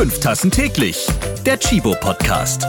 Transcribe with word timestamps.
Fünf 0.00 0.18
Tassen 0.18 0.50
täglich. 0.50 1.06
Der 1.44 1.58
Chibo 1.58 1.94
Podcast. 2.00 2.66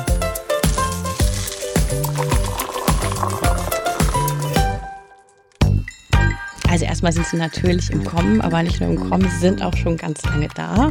Also 6.69 6.83
erstmal 6.83 7.13
sind 7.13 7.25
sie 7.27 7.37
natürlich 7.37 7.89
im 7.89 8.03
Kommen, 8.03 8.41
aber 8.41 8.61
nicht 8.63 8.81
nur 8.81 8.89
im 8.89 9.09
Kommen, 9.09 9.29
sie 9.29 9.37
sind 9.37 9.61
auch 9.61 9.73
schon 9.77 9.95
ganz 9.95 10.21
lange 10.25 10.49
da. 10.55 10.89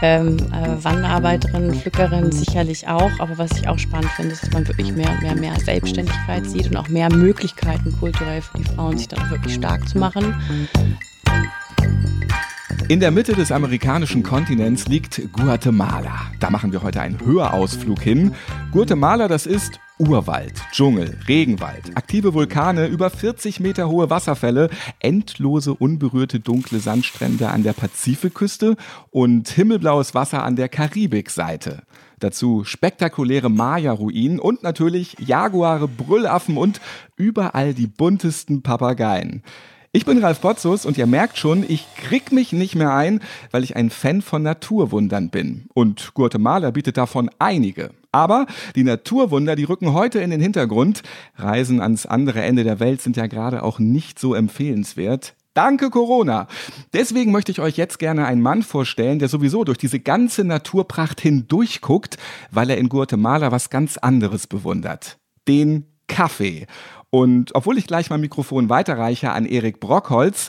Ähm, 0.00 0.36
äh, 0.52 0.84
Wanderarbeiterinnen, 0.84 1.74
Pflückerinnen 1.74 2.30
sicherlich 2.30 2.86
auch, 2.86 3.10
aber 3.18 3.36
was 3.36 3.50
ich 3.58 3.66
auch 3.66 3.80
spannend 3.80 4.12
finde, 4.12 4.34
ist, 4.34 4.44
dass 4.44 4.52
man 4.52 4.68
wirklich 4.68 4.92
mehr 4.92 5.10
und 5.10 5.22
mehr, 5.22 5.34
mehr 5.34 5.58
Selbstständigkeit 5.58 6.48
sieht 6.48 6.68
und 6.70 6.76
auch 6.76 6.86
mehr 6.86 7.12
Möglichkeiten 7.12 7.92
kulturell 7.98 8.42
für 8.42 8.58
die 8.58 8.64
Frauen, 8.76 8.96
sich 8.96 9.08
dann 9.08 9.22
auch 9.22 9.30
wirklich 9.30 9.54
stark 9.54 9.88
zu 9.88 9.98
machen. 9.98 10.36
In 12.90 12.98
der 12.98 13.12
Mitte 13.12 13.34
des 13.34 13.52
amerikanischen 13.52 14.24
Kontinents 14.24 14.88
liegt 14.88 15.32
Guatemala. 15.32 16.22
Da 16.40 16.50
machen 16.50 16.72
wir 16.72 16.82
heute 16.82 17.00
einen 17.00 17.24
Hörausflug 17.24 18.00
hin. 18.00 18.34
Guatemala, 18.72 19.28
das 19.28 19.46
ist 19.46 19.78
Urwald, 19.98 20.54
Dschungel, 20.72 21.16
Regenwald, 21.28 21.96
aktive 21.96 22.34
Vulkane, 22.34 22.88
über 22.88 23.08
40 23.08 23.60
Meter 23.60 23.88
hohe 23.88 24.10
Wasserfälle, 24.10 24.70
endlose 24.98 25.72
unberührte 25.72 26.40
dunkle 26.40 26.80
Sandstrände 26.80 27.50
an 27.50 27.62
der 27.62 27.74
Pazifikküste 27.74 28.74
und 29.10 29.48
himmelblaues 29.48 30.16
Wasser 30.16 30.42
an 30.42 30.56
der 30.56 30.68
Karibikseite. 30.68 31.84
Dazu 32.18 32.64
spektakuläre 32.64 33.50
Maya-Ruinen 33.50 34.40
und 34.40 34.64
natürlich 34.64 35.14
Jaguare, 35.20 35.86
Brüllaffen 35.86 36.56
und 36.56 36.80
überall 37.14 37.72
die 37.72 37.86
buntesten 37.86 38.62
Papageien. 38.62 39.44
Ich 39.92 40.04
bin 40.04 40.18
Ralf 40.18 40.40
Potzus 40.40 40.86
und 40.86 40.96
ihr 40.98 41.08
merkt 41.08 41.36
schon, 41.36 41.64
ich 41.68 41.84
krieg 41.96 42.30
mich 42.30 42.52
nicht 42.52 42.76
mehr 42.76 42.94
ein, 42.94 43.18
weil 43.50 43.64
ich 43.64 43.74
ein 43.74 43.90
Fan 43.90 44.22
von 44.22 44.40
Naturwundern 44.40 45.30
bin. 45.30 45.66
Und 45.74 46.14
Guatemala 46.14 46.70
bietet 46.70 46.96
davon 46.96 47.28
einige. 47.40 47.90
Aber 48.12 48.46
die 48.76 48.84
Naturwunder, 48.84 49.56
die 49.56 49.64
rücken 49.64 49.92
heute 49.92 50.20
in 50.20 50.30
den 50.30 50.40
Hintergrund. 50.40 51.02
Reisen 51.34 51.80
ans 51.80 52.06
andere 52.06 52.40
Ende 52.42 52.62
der 52.62 52.78
Welt 52.78 53.02
sind 53.02 53.16
ja 53.16 53.26
gerade 53.26 53.64
auch 53.64 53.80
nicht 53.80 54.20
so 54.20 54.32
empfehlenswert. 54.32 55.34
Danke 55.54 55.90
Corona. 55.90 56.46
Deswegen 56.92 57.32
möchte 57.32 57.50
ich 57.50 57.58
euch 57.58 57.76
jetzt 57.76 57.98
gerne 57.98 58.26
einen 58.26 58.42
Mann 58.42 58.62
vorstellen, 58.62 59.18
der 59.18 59.28
sowieso 59.28 59.64
durch 59.64 59.78
diese 59.78 59.98
ganze 59.98 60.44
Naturpracht 60.44 61.20
hindurchguckt, 61.20 62.16
weil 62.52 62.70
er 62.70 62.78
in 62.78 62.90
Guatemala 62.90 63.50
was 63.50 63.70
ganz 63.70 63.98
anderes 63.98 64.46
bewundert. 64.46 65.18
Den 65.48 65.86
Kaffee. 66.06 66.66
Und 67.10 67.54
obwohl 67.54 67.76
ich 67.76 67.86
gleich 67.86 68.08
mein 68.08 68.20
Mikrofon 68.20 68.68
weiterreiche 68.68 69.32
an 69.32 69.44
Erik 69.44 69.80
Brockholz, 69.80 70.48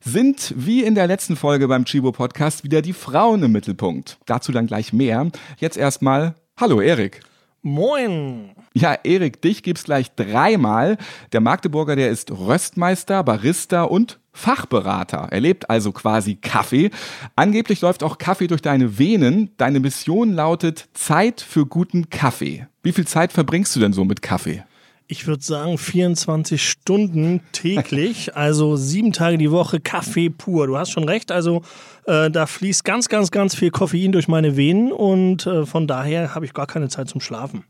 sind 0.00 0.54
wie 0.56 0.82
in 0.82 0.94
der 0.94 1.06
letzten 1.06 1.36
Folge 1.36 1.68
beim 1.68 1.84
Chibo 1.84 2.12
Podcast 2.12 2.64
wieder 2.64 2.82
die 2.82 2.92
Frauen 2.94 3.42
im 3.42 3.52
Mittelpunkt. 3.52 4.18
Dazu 4.26 4.52
dann 4.52 4.66
gleich 4.66 4.92
mehr. 4.92 5.28
Jetzt 5.58 5.76
erstmal 5.76 6.34
Hallo 6.56 6.80
Erik. 6.80 7.20
Moin. 7.62 8.52
Ja, 8.72 8.96
Erik, 9.04 9.42
dich 9.42 9.62
gibt's 9.62 9.84
gleich 9.84 10.14
dreimal. 10.14 10.96
Der 11.32 11.40
Magdeburger, 11.40 11.96
der 11.96 12.10
ist 12.10 12.30
Röstmeister, 12.30 13.22
Barista 13.24 13.82
und 13.82 14.18
Fachberater. 14.32 15.28
Er 15.30 15.40
lebt 15.40 15.68
also 15.68 15.92
quasi 15.92 16.36
Kaffee. 16.36 16.90
Angeblich 17.36 17.80
läuft 17.80 18.02
auch 18.02 18.18
Kaffee 18.18 18.46
durch 18.46 18.62
deine 18.62 18.98
Venen. 18.98 19.50
Deine 19.56 19.80
Mission 19.80 20.32
lautet 20.32 20.88
Zeit 20.94 21.40
für 21.40 21.66
guten 21.66 22.08
Kaffee. 22.08 22.68
Wie 22.82 22.92
viel 22.92 23.06
Zeit 23.06 23.32
verbringst 23.32 23.74
du 23.74 23.80
denn 23.80 23.92
so 23.92 24.04
mit 24.04 24.22
Kaffee? 24.22 24.64
Ich 25.10 25.26
würde 25.26 25.42
sagen 25.42 25.78
24 25.78 26.62
Stunden 26.62 27.40
täglich, 27.52 28.36
also 28.36 28.76
sieben 28.76 29.12
Tage 29.12 29.38
die 29.38 29.50
Woche 29.50 29.80
Kaffee 29.80 30.28
pur. 30.28 30.66
Du 30.66 30.76
hast 30.76 30.90
schon 30.90 31.04
recht, 31.04 31.32
also 31.32 31.62
äh, 32.04 32.30
da 32.30 32.44
fließt 32.44 32.84
ganz, 32.84 33.08
ganz, 33.08 33.30
ganz 33.30 33.54
viel 33.54 33.70
Koffein 33.70 34.12
durch 34.12 34.28
meine 34.28 34.58
Venen 34.58 34.92
und 34.92 35.46
äh, 35.46 35.64
von 35.64 35.86
daher 35.86 36.34
habe 36.34 36.44
ich 36.44 36.52
gar 36.52 36.66
keine 36.66 36.90
Zeit 36.90 37.08
zum 37.08 37.22
Schlafen. 37.22 37.64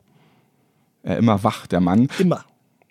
Er 1.05 1.17
immer 1.18 1.45
wach, 1.45 1.68
der 1.68 1.80
Mann. 1.80 2.08
Immer. 2.18 2.45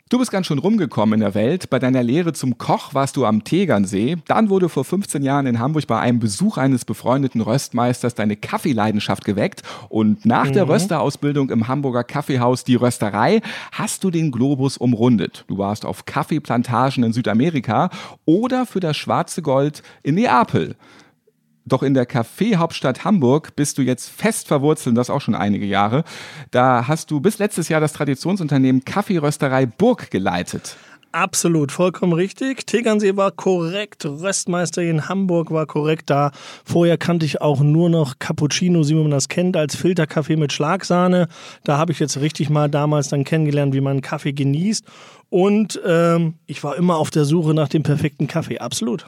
Du 0.09 0.19
bist 0.19 0.31
ganz 0.31 0.47
schön 0.47 0.59
rumgekommen 0.59 1.15
in 1.15 1.19
der 1.19 1.35
Welt. 1.35 1.69
Bei 1.69 1.79
deiner 1.79 2.01
Lehre 2.01 2.31
zum 2.31 2.57
Koch 2.57 2.93
warst 2.93 3.17
du 3.17 3.25
am 3.25 3.43
Tegernsee. 3.43 4.15
Dann 4.25 4.49
wurde 4.49 4.69
vor 4.69 4.85
15 4.85 5.21
Jahren 5.21 5.47
in 5.47 5.59
Hamburg 5.59 5.85
bei 5.85 5.99
einem 5.99 6.19
Besuch 6.19 6.57
eines 6.57 6.85
befreundeten 6.85 7.41
Röstmeisters 7.41 8.15
deine 8.15 8.37
Kaffeeleidenschaft 8.37 9.25
geweckt. 9.25 9.63
Und 9.89 10.25
nach 10.25 10.45
mhm. 10.45 10.53
der 10.53 10.69
Rösterausbildung 10.69 11.49
im 11.49 11.67
Hamburger 11.67 12.05
Kaffeehaus 12.05 12.63
Die 12.63 12.75
Rösterei 12.75 13.41
hast 13.73 14.05
du 14.05 14.09
den 14.09 14.31
Globus 14.31 14.77
umrundet. 14.77 15.43
Du 15.49 15.57
warst 15.57 15.85
auf 15.85 16.05
Kaffeeplantagen 16.05 17.03
in 17.03 17.11
Südamerika 17.11 17.89
oder 18.23 18.65
für 18.65 18.79
das 18.79 18.95
schwarze 18.95 19.41
Gold 19.41 19.83
in 20.03 20.15
Neapel. 20.15 20.77
Doch 21.67 21.83
in 21.83 21.93
der 21.93 22.05
Kaffeehauptstadt 22.05 23.03
Hamburg 23.03 23.55
bist 23.55 23.77
du 23.77 23.81
jetzt 23.81 24.09
fest 24.09 24.47
verwurzelt, 24.47 24.97
das 24.97 25.09
auch 25.09 25.21
schon 25.21 25.35
einige 25.35 25.65
Jahre. 25.65 26.03
Da 26.51 26.87
hast 26.87 27.11
du 27.11 27.19
bis 27.19 27.39
letztes 27.39 27.67
Jahr 27.67 27.81
das 27.81 27.93
Traditionsunternehmen 27.93 28.85
Kaffeerösterei 28.85 29.65
Burg 29.65 30.09
geleitet. 30.09 30.77
Absolut, 31.11 31.71
vollkommen 31.71 32.13
richtig. 32.13 32.65
Tegernsee 32.67 33.15
war 33.15 33.31
korrekt, 33.31 34.05
Röstmeister 34.05 34.81
in 34.83 35.09
Hamburg 35.09 35.51
war 35.51 35.65
korrekt 35.65 36.09
da. 36.09 36.31
Vorher 36.63 36.97
kannte 36.97 37.25
ich 37.25 37.41
auch 37.41 37.61
nur 37.61 37.89
noch 37.89 38.19
Cappuccino, 38.19 38.87
wie 38.87 38.93
man 38.93 39.11
das 39.11 39.27
kennt, 39.27 39.57
als 39.57 39.75
Filterkaffee 39.75 40.35
mit 40.35 40.53
Schlagsahne. 40.53 41.27
Da 41.63 41.77
habe 41.77 41.91
ich 41.91 41.99
jetzt 41.99 42.19
richtig 42.19 42.49
mal 42.49 42.69
damals 42.69 43.09
dann 43.09 43.23
kennengelernt, 43.23 43.73
wie 43.73 43.81
man 43.81 44.01
Kaffee 44.01 44.33
genießt. 44.33 44.85
Und 45.29 45.81
ähm, 45.85 46.35
ich 46.45 46.63
war 46.63 46.75
immer 46.75 46.97
auf 46.97 47.09
der 47.09 47.25
Suche 47.25 47.53
nach 47.53 47.69
dem 47.69 47.83
perfekten 47.83 48.27
Kaffee, 48.27 48.59
absolut. 48.59 49.07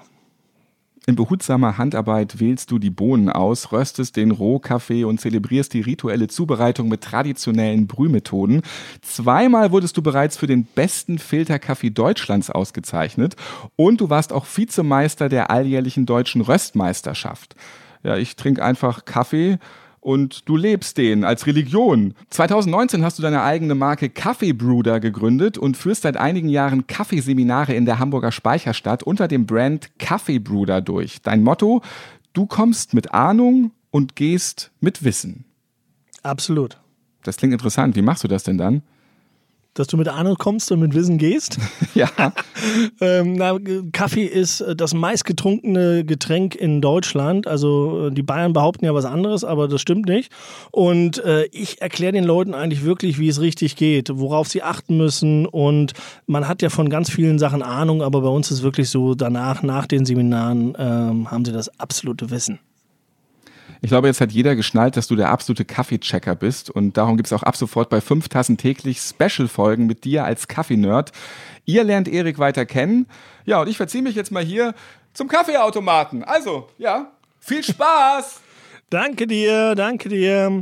In 1.06 1.16
behutsamer 1.16 1.78
Handarbeit 1.78 2.40
wählst 2.40 2.72
du 2.72 2.78
die 2.78 2.90
Bohnen 2.90 3.30
aus, 3.30 3.72
röstest 3.72 4.16
den 4.16 4.32
Rohkaffee 4.32 5.06
und 5.06 5.20
zelebrierst 5.20 5.74
die 5.74 5.82
rituelle 5.82 6.28
Zubereitung 6.28 6.88
mit 6.88 7.02
traditionellen 7.02 7.88
Brühmethoden. 7.88 8.62
Zweimal 9.02 9.72
wurdest 9.72 9.98
du 9.98 10.02
bereits 10.02 10.38
für 10.38 10.48
den 10.48 10.66
besten 10.66 11.18
Filterkaffee 11.18 11.90
Deutschlands 11.90 12.50
ausgezeichnet 12.50 13.36
und 13.76 14.02
du 14.02 14.10
warst 14.10 14.32
auch 14.34 14.46
Vizemeister 14.46 15.30
der 15.30 15.50
alljährlichen 15.50 16.06
deutschen 16.06 16.42
Röstmeisterschaft. 16.42 17.56
Ja, 18.04 18.18
ich 18.18 18.36
trinke 18.36 18.64
einfach 18.64 19.06
Kaffee 19.06 19.58
und 20.02 20.48
du 20.48 20.56
lebst 20.56 20.98
den 20.98 21.24
als 21.24 21.46
Religion. 21.48 22.14
2019 22.30 23.04
hast 23.04 23.20
du 23.20 23.24
deine 23.24 23.44
eigene 23.44 23.76
Marke 23.76 24.10
Kaffeebruder 24.10 25.00
gegründet 25.00 25.58
und 25.58 25.78
führst 25.78 26.04
seit 26.04 26.18
einigen 26.18 26.50
Jahren 26.50 26.88
Kaffeeseminare 26.88 27.74
in 27.74 27.86
der 27.86 28.00
Hamburger 28.00 28.32
Speicherstadt 28.32 29.04
unter 29.04 29.28
dem 29.28 29.46
Brand 29.46 29.98
Kaffeebruder 30.00 30.82
durch. 30.82 31.22
Dein 31.22 31.44
Motto, 31.44 31.82
du 32.34 32.46
kommst 32.46 32.94
mit 32.94 33.14
Ahnung 33.14 33.72
und 33.92 34.16
gehst 34.16 34.72
mit 34.80 35.04
Wissen. 35.04 35.46
Absolut. 36.24 36.78
Das 37.24 37.38
klingt 37.38 37.54
interessant. 37.54 37.96
Wie 37.96 38.02
machst 38.02 38.24
du 38.24 38.28
das 38.28 38.44
denn 38.44 38.58
dann? 38.58 38.82
Dass 39.80 39.88
du 39.88 39.98
mit 39.98 40.10
Ahnung 40.10 40.36
kommst 40.38 40.72
und 40.72 40.82
mit 40.82 40.94
Wissen 40.94 41.18
gehst. 41.18 41.58
ja. 41.96 42.10
ähm, 43.02 43.34
na, 43.34 43.58
Kaffee 43.94 44.26
ist 44.26 44.62
äh, 44.62 44.76
das 44.76 44.94
meistgetrunkene 44.94 46.04
Getränk 46.04 46.56
in 46.56 46.82
Deutschland. 46.82 47.48
Also 47.48 48.08
äh, 48.08 48.12
die 48.12 48.22
Bayern 48.22 48.52
behaupten 48.54 48.86
ja 48.86 48.94
was 48.94 49.06
anderes, 49.06 49.44
aber 49.44 49.70
das 49.70 49.80
stimmt 49.80 50.08
nicht. 50.08 50.32
Und 50.72 51.24
äh, 51.24 51.46
ich 51.46 51.82
erkläre 51.82 52.12
den 52.12 52.26
Leuten 52.26 52.54
eigentlich 52.54 52.84
wirklich, 52.84 53.20
wie 53.20 53.30
es 53.30 53.40
richtig 53.40 53.78
geht, 53.78 54.10
worauf 54.14 54.50
sie 54.50 54.64
achten 54.64 54.98
müssen. 54.98 55.46
Und 55.46 55.94
man 56.28 56.48
hat 56.48 56.62
ja 56.62 56.70
von 56.70 56.90
ganz 56.90 57.10
vielen 57.10 57.40
Sachen 57.40 57.62
Ahnung, 57.62 58.04
aber 58.04 58.22
bei 58.22 58.30
uns 58.30 58.52
ist 58.52 58.64
wirklich 58.64 58.90
so, 58.90 59.16
danach, 59.16 59.64
nach 59.64 59.88
den 59.88 60.06
Seminaren, 60.06 60.76
ähm, 60.78 61.32
haben 61.32 61.46
sie 61.46 61.54
das 61.54 61.80
absolute 61.80 62.30
Wissen. 62.30 62.60
Ich 63.82 63.90
glaube, 63.90 64.08
jetzt 64.08 64.20
hat 64.20 64.32
jeder 64.32 64.56
geschnallt, 64.56 64.98
dass 64.98 65.08
du 65.08 65.16
der 65.16 65.30
absolute 65.30 65.64
Kaffeechecker 65.64 66.36
bist 66.36 66.70
und 66.70 66.98
darum 66.98 67.16
gibt 67.16 67.28
es 67.28 67.34
auch 67.34 67.44
ab 67.44 67.56
sofort 67.56 67.90
bei 67.90 68.02
fünf 68.02 68.28
Tassen 68.28 68.58
täglich 68.58 69.00
Special-Folgen 69.00 69.86
mit 69.86 70.04
dir 70.04 70.26
als 70.26 70.50
Kaffee-Nerd. 70.50 71.14
Ihr 71.66 71.86
lernt 71.86 72.10
Erik 72.10 72.40
weiter 72.40 72.66
kennen. 72.66 73.08
Ja, 73.46 73.62
und 73.62 73.70
ich 73.70 73.78
verziehe 73.78 74.04
mich 74.04 74.16
jetzt 74.16 74.32
mal 74.32 74.44
hier 74.44 74.74
zum 75.14 75.30
Kaffeeautomaten. 75.30 76.24
Also, 76.24 76.68
ja, 76.78 77.12
viel 77.40 77.64
Spaß! 77.64 78.42
danke 78.90 79.28
dir, 79.28 79.76
danke 79.76 80.10
dir. 80.10 80.60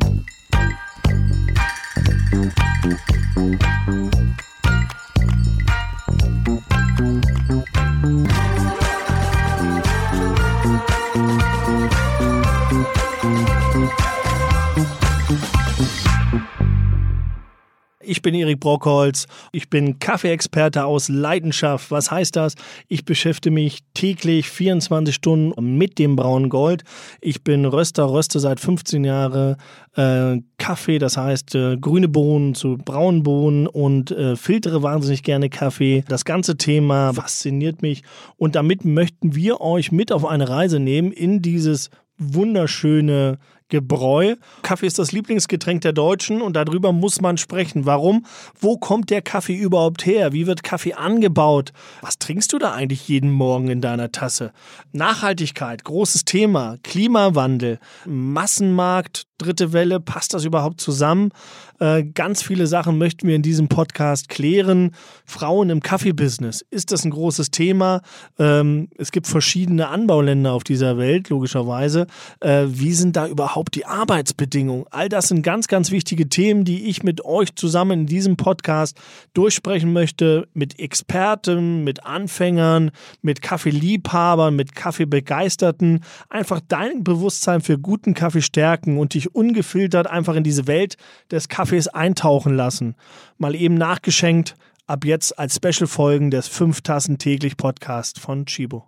Ich 18.07 18.21
bin 18.21 18.33
Erik 18.33 18.61
Brockholz. 18.61 19.27
Ich 19.51 19.69
bin 19.69 19.99
Kaffeeexperte 19.99 20.85
aus 20.85 21.09
Leidenschaft. 21.09 21.91
Was 21.91 22.09
heißt 22.09 22.37
das? 22.37 22.55
Ich 22.87 23.03
beschäftige 23.03 23.53
mich 23.53 23.79
täglich 23.93 24.49
24 24.49 25.13
Stunden 25.13 25.77
mit 25.77 25.99
dem 25.99 26.15
braunen 26.15 26.49
Gold. 26.49 26.83
Ich 27.19 27.43
bin 27.43 27.65
Röster, 27.65 28.09
röste 28.09 28.39
seit 28.39 28.61
15 28.61 29.03
Jahren 29.03 29.57
äh, 29.95 30.37
Kaffee, 30.57 30.99
das 30.99 31.17
heißt 31.17 31.55
äh, 31.55 31.75
grüne 31.75 32.07
Bohnen 32.07 32.55
zu 32.55 32.77
braunen 32.77 33.23
Bohnen 33.23 33.67
und 33.67 34.11
äh, 34.11 34.37
filtere 34.37 34.81
wahnsinnig 34.83 35.23
gerne 35.23 35.49
Kaffee. 35.49 36.05
Das 36.07 36.23
ganze 36.23 36.55
Thema 36.55 37.13
fasziniert 37.13 37.81
mich 37.81 38.03
und 38.37 38.55
damit 38.55 38.85
möchten 38.85 39.35
wir 39.35 39.59
euch 39.59 39.91
mit 39.91 40.13
auf 40.13 40.23
eine 40.23 40.47
Reise 40.47 40.79
nehmen 40.79 41.11
in 41.11 41.41
dieses 41.41 41.89
wunderschöne 42.17 43.37
Gebräu. 43.69 44.35
Kaffee 44.61 44.87
ist 44.87 44.97
das 44.97 45.11
Lieblingsgetränk 45.11 45.81
der 45.81 45.93
Deutschen 45.93 46.41
und 46.41 46.55
darüber 46.55 46.91
muss 46.93 47.21
man 47.21 47.37
sprechen. 47.37 47.85
Warum? 47.85 48.25
Wo 48.59 48.77
kommt 48.77 49.09
der 49.09 49.21
Kaffee 49.21 49.55
überhaupt 49.55 50.05
her? 50.05 50.33
Wie 50.33 50.47
wird 50.47 50.63
Kaffee 50.63 50.93
angebaut? 50.93 51.73
Was 52.01 52.17
trinkst 52.17 52.51
du 52.53 52.59
da 52.59 52.73
eigentlich 52.73 53.07
jeden 53.07 53.31
Morgen 53.31 53.67
in 53.67 53.81
deiner 53.81 54.11
Tasse? 54.11 54.53
Nachhaltigkeit, 54.93 55.83
großes 55.83 56.25
Thema. 56.25 56.77
Klimawandel, 56.83 57.79
Massenmarkt, 58.05 59.26
dritte 59.37 59.73
Welle, 59.73 59.99
passt 59.99 60.33
das 60.33 60.45
überhaupt 60.45 60.81
zusammen? 60.81 61.31
Äh, 61.79 62.03
ganz 62.03 62.41
viele 62.41 62.65
Sachen 62.67 62.97
möchten 62.97 63.27
wir 63.27 63.35
in 63.35 63.43
diesem 63.43 63.67
Podcast 63.67 64.29
klären. 64.29 64.91
Frauen 65.25 65.69
im 65.69 65.81
Kaffeebusiness, 65.81 66.65
ist 66.71 66.91
das 66.91 67.05
ein 67.05 67.11
großes 67.11 67.51
Thema? 67.51 68.01
Ähm, 68.39 68.89
es 68.97 69.11
gibt 69.11 69.27
verschiedene 69.27 69.89
Anbauländer 69.89 70.53
auf 70.53 70.63
dieser 70.63 70.97
Welt, 70.97 71.29
logischerweise. 71.29 72.07
Äh, 72.39 72.65
wie 72.67 72.93
sind 72.93 73.15
da 73.15 73.27
überhaupt 73.27 73.75
die 73.75 73.85
Arbeitsbedingungen? 73.85 74.85
All 74.89 75.09
das 75.09 75.27
sind 75.27 75.43
ganz, 75.43 75.67
ganz 75.67 75.91
wichtige 75.91 76.29
Themen, 76.29 76.65
die 76.65 76.85
ich 76.87 77.03
mit 77.03 77.23
euch 77.23 77.55
zusammen 77.55 78.01
in 78.01 78.05
diesem 78.07 78.37
Podcast 78.37 78.99
durchsprechen 79.33 79.93
möchte. 79.93 80.47
Mit 80.53 80.79
Experten, 80.79 81.83
mit 81.83 82.05
Anfängern, 82.05 82.91
mit 83.21 83.41
Kaffeeliebhabern, 83.41 84.55
mit 84.55 84.75
Kaffeebegeisterten. 84.75 86.03
Einfach 86.29 86.61
dein 86.67 87.03
Bewusstsein 87.03 87.61
für 87.61 87.77
guten 87.77 88.13
Kaffee 88.13 88.41
stärken 88.41 88.97
und 88.97 89.13
dich 89.13 89.26
ungefiltert 89.29 90.07
einfach 90.07 90.35
in 90.35 90.43
diese 90.43 90.67
Welt 90.67 90.97
des 91.31 91.49
Kaffees 91.49 91.87
eintauchen 91.87 92.55
lassen. 92.55 92.95
Mal 93.37 93.55
eben 93.55 93.75
nachgeschenkt 93.75 94.55
ab 94.87 95.03
jetzt 95.05 95.37
als 95.37 95.55
Special-Folgen 95.55 96.31
des 96.31 96.47
5 96.47 96.81
Tassen 96.81 97.17
täglich 97.17 97.57
Podcast 97.57 98.19
von 98.19 98.45
Chibo. 98.45 98.87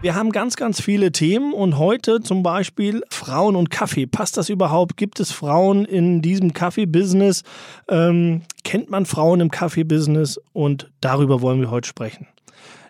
Wir 0.00 0.14
haben 0.14 0.30
ganz, 0.30 0.54
ganz 0.54 0.80
viele 0.80 1.10
Themen 1.10 1.52
und 1.52 1.76
heute 1.76 2.20
zum 2.20 2.44
Beispiel 2.44 3.02
Frauen 3.10 3.56
und 3.56 3.70
Kaffee. 3.70 4.06
Passt 4.06 4.36
das 4.36 4.48
überhaupt? 4.48 4.96
Gibt 4.96 5.18
es 5.18 5.32
Frauen 5.32 5.84
in 5.84 6.22
diesem 6.22 6.52
Kaffee-Business? 6.52 7.42
Ähm, 7.88 8.42
kennt 8.62 8.90
man 8.90 9.06
Frauen 9.06 9.40
im 9.40 9.50
Kaffee-Business? 9.50 10.40
Und 10.52 10.88
darüber 11.00 11.40
wollen 11.40 11.60
wir 11.60 11.72
heute 11.72 11.88
sprechen. 11.88 12.28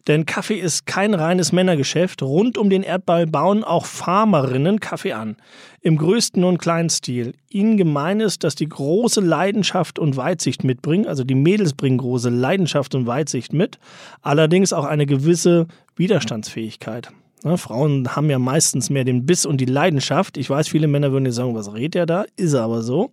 Denn 0.08 0.24
Kaffee 0.24 0.58
ist 0.58 0.86
kein 0.86 1.12
reines 1.12 1.52
Männergeschäft. 1.52 2.22
Rund 2.22 2.56
um 2.56 2.70
den 2.70 2.82
Erdball 2.82 3.26
bauen 3.26 3.62
auch 3.62 3.84
Farmerinnen 3.84 4.80
Kaffee 4.80 5.12
an. 5.12 5.36
Im 5.82 5.98
größten 5.98 6.42
und 6.44 6.58
kleinen 6.58 6.88
Stil. 6.88 7.34
Ihnen 7.50 7.76
gemein 7.76 8.20
ist, 8.20 8.42
dass 8.42 8.54
die 8.54 8.68
große 8.68 9.20
Leidenschaft 9.20 9.98
und 9.98 10.16
Weitsicht 10.16 10.64
mitbringen. 10.64 11.06
Also 11.06 11.24
die 11.24 11.34
Mädels 11.34 11.74
bringen 11.74 11.98
große 11.98 12.30
Leidenschaft 12.30 12.94
und 12.94 13.06
Weitsicht 13.06 13.52
mit. 13.52 13.78
Allerdings 14.22 14.72
auch 14.72 14.86
eine 14.86 15.04
gewisse 15.04 15.66
Widerstandsfähigkeit. 15.96 17.12
Ne, 17.44 17.56
Frauen 17.56 18.16
haben 18.16 18.30
ja 18.30 18.38
meistens 18.38 18.90
mehr 18.90 19.04
den 19.04 19.24
Biss 19.24 19.46
und 19.46 19.60
die 19.60 19.64
Leidenschaft. 19.64 20.36
Ich 20.36 20.50
weiß, 20.50 20.68
viele 20.68 20.88
Männer 20.88 21.12
würden 21.12 21.26
jetzt 21.26 21.36
sagen, 21.36 21.54
was 21.54 21.72
redet 21.72 21.94
er 21.94 22.06
da? 22.06 22.24
Ist 22.36 22.54
aber 22.54 22.82
so. 22.82 23.12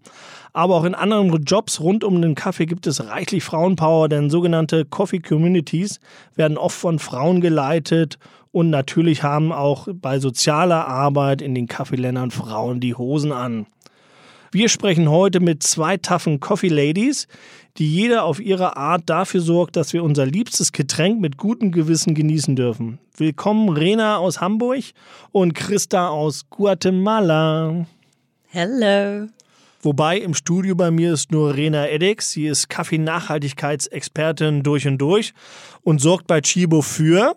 Aber 0.52 0.76
auch 0.76 0.84
in 0.84 0.96
anderen 0.96 1.44
Jobs 1.44 1.80
rund 1.80 2.04
um 2.04 2.22
den 2.22 2.34
Kaffee 2.34 2.66
gibt 2.66 2.88
es 2.88 3.08
reichlich 3.08 3.44
Frauenpower, 3.44 4.10
denn 4.10 4.30
sogenannte 4.30 4.86
Coffee 4.86 5.20
Communities 5.20 6.00
werden 6.36 6.58
oft 6.58 6.78
von 6.78 6.98
Frauen 6.98 7.42
geleitet 7.42 8.18
und 8.52 8.70
natürlich 8.70 9.22
haben 9.22 9.52
auch 9.52 9.90
bei 9.92 10.18
sozialer 10.20 10.88
Arbeit 10.88 11.42
in 11.42 11.54
den 11.54 11.68
Kaffeeländern 11.68 12.32
Frauen 12.32 12.80
die 12.80 12.96
Hosen 12.96 13.34
an. 13.34 13.68
Wir 14.56 14.70
sprechen 14.70 15.10
heute 15.10 15.42
mit 15.42 15.64
zwei 15.64 15.98
taffen 15.98 16.40
Coffee 16.40 16.70
Ladies, 16.70 17.28
die 17.76 17.94
jeder 17.94 18.24
auf 18.24 18.40
ihre 18.40 18.78
Art 18.78 19.02
dafür 19.08 19.42
sorgt, 19.42 19.76
dass 19.76 19.92
wir 19.92 20.02
unser 20.02 20.26
liebstes 20.26 20.72
Getränk 20.72 21.20
mit 21.20 21.36
gutem 21.36 21.74
Gewissen 21.74 22.16
genießen 22.16 22.56
dürfen. 22.56 22.98
Willkommen 23.18 23.68
Rena 23.68 24.16
aus 24.16 24.40
Hamburg 24.40 24.82
und 25.34 25.56
Christa 25.56 26.08
aus 26.08 26.50
Guatemala. 26.50 27.86
Hello. 28.48 29.28
Wobei 29.82 30.20
im 30.20 30.34
Studio 30.34 30.74
bei 30.74 30.90
mir 30.90 31.12
ist 31.12 31.34
nur 31.34 31.54
Rena 31.54 31.90
Eddix. 31.90 32.32
Sie 32.32 32.48
ist 32.48 32.70
Kaffee-Nachhaltigkeitsexpertin 32.70 34.64
durch 34.64 34.88
und 34.88 35.00
durch 35.00 35.34
und 35.82 36.00
sorgt 36.00 36.28
bei 36.28 36.40
Chibo 36.40 36.82
für 36.82 37.36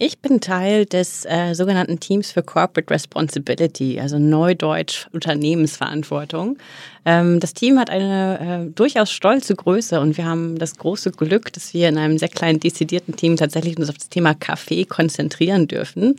ich 0.00 0.20
bin 0.20 0.40
Teil 0.40 0.86
des 0.86 1.24
äh, 1.24 1.54
sogenannten 1.54 1.98
Teams 1.98 2.30
für 2.30 2.44
Corporate 2.44 2.88
Responsibility, 2.88 3.98
also 3.98 4.20
Neudeutsch 4.20 5.08
Unternehmensverantwortung. 5.12 6.56
Ähm, 7.04 7.40
das 7.40 7.52
Team 7.52 7.80
hat 7.80 7.90
eine 7.90 8.68
äh, 8.68 8.72
durchaus 8.72 9.10
stolze 9.10 9.56
Größe 9.56 9.98
und 10.00 10.16
wir 10.16 10.24
haben 10.24 10.56
das 10.56 10.76
große 10.76 11.10
Glück, 11.10 11.52
dass 11.52 11.74
wir 11.74 11.88
in 11.88 11.98
einem 11.98 12.16
sehr 12.16 12.28
kleinen, 12.28 12.60
dezidierten 12.60 13.16
Team 13.16 13.34
tatsächlich 13.34 13.76
uns 13.76 13.90
auf 13.90 13.98
das 13.98 14.08
Thema 14.08 14.34
Kaffee 14.34 14.84
konzentrieren 14.84 15.66
dürfen. 15.66 16.14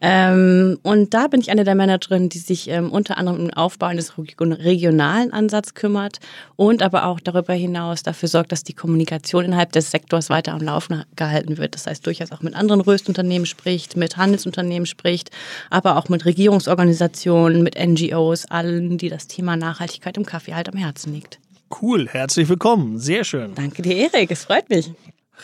Ähm, 0.00 0.78
und 0.82 1.12
da 1.12 1.28
bin 1.28 1.40
ich 1.40 1.50
eine 1.50 1.64
der 1.64 1.74
Managerinnen, 1.74 2.30
die 2.30 2.38
sich 2.38 2.68
ähm, 2.68 2.90
unter 2.90 3.18
anderem 3.18 3.46
im 3.46 3.54
Aufbau 3.54 3.86
eines 3.86 4.14
regionalen 4.16 5.32
Ansatzes 5.32 5.74
kümmert 5.74 6.18
und 6.56 6.82
aber 6.82 7.04
auch 7.04 7.20
darüber 7.20 7.52
hinaus 7.52 8.02
dafür 8.02 8.28
sorgt, 8.28 8.52
dass 8.52 8.64
die 8.64 8.72
Kommunikation 8.72 9.44
innerhalb 9.44 9.72
des 9.72 9.90
Sektors 9.90 10.30
weiter 10.30 10.52
am 10.52 10.62
Laufen 10.62 11.04
gehalten 11.16 11.58
wird. 11.58 11.74
Das 11.74 11.86
heißt, 11.86 12.06
durchaus 12.06 12.32
auch 12.32 12.40
mit 12.40 12.54
anderen 12.54 12.80
Röstunternehmen 12.80 13.44
spricht, 13.44 13.96
mit 13.96 14.16
Handelsunternehmen 14.16 14.86
spricht, 14.86 15.30
aber 15.68 15.98
auch 15.98 16.08
mit 16.08 16.24
Regierungsorganisationen, 16.24 17.62
mit 17.62 17.78
NGOs, 17.78 18.46
allen, 18.46 18.96
die 18.96 19.10
das 19.10 19.26
Thema 19.26 19.56
Nachhaltigkeit 19.56 20.16
im 20.16 20.24
Kaffee 20.24 20.54
halt 20.54 20.70
am 20.70 20.78
Herzen 20.78 21.12
liegt. 21.12 21.38
Cool, 21.82 22.08
herzlich 22.08 22.48
willkommen. 22.48 22.98
Sehr 22.98 23.24
schön. 23.24 23.54
Danke 23.54 23.82
dir, 23.82 23.96
Erik. 23.96 24.30
Es 24.30 24.44
freut 24.44 24.68
mich. 24.70 24.90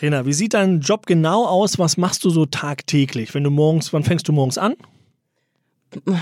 Rena, 0.01 0.25
wie 0.25 0.33
sieht 0.33 0.53
dein 0.53 0.81
Job 0.81 1.05
genau 1.05 1.45
aus? 1.45 1.79
Was 1.79 1.97
machst 1.97 2.23
du 2.23 2.29
so 2.29 2.45
tagtäglich? 2.45 3.33
Wenn 3.33 3.43
du 3.43 3.49
morgens, 3.49 3.93
wann 3.93 4.03
fängst 4.03 4.27
du 4.27 4.33
morgens 4.33 4.57
an? 4.57 4.75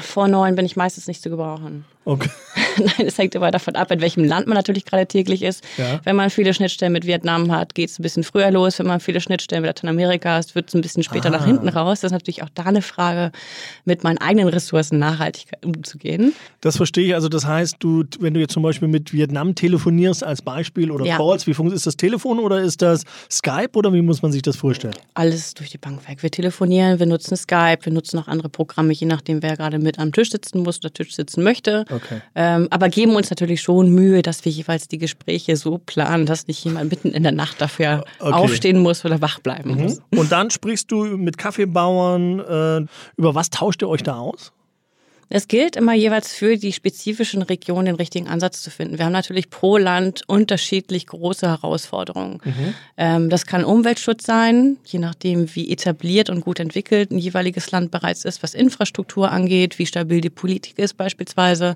Vor 0.04 0.28
neun 0.28 0.56
bin 0.56 0.66
ich 0.66 0.76
meistens 0.76 1.08
nicht 1.08 1.22
zu 1.22 1.30
gebrauchen. 1.30 1.86
Okay. 2.06 2.30
Nein, 2.98 3.08
es 3.08 3.18
hängt 3.18 3.36
immer 3.36 3.52
davon 3.52 3.76
ab, 3.76 3.92
in 3.92 4.02
welchem 4.02 4.24
Land 4.24 4.48
man 4.48 4.56
natürlich 4.56 4.86
gerade 4.86 5.06
täglich 5.06 5.42
ist. 5.42 5.64
Ja. 5.78 6.00
Wenn 6.04 6.16
man 6.16 6.30
viele 6.30 6.54
Schnittstellen 6.54 6.94
mit 6.94 7.06
Vietnam 7.06 7.52
hat, 7.52 7.76
geht 7.76 7.90
es 7.90 8.00
ein 8.00 8.04
bisschen 8.04 8.24
früher 8.24 8.52
los. 8.52 8.80
Wenn 8.80 8.88
man 8.88 9.00
viele 9.00 9.22
Schnittstellen 9.22 9.62
mit 9.62 9.70
Lateinamerika 9.70 10.36
hat, 10.36 10.56
wird 10.56 10.70
es 10.70 10.76
ein 10.76 10.82
bisschen 10.82 11.04
später 11.04 11.28
ah. 11.28 11.32
nach 11.32 11.46
hinten 11.46 11.70
raus. 11.70 12.02
Das 12.02 12.10
ist 12.10 12.14
natürlich 12.14 12.44
auch 12.44 12.50
da 12.54 12.64
eine 12.64 12.82
Frage, 12.82 13.32
mit 13.86 14.04
meinen 14.04 14.18
eigenen 14.18 14.48
Ressourcen 14.48 15.00
nachhaltig 15.00 15.48
umzugehen. 15.64 16.34
Das 16.62 16.78
verstehe 16.78 17.08
ich. 17.08 17.16
Also 17.16 17.30
das 17.30 17.46
heißt, 17.46 17.78
du, 17.80 18.04
wenn 18.20 18.34
du 18.34 18.40
jetzt 18.40 18.54
zum 18.54 18.64
Beispiel 18.64 18.88
mit 18.88 19.14
Vietnam 19.14 19.56
telefonierst 19.56 20.24
als 20.24 20.42
Beispiel 20.42 20.92
oder 20.92 21.06
ja. 21.06 21.18
Calls, 21.18 21.48
wie 21.48 21.54
funktioniert 21.54 21.76
ist 21.76 21.86
das 21.86 21.98
Telefon 21.98 22.40
oder 22.40 22.62
ist 22.62 22.82
das 22.82 23.04
Skype 23.32 23.72
oder 23.74 23.94
wie 23.94 24.02
muss 24.02 24.22
man 24.22 24.32
sich 24.32 24.42
das 24.42 24.56
vorstellen? 24.56 24.96
Alles 25.14 25.54
durch 25.54 25.70
die 25.70 25.78
Bank 25.78 26.08
weg. 26.08 26.24
Wir 26.24 26.32
telefonieren, 26.32 27.00
wir 27.00 27.06
nutzen 27.06 27.36
Skype, 27.36 27.80
wir 27.84 27.94
nutzen 27.94 28.20
auch 28.20 28.28
andere 28.28 28.50
Programme, 28.50 28.94
je 28.94 29.06
nachdem, 29.06 29.44
wer 29.44 29.58
gerade 29.58 29.80
mit 29.80 30.00
am 30.00 30.12
Tisch 30.12 30.32
sitzen 30.32 30.64
muss 30.64 30.80
oder 30.80 30.92
Tisch 30.92 31.16
sitzen 31.16 31.44
möchte. 31.44 31.86
Okay. 31.92 32.22
Ähm, 32.36 32.65
aber 32.72 32.90
geben 32.90 33.16
uns 33.16 33.30
natürlich 33.30 33.62
schon 33.62 33.90
Mühe, 33.90 34.22
dass 34.22 34.46
wir 34.46 34.52
jeweils 34.52 34.88
die 34.88 34.98
Gespräche 34.98 35.56
so 35.58 35.78
planen, 35.78 36.26
dass 36.26 36.48
nicht 36.48 36.64
jemand 36.64 36.90
mitten 36.90 37.10
in 37.12 37.24
der 37.24 37.32
Nacht 37.32 37.62
dafür 37.62 38.04
okay. 38.20 38.34
aufstehen 38.34 38.80
muss 38.80 39.06
oder 39.06 39.22
wach 39.22 39.40
bleiben 39.40 39.76
mhm. 39.76 39.82
muss. 39.84 40.02
Und 40.16 40.32
dann 40.32 40.50
sprichst 40.50 40.92
du 40.92 41.06
mit 41.18 41.38
Kaffeebauern. 41.38 42.40
Äh, 42.40 42.86
über 43.18 43.36
was 43.36 43.50
tauscht 43.50 43.82
ihr 43.82 43.90
euch 43.90 44.04
da 44.04 44.18
aus? 44.18 44.52
Es 45.30 45.48
gilt 45.48 45.76
immer 45.76 45.94
jeweils 45.94 46.34
für 46.34 46.58
die 46.58 46.72
spezifischen 46.72 47.42
Regionen 47.42 47.86
den 47.86 47.96
richtigen 47.96 48.28
Ansatz 48.28 48.62
zu 48.62 48.70
finden. 48.70 48.98
Wir 48.98 49.06
haben 49.06 49.12
natürlich 49.12 49.50
pro 49.50 49.78
Land 49.78 50.24
unterschiedlich 50.28 51.08
große 51.08 51.48
Herausforderungen. 51.48 52.40
Mhm. 52.44 52.74
Ähm, 52.98 53.30
das 53.30 53.46
kann 53.46 53.66
Umweltschutz 53.66 54.26
sein, 54.26 54.78
je 54.86 55.00
nachdem, 55.00 55.54
wie 55.56 55.72
etabliert 55.72 56.30
und 56.30 56.42
gut 56.42 56.60
entwickelt 56.60 57.12
ein 57.12 57.18
jeweiliges 57.18 57.72
Land 57.72 57.92
bereits 57.92 58.24
ist, 58.24 58.44
was 58.44 58.54
Infrastruktur 58.54 59.32
angeht, 59.32 59.80
wie 59.80 59.86
stabil 59.86 60.22
die 60.22 60.30
Politik 60.30 60.78
ist 60.78 60.96
beispielsweise, 60.96 61.76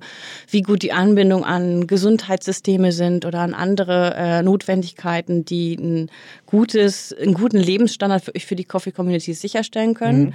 wie 0.49 0.61
gut 0.61 0.83
die 0.83 0.91
Anbindung 0.91 1.43
an 1.43 1.87
Gesundheitssysteme 1.87 2.91
sind 2.91 3.25
oder 3.25 3.39
an 3.39 3.53
andere 3.53 4.13
äh, 4.15 4.41
Notwendigkeiten, 4.43 5.43
die 5.43 5.75
ein 5.75 6.11
gutes, 6.45 7.13
einen 7.13 7.33
guten 7.33 7.57
Lebensstandard 7.57 8.23
für, 8.23 8.31
für 8.39 8.55
die 8.55 8.65
Coffee 8.65 8.91
Community 8.91 9.33
sicherstellen 9.33 9.95
können. 9.95 10.25
Mhm. 10.25 10.33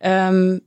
Ähm, 0.00 0.62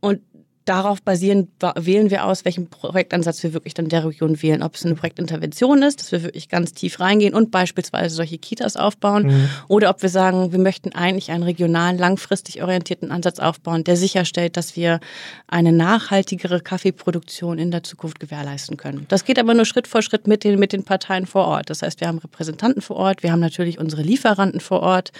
und 0.00 0.20
darauf 0.64 1.02
basierend 1.02 1.48
wählen 1.76 2.10
wir 2.10 2.24
aus, 2.24 2.44
welchen 2.44 2.68
Projektansatz 2.68 3.42
wir 3.42 3.52
wirklich 3.52 3.74
dann 3.74 3.88
der 3.88 4.04
Region 4.04 4.40
wählen. 4.42 4.62
Ob 4.62 4.74
es 4.74 4.84
eine 4.84 4.94
Projektintervention 4.94 5.82
ist, 5.82 6.00
dass 6.00 6.12
wir 6.12 6.22
wirklich 6.22 6.48
ganz 6.48 6.72
tief 6.72 7.00
reingehen 7.00 7.34
und 7.34 7.50
beispielsweise 7.50 8.14
solche 8.14 8.38
Kitas 8.38 8.76
aufbauen. 8.76 9.26
Mhm. 9.26 9.48
Oder 9.68 9.90
ob 9.90 10.02
wir 10.02 10.08
sagen, 10.08 10.52
wir 10.52 10.58
möchten 10.58 10.92
eigentlich 10.92 11.30
einen 11.30 11.42
regionalen, 11.42 11.98
langfristig 11.98 12.62
orientierten 12.62 13.10
Ansatz 13.10 13.38
aufbauen, 13.38 13.84
der 13.84 13.96
sicherstellt, 13.96 14.56
dass 14.56 14.76
wir 14.76 15.00
eine 15.48 15.72
nachhaltigere 15.72 16.60
Kaffeeproduktion 16.60 17.58
in 17.58 17.70
der 17.70 17.82
Zukunft 17.82 18.20
gewährleisten 18.20 18.76
können. 18.76 19.06
Das 19.08 19.24
geht 19.24 19.38
aber 19.38 19.54
nur 19.54 19.64
Schritt 19.64 19.88
vor 19.88 20.02
Schritt 20.02 20.26
mit 20.26 20.44
den, 20.44 20.58
mit 20.58 20.72
den 20.72 20.84
Parteien 20.84 21.26
vor 21.26 21.46
Ort. 21.46 21.70
Das 21.70 21.82
heißt, 21.82 22.00
wir 22.00 22.08
haben 22.08 22.18
Repräsentanten 22.18 22.82
vor 22.82 22.96
Ort, 22.96 23.22
wir 23.22 23.32
haben 23.32 23.40
natürlich 23.40 23.78
unsere 23.78 24.02
Lieferanten 24.02 24.60
vor 24.60 24.80
Ort. 24.80 25.12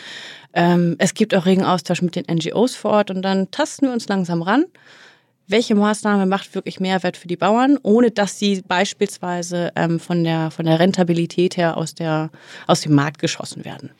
Ähm, 0.55 0.97
es 0.99 1.15
gibt 1.15 1.35
auch 1.35 1.47
regen 1.47 1.65
Austausch 1.65 2.03
mit 2.03 2.15
den 2.15 2.27
NGOs 2.33 2.77
vor 2.77 2.93
Ort 2.93 3.11
und 3.11 3.23
dann 3.23 3.51
tasten 3.51 3.87
wir 3.87 3.93
uns 3.93 4.07
langsam 4.09 4.43
ran 4.43 4.67
welche 5.49 5.75
Maßnahme 5.75 6.27
macht 6.27 6.55
wirklich 6.55 6.81
Mehrwert 6.81 7.17
für 7.17 7.29
die 7.29 7.37
Bauern, 7.37 7.79
ohne 7.83 8.11
dass 8.11 8.39
sie 8.39 8.63
beispielsweise 8.67 9.73
ähm, 9.77 10.01
von, 10.01 10.25
der, 10.25 10.51
von 10.51 10.67
der 10.67 10.79
Rentabilität 10.79 11.57
her 11.57 11.77
aus, 11.77 11.95
der, 11.95 12.31
aus 12.67 12.83
dem 12.83 12.95
Markt 12.95 13.19
geschossen 13.19 13.65
werden. 13.65 13.91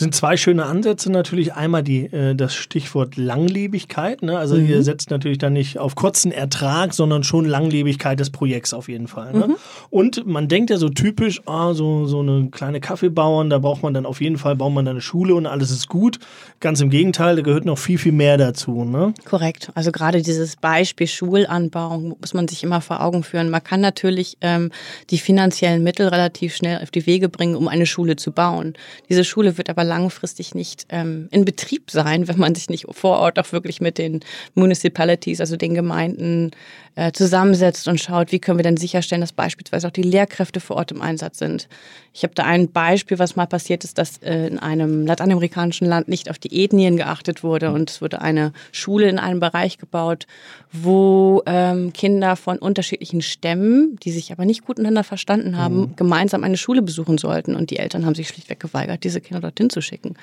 Sind 0.00 0.14
zwei 0.14 0.36
schöne 0.36 0.64
Ansätze 0.64 1.12
natürlich. 1.12 1.54
Einmal 1.54 1.82
die, 1.82 2.06
äh, 2.06 2.34
das 2.34 2.54
Stichwort 2.54 3.16
Langlebigkeit. 3.16 4.22
Ne? 4.22 4.36
Also 4.38 4.56
mhm. 4.56 4.66
ihr 4.66 4.82
setzt 4.82 5.10
natürlich 5.10 5.38
dann 5.38 5.52
nicht 5.52 5.78
auf 5.78 5.94
kurzen 5.94 6.32
Ertrag, 6.32 6.94
sondern 6.94 7.22
schon 7.22 7.44
Langlebigkeit 7.44 8.18
des 8.18 8.30
Projekts 8.30 8.74
auf 8.74 8.88
jeden 8.88 9.06
Fall. 9.06 9.32
Ne? 9.32 9.48
Mhm. 9.48 9.56
Und 9.90 10.26
man 10.26 10.48
denkt 10.48 10.70
ja 10.70 10.78
so 10.78 10.88
typisch, 10.88 11.42
ah, 11.46 11.74
so, 11.74 12.06
so 12.06 12.20
eine 12.20 12.48
kleine 12.50 12.80
Kaffeebauern, 12.80 13.50
da 13.50 13.58
braucht 13.58 13.82
man 13.82 13.94
dann 13.94 14.06
auf 14.06 14.20
jeden 14.20 14.38
Fall, 14.38 14.56
baut 14.56 14.72
man 14.72 14.84
dann 14.84 14.96
eine 14.96 15.02
Schule 15.02 15.34
und 15.34 15.46
alles 15.46 15.70
ist 15.70 15.88
gut. 15.88 16.18
Ganz 16.60 16.80
im 16.80 16.90
Gegenteil, 16.90 17.36
da 17.36 17.42
gehört 17.42 17.66
noch 17.66 17.78
viel, 17.78 17.98
viel 17.98 18.12
mehr 18.12 18.38
dazu. 18.38 18.84
Ne? 18.84 19.12
Korrekt. 19.24 19.70
Also 19.74 19.92
gerade 19.92 20.22
dieses 20.22 20.56
Beispiel 20.56 21.06
Schulanbau 21.06 21.98
muss 21.98 22.34
man 22.34 22.48
sich 22.48 22.64
immer 22.64 22.80
vor 22.80 23.02
Augen 23.02 23.22
führen. 23.22 23.50
Man 23.50 23.62
kann 23.62 23.80
natürlich 23.80 24.38
ähm, 24.40 24.70
die 25.10 25.18
finanziellen 25.18 25.82
Mittel 25.82 26.08
relativ 26.08 26.56
schnell 26.56 26.82
auf 26.82 26.90
die 26.90 27.06
Wege 27.06 27.28
bringen, 27.28 27.54
um 27.54 27.68
eine 27.68 27.84
Schule 27.86 28.16
zu 28.16 28.32
bauen. 28.32 28.72
Diese 29.10 29.24
Schule 29.24 29.58
wird 29.58 29.68
aber 29.68 29.84
langfristig 29.90 30.54
nicht 30.54 30.86
ähm, 30.88 31.28
in 31.32 31.44
Betrieb 31.44 31.90
sein, 31.90 32.28
wenn 32.28 32.38
man 32.38 32.54
sich 32.54 32.70
nicht 32.70 32.86
vor 32.90 33.18
Ort 33.18 33.38
auch 33.38 33.52
wirklich 33.52 33.80
mit 33.80 33.98
den 33.98 34.20
Municipalities, 34.54 35.40
also 35.40 35.56
den 35.56 35.74
Gemeinden, 35.74 36.52
äh, 36.96 37.12
zusammensetzt 37.12 37.88
und 37.88 38.00
schaut, 38.00 38.32
wie 38.32 38.40
können 38.40 38.58
wir 38.58 38.62
denn 38.62 38.76
sicherstellen, 38.76 39.20
dass 39.20 39.32
beispielsweise 39.32 39.86
auch 39.86 39.92
die 39.92 40.02
Lehrkräfte 40.02 40.60
vor 40.60 40.76
Ort 40.76 40.90
im 40.90 41.00
Einsatz 41.00 41.38
sind. 41.38 41.68
Ich 42.12 42.24
habe 42.24 42.34
da 42.34 42.44
ein 42.44 42.70
Beispiel, 42.72 43.18
was 43.18 43.36
mal 43.36 43.46
passiert 43.46 43.84
ist, 43.84 43.96
dass 43.96 44.18
äh, 44.18 44.48
in 44.48 44.58
einem 44.58 45.06
lateinamerikanischen 45.06 45.86
Land 45.86 46.08
nicht 46.08 46.28
auf 46.28 46.38
die 46.38 46.64
Ethnien 46.64 46.96
geachtet 46.96 47.42
wurde 47.42 47.72
und 47.72 47.90
es 47.90 48.02
wurde 48.02 48.20
eine 48.20 48.52
Schule 48.72 49.08
in 49.08 49.18
einem 49.18 49.40
Bereich 49.40 49.78
gebaut, 49.78 50.26
wo 50.72 51.42
ähm, 51.46 51.92
Kinder 51.92 52.36
von 52.36 52.58
unterschiedlichen 52.58 53.22
Stämmen, 53.22 53.96
die 54.02 54.10
sich 54.10 54.32
aber 54.32 54.44
nicht 54.44 54.66
gut 54.66 54.78
miteinander 54.78 55.04
verstanden 55.04 55.56
haben, 55.56 55.80
mhm. 55.80 55.96
gemeinsam 55.96 56.44
eine 56.44 56.56
Schule 56.56 56.82
besuchen 56.82 57.18
sollten 57.18 57.54
und 57.54 57.70
die 57.70 57.78
Eltern 57.78 58.04
haben 58.04 58.14
sich 58.14 58.28
schlichtweg 58.28 58.60
geweigert, 58.60 59.04
diese 59.04 59.20
Kinder 59.20 59.40
dorthin 59.40 59.70
zu 59.70 59.79
schicken. 59.82 60.14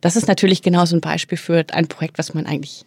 Das 0.00 0.16
ist 0.16 0.28
natürlich 0.28 0.62
genauso 0.62 0.96
ein 0.96 1.00
Beispiel 1.00 1.38
für 1.38 1.64
ein 1.72 1.88
Projekt, 1.88 2.18
was 2.18 2.34
man 2.34 2.46
eigentlich 2.46 2.84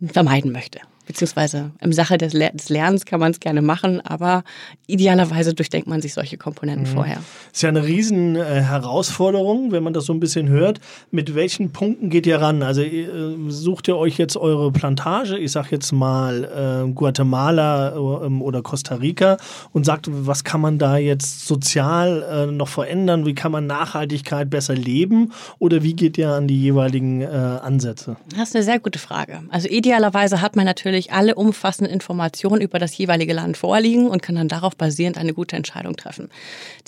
vermeiden 0.00 0.52
möchte 0.52 0.80
beziehungsweise 1.12 1.70
im 1.80 1.92
Sache 1.92 2.18
des, 2.18 2.32
des 2.32 2.68
Lernens 2.68 3.04
kann 3.04 3.20
man 3.20 3.32
es 3.32 3.40
gerne 3.40 3.62
machen, 3.62 4.00
aber 4.00 4.44
idealerweise 4.86 5.54
durchdenkt 5.54 5.86
man 5.86 6.00
sich 6.00 6.14
solche 6.14 6.38
Komponenten 6.38 6.88
mhm. 6.88 6.94
vorher. 6.94 7.18
Ist 7.52 7.62
ja 7.62 7.68
eine 7.68 7.84
riesen 7.84 8.36
äh, 8.36 8.40
Herausforderung, 8.40 9.72
wenn 9.72 9.82
man 9.82 9.92
das 9.92 10.06
so 10.06 10.12
ein 10.12 10.20
bisschen 10.20 10.48
hört. 10.48 10.80
Mit 11.10 11.34
welchen 11.34 11.72
Punkten 11.72 12.08
geht 12.08 12.26
ihr 12.26 12.40
ran? 12.40 12.62
Also 12.62 12.82
äh, 12.82 13.08
sucht 13.48 13.88
ihr 13.88 13.96
euch 13.96 14.16
jetzt 14.16 14.36
eure 14.36 14.72
Plantage, 14.72 15.36
ich 15.36 15.52
sag 15.52 15.70
jetzt 15.70 15.92
mal 15.92 16.44
äh, 16.88 16.92
Guatemala 16.92 17.94
äh, 17.94 17.98
oder 17.98 18.62
Costa 18.62 18.96
Rica 18.96 19.36
und 19.72 19.84
sagt, 19.84 20.06
was 20.10 20.44
kann 20.44 20.60
man 20.60 20.78
da 20.78 20.96
jetzt 20.96 21.46
sozial 21.46 22.22
äh, 22.22 22.46
noch 22.46 22.68
verändern? 22.68 23.26
Wie 23.26 23.34
kann 23.34 23.52
man 23.52 23.66
Nachhaltigkeit 23.66 24.48
besser 24.48 24.74
leben? 24.74 25.32
Oder 25.58 25.82
wie 25.82 25.94
geht 25.94 26.16
ihr 26.16 26.30
an 26.30 26.48
die 26.48 26.60
jeweiligen 26.60 27.20
äh, 27.20 27.26
Ansätze? 27.26 28.16
Das 28.30 28.48
ist 28.48 28.56
eine 28.56 28.64
sehr 28.64 28.80
gute 28.80 28.98
Frage. 28.98 29.42
Also 29.50 29.68
idealerweise 29.68 30.40
hat 30.40 30.56
man 30.56 30.64
natürlich 30.64 31.01
natürlich 31.02 31.12
alle 31.12 31.34
umfassenden 31.34 31.92
Informationen 31.92 32.60
über 32.60 32.78
das 32.78 32.96
jeweilige 32.96 33.32
Land 33.32 33.56
vorliegen 33.56 34.08
und 34.08 34.22
kann 34.22 34.34
dann 34.34 34.48
darauf 34.48 34.76
basierend 34.76 35.18
eine 35.18 35.34
gute 35.34 35.56
Entscheidung 35.56 35.96
treffen. 35.96 36.28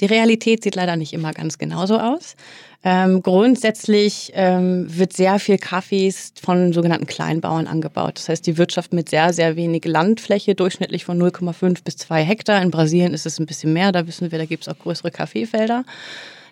Die 0.00 0.06
Realität 0.06 0.62
sieht 0.62 0.76
leider 0.76 0.96
nicht 0.96 1.12
immer 1.12 1.32
ganz 1.32 1.58
genauso 1.58 1.98
aus. 1.98 2.36
Ähm, 2.84 3.22
grundsätzlich 3.22 4.30
ähm, 4.34 4.86
wird 4.88 5.14
sehr 5.14 5.38
viel 5.38 5.56
Kaffees 5.56 6.34
von 6.40 6.72
sogenannten 6.72 7.06
Kleinbauern 7.06 7.66
angebaut. 7.66 8.18
Das 8.18 8.28
heißt, 8.28 8.46
die 8.46 8.58
Wirtschaft 8.58 8.92
mit 8.92 9.08
sehr, 9.08 9.32
sehr 9.32 9.56
wenig 9.56 9.84
Landfläche, 9.86 10.54
durchschnittlich 10.54 11.04
von 11.04 11.18
0,5 11.20 11.82
bis 11.82 11.96
2 11.96 12.22
Hektar. 12.22 12.60
In 12.60 12.70
Brasilien 12.70 13.14
ist 13.14 13.26
es 13.26 13.40
ein 13.40 13.46
bisschen 13.46 13.72
mehr, 13.72 13.90
da 13.90 14.06
wissen 14.06 14.30
wir, 14.30 14.38
da 14.38 14.44
gibt 14.44 14.66
es 14.66 14.68
auch 14.68 14.78
größere 14.78 15.10
Kaffeefelder. 15.10 15.84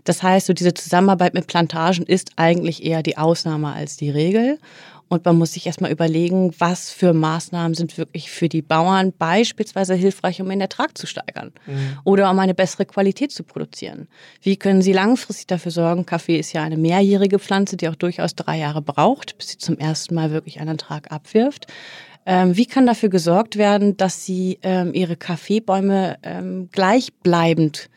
Das 0.04 0.23
heißt, 0.23 0.47
so 0.47 0.52
diese 0.52 0.75
Zusammenarbeit 0.75 1.35
mit 1.35 1.47
Plantagen 1.47 2.04
ist 2.07 2.33
eigentlich 2.37 2.85
eher 2.85 3.02
die 3.02 3.19
Ausnahme 3.19 3.73
als 3.73 3.97
die 3.97 4.11
Regel. 4.11 4.59
Und 5.12 5.26
man 5.26 5.37
muss 5.37 5.52
sich 5.52 5.66
erstmal 5.66 5.92
überlegen, 5.92 6.54
was 6.57 6.90
für 6.90 7.12
Maßnahmen 7.12 7.75
sind 7.75 7.99
wirklich 7.99 8.31
für 8.31 8.49
die 8.49 8.62
Bauern 8.62 9.12
beispielsweise 9.12 9.92
hilfreich, 9.92 10.40
um 10.40 10.49
den 10.49 10.62
Ertrag 10.62 10.97
zu 10.97 11.07
steigern 11.07 11.52
mhm. 11.66 11.99
oder 12.04 12.31
um 12.31 12.38
eine 12.38 12.54
bessere 12.54 12.87
Qualität 12.87 13.31
zu 13.31 13.45
produzieren. 13.45 14.09
Wie 14.40 14.57
können 14.57 14.81
sie 14.81 14.95
langfristig 14.95 15.49
dafür 15.49 15.71
sorgen? 15.71 16.07
Kaffee 16.07 16.38
ist 16.38 16.54
ja 16.54 16.62
eine 16.62 16.78
mehrjährige 16.78 17.38
Pflanze, 17.38 17.76
die 17.76 17.90
auch 17.90 17.95
durchaus 17.95 18.35
drei 18.35 18.57
Jahre 18.57 18.81
braucht, 18.81 19.37
bis 19.37 19.50
sie 19.50 19.59
zum 19.59 19.76
ersten 19.76 20.14
Mal 20.14 20.31
wirklich 20.31 20.61
einen 20.61 20.71
Ertrag 20.71 21.12
abwirft. 21.12 21.66
Ähm, 22.25 22.57
wie 22.57 22.64
kann 22.64 22.87
dafür 22.87 23.11
gesorgt 23.11 23.59
werden, 23.59 23.99
dass 23.99 24.25
sie 24.25 24.61
ähm, 24.62 24.95
ihre 24.95 25.16
Kaffeebäume 25.16 26.16
ähm, 26.23 26.71
gleichbleibend 26.73 27.90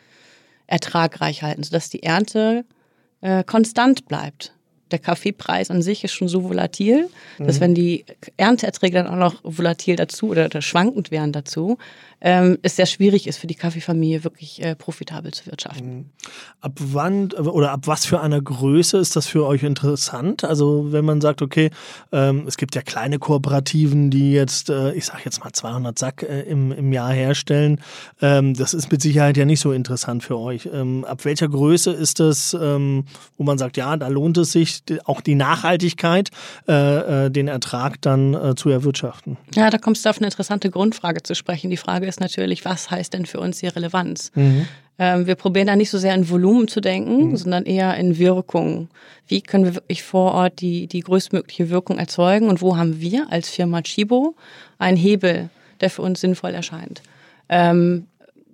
ertragreich 0.67 1.43
halten, 1.43 1.63
sodass 1.63 1.89
die 1.89 2.03
Ernte 2.03 2.65
äh, 3.21 3.45
konstant 3.45 4.05
bleibt? 4.05 4.54
Der 4.91 4.99
Kaffeepreis 4.99 5.71
an 5.71 5.81
sich 5.81 6.03
ist 6.03 6.13
schon 6.13 6.27
so 6.27 6.43
volatil, 6.43 7.09
dass 7.39 7.57
mhm. 7.57 7.61
wenn 7.61 7.75
die 7.75 8.05
Ernteerträge 8.37 8.95
dann 8.95 9.07
auch 9.07 9.15
noch 9.15 9.41
volatil 9.43 9.95
dazu 9.95 10.29
oder, 10.29 10.45
oder 10.45 10.61
schwankend 10.61 11.11
wären 11.11 11.31
dazu, 11.31 11.77
ähm, 12.25 12.57
es 12.63 12.75
sehr 12.75 12.87
schwierig 12.87 13.27
ist 13.27 13.37
für 13.37 13.45
die 13.45 13.53
Kaffeefamilie 13.53 14.23
wirklich 14.23 14.61
äh, 14.63 14.75
profitabel 14.75 15.31
zu 15.31 15.45
wirtschaften. 15.45 15.95
Mhm. 15.97 16.05
Ab 16.59 16.71
wann 16.79 17.31
oder 17.33 17.71
ab 17.71 17.81
was 17.85 18.07
für 18.07 18.19
einer 18.19 18.41
Größe 18.41 18.97
ist 18.97 19.15
das 19.15 19.27
für 19.27 19.45
euch 19.45 19.61
interessant? 19.61 20.43
Also 20.43 20.91
wenn 20.91 21.05
man 21.05 21.21
sagt, 21.21 21.43
okay, 21.43 21.69
ähm, 22.11 22.45
es 22.47 22.57
gibt 22.57 22.73
ja 22.73 22.81
kleine 22.81 23.19
Kooperativen, 23.19 24.09
die 24.09 24.31
jetzt, 24.31 24.71
äh, 24.71 24.93
ich 24.93 25.05
sage 25.05 25.21
jetzt 25.23 25.43
mal 25.43 25.51
200 25.51 25.99
Sack 25.99 26.23
äh, 26.23 26.41
im, 26.41 26.71
im 26.71 26.91
Jahr 26.91 27.13
herstellen, 27.13 27.79
ähm, 28.23 28.55
das 28.55 28.73
ist 28.73 28.91
mit 28.91 29.03
Sicherheit 29.03 29.37
ja 29.37 29.45
nicht 29.45 29.59
so 29.59 29.71
interessant 29.71 30.23
für 30.23 30.39
euch. 30.39 30.67
Ähm, 30.73 31.05
ab 31.05 31.25
welcher 31.25 31.47
Größe 31.47 31.91
ist 31.91 32.19
das, 32.19 32.57
ähm, 32.59 33.05
wo 33.37 33.43
man 33.43 33.59
sagt, 33.59 33.77
ja, 33.77 33.95
da 33.97 34.07
lohnt 34.07 34.39
es 34.39 34.51
sich 34.51 34.81
auch 35.03 35.21
die 35.21 35.35
Nachhaltigkeit, 35.35 36.31
äh, 36.67 37.25
äh, 37.25 37.29
den 37.29 37.47
Ertrag 37.47 38.01
dann 38.01 38.33
äh, 38.33 38.55
zu 38.55 38.69
erwirtschaften? 38.69 39.37
Ja, 39.53 39.69
da 39.69 39.77
kommst 39.77 40.05
du 40.05 40.09
auf 40.09 40.17
eine 40.17 40.25
interessante 40.25 40.71
Grundfrage 40.71 41.21
zu 41.21 41.35
sprechen. 41.35 41.69
Die 41.69 41.77
Frage 41.77 42.07
ist 42.07 42.14
natürlich, 42.19 42.65
was 42.65 42.91
heißt 42.91 43.13
denn 43.13 43.25
für 43.25 43.39
uns 43.39 43.59
die 43.59 43.67
Relevanz? 43.67 44.31
Mhm. 44.35 44.67
Ähm, 44.97 45.27
wir 45.27 45.35
probieren 45.35 45.67
da 45.67 45.75
nicht 45.75 45.89
so 45.89 45.97
sehr 45.97 46.15
in 46.15 46.29
Volumen 46.29 46.67
zu 46.67 46.79
denken, 46.79 47.31
mhm. 47.31 47.37
sondern 47.37 47.65
eher 47.65 47.95
in 47.97 48.17
Wirkung. 48.17 48.89
Wie 49.27 49.41
können 49.41 49.65
wir 49.65 49.75
wirklich 49.75 50.03
vor 50.03 50.33
Ort 50.33 50.61
die, 50.61 50.87
die 50.87 51.01
größtmögliche 51.01 51.69
Wirkung 51.69 51.97
erzeugen 51.97 52.47
und 52.47 52.61
wo 52.61 52.77
haben 52.77 53.01
wir 53.01 53.27
als 53.29 53.49
Firma 53.49 53.81
Chibo 53.81 54.35
einen 54.77 54.97
Hebel, 54.97 55.49
der 55.81 55.89
für 55.89 56.01
uns 56.01 56.21
sinnvoll 56.21 56.53
erscheint? 56.53 57.01
Ähm, 57.49 58.07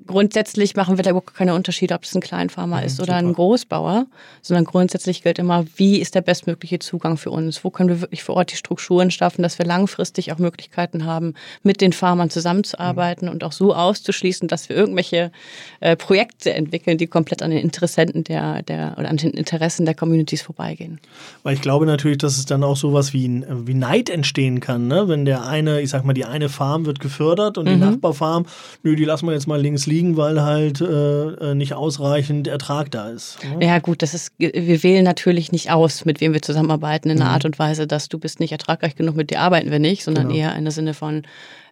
grundsätzlich 0.08 0.75
machen 0.75 0.98
wir 0.98 1.03
da 1.03 1.12
überhaupt 1.12 1.34
keine 1.34 1.53
Unterschiede, 1.55 1.93
ob 1.93 2.03
es 2.03 2.15
ein 2.15 2.22
Kleinfarmer 2.22 2.79
mhm, 2.79 2.86
ist 2.86 3.00
oder 3.00 3.13
super. 3.13 3.27
ein 3.27 3.34
Großbauer, 3.34 4.05
sondern 4.41 4.65
grundsätzlich 4.65 5.24
gilt 5.24 5.39
immer, 5.39 5.65
wie 5.75 6.00
ist 6.00 6.15
der 6.15 6.22
bestmögliche 6.22 6.79
Zugang 6.79 7.17
für 7.17 7.31
uns? 7.31 7.63
Wo 7.63 7.70
können 7.70 7.89
wir 7.89 8.01
wirklich 8.01 8.24
vor 8.24 8.36
Ort 8.36 8.51
die 8.51 8.55
Strukturen 8.55 9.12
schaffen, 9.12 9.43
dass 9.43 9.60
wir 9.60 9.65
langfristig 9.65 10.31
auch 10.31 10.38
Möglichkeiten 10.38 11.05
haben, 11.05 11.34
mit 11.63 11.81
den 11.81 11.93
Farmern 11.93 12.29
zusammenzuarbeiten 12.29 13.27
mhm. 13.27 13.34
und 13.34 13.43
auch 13.43 13.51
so 13.51 13.75
auszuschließen, 13.75 14.48
dass 14.48 14.70
wir 14.70 14.75
irgendwelche 14.75 15.31
äh, 15.79 15.96
Projekte 15.96 16.53
entwickeln, 16.53 16.98
die 16.98 17.08
komplett 17.08 17.43
an 17.43 17.51
den 17.51 17.60
Interessenten 17.60 18.24
der, 18.24 18.63
der 18.63 18.96
oder 18.98 19.10
an 19.10 19.17
den 19.17 19.31
Interessen 19.31 19.86
der 19.86 19.96
Communities 19.96 20.41
vorbeigehen. 20.41 21.00
Weil 21.43 21.55
ich 21.55 21.62
glaube 21.62 21.86
natürlich, 21.86 22.17
dass 22.17 22.38
es 22.38 22.46
dann 22.46 22.63
auch 22.63 22.77
sowas 22.77 23.13
wie, 23.13 23.43
wie 23.48 23.74
Neid 23.74 24.10
entstehen 24.10 24.60
kann, 24.60 24.88
ne? 24.88 25.08
wenn 25.08 25.25
der 25.25 25.46
eine, 25.46 25.81
ich 25.81 25.89
sag 25.89 26.05
mal, 26.05 26.13
die 26.13 26.25
eine 26.25 26.50
Farm 26.50 26.86
wird 26.86 27.00
gefördert 27.00 27.58
und 27.58 27.65
mhm. 27.65 27.70
die 27.70 27.77
Nachbarfarm, 27.77 28.46
nö, 28.84 28.96
die 28.96 29.05
lassen 29.05 29.27
wir 29.27 29.34
jetzt 29.34 29.48
mal 29.48 29.62
links 29.62 29.86
liegen, 29.91 30.17
weil 30.17 30.41
halt 30.41 30.81
äh, 30.81 31.51
äh, 31.51 31.55
nicht 31.55 31.74
ausreichend 31.74 32.48
Ertrag 32.48 32.89
da 32.91 33.10
ist. 33.10 33.38
Ne? 33.43 33.65
Ja 33.65 33.79
gut, 33.79 34.01
das 34.01 34.13
ist, 34.13 34.31
wir 34.38 34.83
wählen 34.83 35.03
natürlich 35.03 35.51
nicht 35.51 35.69
aus, 35.69 36.05
mit 36.05 36.21
wem 36.21 36.33
wir 36.33 36.41
zusammenarbeiten 36.41 37.10
in 37.10 37.17
mhm. 37.17 37.24
einer 37.24 37.31
Art 37.31 37.45
und 37.45 37.60
Weise, 37.60 37.88
dass 37.88 38.10
du 38.10 38.17
bist 38.17 38.39
nicht 38.39 38.51
ertragreich 38.51 38.95
genug, 38.95 39.15
mit 39.15 39.29
dir 39.29 39.41
arbeiten 39.41 39.69
wir 39.69 39.79
nicht, 39.79 40.03
sondern 40.03 40.29
genau. 40.29 40.39
eher 40.39 40.55
in 40.55 40.63
der 40.63 40.71
Sinne 40.71 40.93
von, 40.93 41.24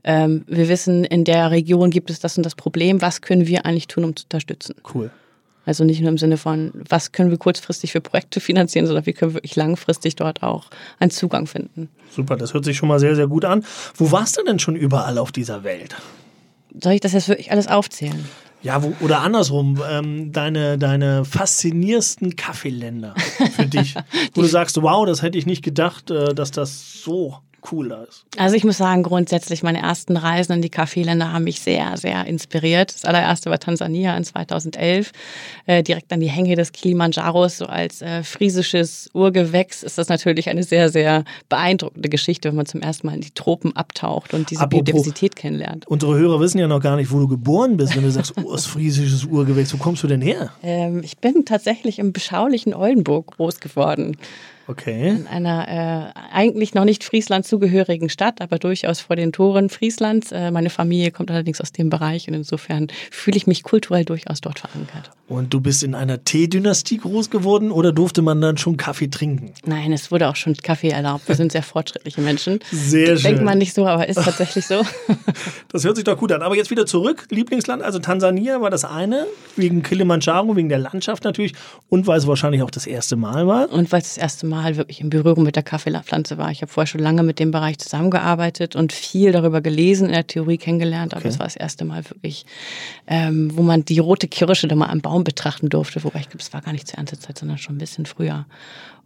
ähm, 0.03 0.43
wir 0.47 0.69
wissen, 0.69 1.05
in 1.05 1.23
der 1.23 1.51
Region 1.51 1.89
gibt 1.89 2.09
es 2.09 2.19
das 2.19 2.37
und 2.37 2.45
das 2.45 2.55
Problem, 2.55 3.01
was 3.01 3.21
können 3.21 3.47
wir 3.47 3.65
eigentlich 3.65 3.87
tun, 3.87 4.03
um 4.03 4.15
zu 4.15 4.25
unterstützen? 4.25 4.75
Cool. 4.93 5.09
Also 5.65 5.83
nicht 5.83 6.01
nur 6.01 6.09
im 6.09 6.17
Sinne 6.17 6.37
von, 6.37 6.71
was 6.73 7.11
können 7.11 7.29
wir 7.29 7.37
kurzfristig 7.37 7.91
für 7.91 8.01
Projekte 8.01 8.39
finanzieren, 8.39 8.87
sondern 8.87 9.05
wie 9.05 9.13
können 9.13 9.31
wir 9.31 9.35
wirklich 9.35 9.55
langfristig 9.55 10.15
dort 10.15 10.41
auch 10.41 10.65
einen 10.99 11.11
Zugang 11.11 11.47
finden. 11.47 11.89
Super, 12.09 12.37
das 12.37 12.53
hört 12.53 12.65
sich 12.65 12.75
schon 12.75 12.89
mal 12.89 12.99
sehr, 12.99 13.15
sehr 13.15 13.27
gut 13.27 13.45
an. 13.45 13.63
Wo 13.95 14.11
warst 14.11 14.37
du 14.37 14.43
denn 14.43 14.57
schon 14.57 14.75
überall 14.75 15.17
auf 15.17 15.31
dieser 15.31 15.63
Welt? 15.63 15.95
Soll 16.81 16.93
ich 16.93 17.01
das 17.01 17.13
jetzt 17.13 17.27
wirklich 17.27 17.51
alles 17.51 17.67
aufzählen? 17.67 18.25
Ja, 18.61 18.83
wo, 18.83 18.93
oder 18.99 19.21
andersrum, 19.21 19.81
ähm, 19.89 20.33
deine, 20.33 20.77
deine 20.77 21.23
faszinierendsten 21.23 22.35
Kaffeeländer 22.35 23.15
für 23.55 23.65
dich, 23.65 23.95
wo 24.33 24.41
du 24.41 24.47
sagst, 24.47 24.81
wow, 24.81 25.05
das 25.05 25.21
hätte 25.21 25.37
ich 25.37 25.45
nicht 25.45 25.63
gedacht, 25.63 26.11
äh, 26.11 26.35
dass 26.35 26.51
das 26.51 27.01
so 27.01 27.37
cool 27.71 27.89
da 27.89 28.03
ist. 28.03 28.25
Also 28.37 28.55
ich 28.55 28.63
muss 28.63 28.77
sagen, 28.77 29.03
grundsätzlich 29.03 29.63
meine 29.63 29.81
ersten 29.81 30.17
Reisen 30.17 30.53
in 30.53 30.61
die 30.61 30.69
Kaffeeländer 30.69 31.33
haben 31.33 31.43
mich 31.43 31.61
sehr, 31.61 31.97
sehr 31.97 32.25
inspiriert. 32.25 32.93
Das 32.93 33.05
allererste 33.05 33.49
war 33.49 33.59
Tansania 33.59 34.15
in 34.15 34.23
2011, 34.23 35.11
äh, 35.65 35.83
direkt 35.83 36.11
an 36.11 36.19
die 36.19 36.29
Hänge 36.29 36.55
des 36.55 36.71
Kilimanjaros. 36.71 37.57
So 37.57 37.65
als 37.65 38.01
äh, 38.01 38.23
friesisches 38.23 39.09
Urgewächs 39.13 39.83
ist 39.83 39.97
das 39.97 40.09
natürlich 40.09 40.49
eine 40.49 40.63
sehr, 40.63 40.89
sehr 40.89 41.23
beeindruckende 41.49 42.09
Geschichte, 42.09 42.49
wenn 42.49 42.55
man 42.55 42.65
zum 42.65 42.81
ersten 42.81 43.07
Mal 43.07 43.15
in 43.15 43.21
die 43.21 43.31
Tropen 43.31 43.75
abtaucht 43.75 44.33
und 44.33 44.49
diese 44.49 44.61
Apropos, 44.61 44.85
Biodiversität 44.85 45.35
kennenlernt. 45.35 45.87
Unsere 45.87 46.17
Hörer 46.17 46.39
wissen 46.39 46.59
ja 46.59 46.67
noch 46.67 46.81
gar 46.81 46.95
nicht, 46.95 47.11
wo 47.11 47.19
du 47.19 47.27
geboren 47.27 47.77
bist. 47.77 47.95
Wenn 47.95 48.03
du 48.03 48.11
sagst, 48.11 48.37
ostfriesisches 48.37 49.25
Urgewächs. 49.25 49.73
Wo 49.73 49.77
kommst 49.77 50.03
du 50.03 50.07
denn 50.07 50.21
her? 50.21 50.51
Ähm, 50.63 51.01
ich 51.03 51.17
bin 51.17 51.45
tatsächlich 51.45 51.99
im 51.99 52.13
beschaulichen 52.13 52.73
Oldenburg 52.73 53.37
groß 53.37 53.59
geworden. 53.59 54.17
Okay. 54.69 55.09
In 55.09 55.25
einer 55.25 56.13
äh, 56.13 56.19
eigentlich 56.31 56.75
noch 56.75 56.85
nicht 56.85 57.03
Friesland 57.03 57.43
zugehörigen 57.43 58.07
Stadt, 58.07 58.39
aber 58.39 58.59
durchaus 58.59 58.99
vor 58.99 59.15
den 59.15 59.31
Toren 59.31 59.67
Frieslands. 59.69 60.31
Äh, 60.31 60.51
meine 60.51 60.69
Familie 60.69 61.09
kommt 61.09 61.31
allerdings 61.31 61.59
aus 61.59 61.71
dem 61.71 61.89
Bereich 61.89 62.27
und 62.27 62.35
insofern 62.35 62.85
fühle 63.09 63.35
ich 63.35 63.47
mich 63.47 63.63
kulturell 63.63 64.05
durchaus 64.05 64.41
dort 64.41 64.59
verankert. 64.59 65.09
Und 65.27 65.53
du 65.55 65.59
bist 65.59 65.81
in 65.81 65.95
einer 65.95 66.23
Teedynastie 66.23 66.97
groß 66.97 67.31
geworden 67.31 67.71
oder 67.71 67.91
durfte 67.91 68.21
man 68.21 68.41
dann 68.41 68.57
schon 68.57 68.77
Kaffee 68.77 69.09
trinken? 69.09 69.53
Nein, 69.65 69.91
es 69.91 70.11
wurde 70.11 70.27
auch 70.27 70.35
schon 70.35 70.55
Kaffee 70.55 70.89
erlaubt. 70.89 71.27
Wir 71.27 71.35
sind 71.35 71.51
sehr 71.51 71.63
fortschrittliche 71.63 72.21
Menschen. 72.21 72.59
Sehr 72.71 73.15
schön. 73.15 73.23
Denkt 73.23 73.43
man 73.43 73.57
nicht 73.57 73.73
so, 73.73 73.87
aber 73.87 74.07
ist 74.07 74.23
tatsächlich 74.23 74.65
so. 74.65 74.81
Das 75.71 75.83
hört 75.83 75.97
sich 75.97 76.05
doch 76.05 76.17
gut 76.17 76.31
an. 76.31 76.41
Aber 76.41 76.55
jetzt 76.55 76.71
wieder 76.71 76.87
zurück. 76.87 77.27
Lieblingsland, 77.29 77.83
also 77.83 77.99
Tansania 77.99 78.59
war 78.59 78.71
das 78.71 78.85
eine, 78.85 79.27
wegen 79.55 79.83
Kilimanjaro, 79.83 80.55
wegen 80.55 80.67
der 80.67 80.79
Landschaft 80.79 81.23
natürlich 81.23 81.53
und 81.89 82.07
weil 82.07 82.17
es 82.17 82.25
wahrscheinlich 82.25 82.63
auch 82.63 82.71
das 82.71 82.87
erste 82.87 83.15
Mal 83.15 83.45
war. 83.45 83.71
Und 83.71 83.91
weil 83.91 84.01
es 84.01 84.15
das 84.15 84.17
erste 84.17 84.47
Mal 84.47 84.58
wirklich 84.63 85.01
in 85.01 85.09
Berührung 85.09 85.43
mit 85.43 85.55
der 85.55 85.63
Kaffeepflanze 85.63 86.37
war. 86.37 86.51
Ich 86.51 86.61
habe 86.61 86.71
vorher 86.71 86.87
schon 86.87 87.01
lange 87.01 87.23
mit 87.23 87.39
dem 87.39 87.51
Bereich 87.51 87.77
zusammengearbeitet 87.77 88.75
und 88.75 88.93
viel 88.93 89.31
darüber 89.31 89.61
gelesen, 89.61 90.07
in 90.07 90.13
der 90.13 90.27
Theorie 90.27 90.57
kennengelernt, 90.57 91.13
aber 91.13 91.25
es 91.25 91.35
okay. 91.35 91.39
war 91.39 91.47
das 91.47 91.55
erste 91.55 91.85
Mal 91.85 92.03
wirklich, 92.09 92.45
ähm, 93.07 93.55
wo 93.55 93.63
man 93.63 93.85
die 93.85 93.99
rote 93.99 94.27
Kirsche 94.27 94.67
da 94.67 94.75
mal 94.75 94.87
am 94.87 95.01
Baum 95.01 95.23
betrachten 95.23 95.69
durfte. 95.69 96.03
Wobei 96.03 96.19
ich 96.19 96.29
glaube, 96.29 96.41
es 96.41 96.53
war 96.53 96.61
gar 96.61 96.71
nicht 96.71 96.87
zur 96.87 96.97
Erntezeit, 96.97 97.37
sondern 97.37 97.57
schon 97.57 97.75
ein 97.75 97.79
bisschen 97.79 98.05
früher. 98.05 98.45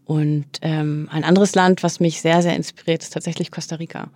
Und 0.06 0.46
ähm, 0.62 1.08
ein 1.12 1.24
anderes 1.24 1.56
Land, 1.56 1.84
was 1.84 2.00
mich 2.00 2.22
sehr, 2.22 2.42
sehr 2.42 2.56
inspiriert, 2.56 3.04
ist 3.04 3.14
tatsächlich 3.14 3.52
Costa 3.52 3.76
Rica. 3.76 4.10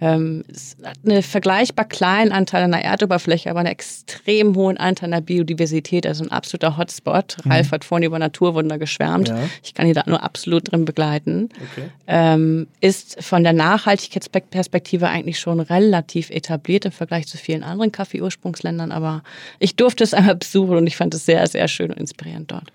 Ähm, 0.00 0.44
es 0.50 0.76
hat 0.82 0.96
einen 1.04 1.22
vergleichbar 1.22 1.84
kleinen 1.84 2.32
Anteil 2.32 2.62
an 2.62 2.72
der 2.72 2.84
Erdoberfläche, 2.84 3.50
aber 3.50 3.60
einen 3.60 3.68
extrem 3.68 4.54
hohen 4.56 4.78
Anteil 4.78 5.06
an 5.06 5.10
der 5.12 5.20
Biodiversität, 5.20 6.06
also 6.06 6.24
ein 6.24 6.30
absoluter 6.30 6.78
Hotspot. 6.78 7.36
Mhm. 7.44 7.52
Ralf 7.52 7.70
hat 7.70 7.84
vorhin 7.84 8.06
über 8.06 8.18
Naturwunder 8.18 8.78
geschwärmt. 8.78 9.28
Ja. 9.28 9.38
Ich 9.62 9.74
kann 9.74 9.86
ihn 9.86 9.94
da 9.94 10.04
nur 10.06 10.22
absolut 10.22 10.72
drin 10.72 10.84
begleiten. 10.84 11.50
Okay. 11.54 11.90
Ähm, 12.06 12.66
ist 12.80 13.22
von 13.22 13.42
der 13.42 13.52
Nachhaltigkeitsperspektive 13.52 15.08
eigentlich 15.08 15.38
schon 15.38 15.60
relativ 15.60 16.30
etabliert 16.30 16.86
im 16.86 16.92
Vergleich 16.92 17.26
zu 17.26 17.36
vielen 17.36 17.62
anderen 17.62 17.92
Kaffeeursprungsländern, 17.92 18.92
aber 18.92 19.22
ich 19.58 19.76
durfte 19.76 20.04
es 20.04 20.14
einmal 20.14 20.36
besuchen 20.36 20.76
und 20.76 20.86
ich 20.86 20.96
fand 20.96 21.14
es 21.14 21.26
sehr, 21.26 21.46
sehr 21.46 21.68
schön 21.68 21.90
und 21.90 21.98
inspirierend 21.98 22.50
dort. 22.50 22.72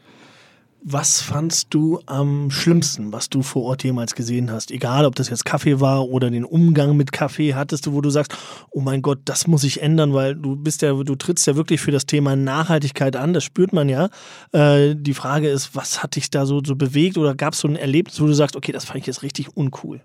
Was 0.88 1.20
fandst 1.20 1.74
du 1.74 2.00
am 2.06 2.52
schlimmsten, 2.52 3.12
was 3.12 3.28
du 3.28 3.42
vor 3.42 3.64
Ort 3.64 3.84
jemals 3.84 4.14
gesehen 4.14 4.52
hast? 4.52 4.70
Egal, 4.70 5.06
ob 5.06 5.16
das 5.16 5.32
jetzt 5.32 5.44
Kaffee 5.44 5.80
war 5.80 6.08
oder 6.10 6.30
den 6.30 6.46
Umgang 6.46 6.96
mit 6.96 7.12
Kaffee 7.12 7.56
hattest 7.56 7.88
du, 7.88 7.94
wo 7.94 8.02
du 8.02 8.12
sagst, 8.12 8.38
oh 8.70 8.82
mein 8.82 9.02
Gott, 9.02 9.18
das 9.26 9.48
muss 9.48 9.64
ich 9.64 9.82
ändern, 9.82 10.14
weil 10.14 10.36
du 10.36 10.56
bist 10.56 10.84
ja, 10.84 10.94
du 10.94 11.16
trittst 11.16 11.48
ja 11.48 11.56
wirklich 11.56 11.82
für 11.82 11.90
das 11.90 12.06
Thema 12.06 12.36
Nachhaltigkeit 12.36 13.16
an, 13.16 13.34
das 13.34 13.44
spürt 13.44 13.74
man 13.74 13.90
ja. 13.90 14.10
Äh, 14.52 14.94
die 14.96 15.16
Frage 15.16 15.50
ist, 15.50 15.76
was 15.76 16.04
hat 16.04 16.18
dich 16.18 16.30
da 16.30 16.46
so, 16.46 16.62
so 16.64 16.76
bewegt 16.76 17.18
oder 17.18 17.34
gab 17.34 17.54
es 17.54 17.62
so 17.62 17.68
ein 17.68 17.78
Erlebnis, 17.78 18.22
wo 18.22 18.28
du 18.28 18.34
sagst, 18.34 18.56
okay, 18.56 18.72
das 18.72 18.86
fand 18.86 19.00
ich 19.00 19.08
jetzt 19.08 19.24
richtig 19.24 19.58
uncool? 19.58 20.02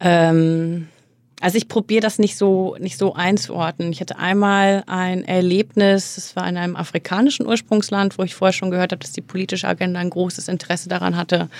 Ähm, 0.00 0.88
also 1.44 1.58
ich 1.58 1.68
probiere 1.68 2.00
das 2.00 2.18
nicht 2.18 2.38
so, 2.38 2.74
nicht 2.80 2.96
so 2.96 3.12
einzuordnen. 3.12 3.92
Ich 3.92 4.00
hatte 4.00 4.18
einmal 4.18 4.82
ein 4.86 5.24
Erlebnis, 5.24 6.16
es 6.16 6.36
war 6.36 6.48
in 6.48 6.56
einem 6.56 6.74
afrikanischen 6.74 7.46
Ursprungsland, 7.46 8.16
wo 8.16 8.22
ich 8.22 8.34
vorher 8.34 8.54
schon 8.54 8.70
gehört 8.70 8.92
habe, 8.92 9.00
dass 9.00 9.12
die 9.12 9.20
politische 9.20 9.68
Agenda 9.68 10.00
ein 10.00 10.08
großes 10.08 10.48
Interesse 10.48 10.88
daran 10.88 11.18
hatte, 11.18 11.50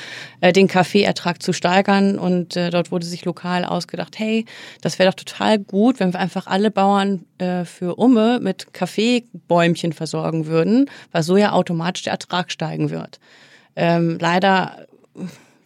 äh, 0.40 0.54
den 0.54 0.68
Kaffeeertrag 0.68 1.42
zu 1.42 1.52
steigern. 1.52 2.18
Und 2.18 2.56
äh, 2.56 2.70
dort 2.70 2.92
wurde 2.92 3.04
sich 3.04 3.26
lokal 3.26 3.66
ausgedacht, 3.66 4.18
hey, 4.18 4.46
das 4.80 4.98
wäre 4.98 5.10
doch 5.10 5.22
total 5.22 5.58
gut, 5.58 6.00
wenn 6.00 6.14
wir 6.14 6.20
einfach 6.20 6.46
alle 6.46 6.70
Bauern 6.70 7.26
äh, 7.36 7.66
für 7.66 7.96
Umme 7.96 8.40
mit 8.40 8.72
Kaffeebäumchen 8.72 9.92
versorgen 9.92 10.46
würden, 10.46 10.88
weil 11.12 11.22
so 11.22 11.36
ja 11.36 11.52
automatisch 11.52 12.04
der 12.04 12.14
Ertrag 12.14 12.50
steigen 12.50 12.88
wird. 12.88 13.20
Ähm, 13.76 14.16
leider 14.18 14.86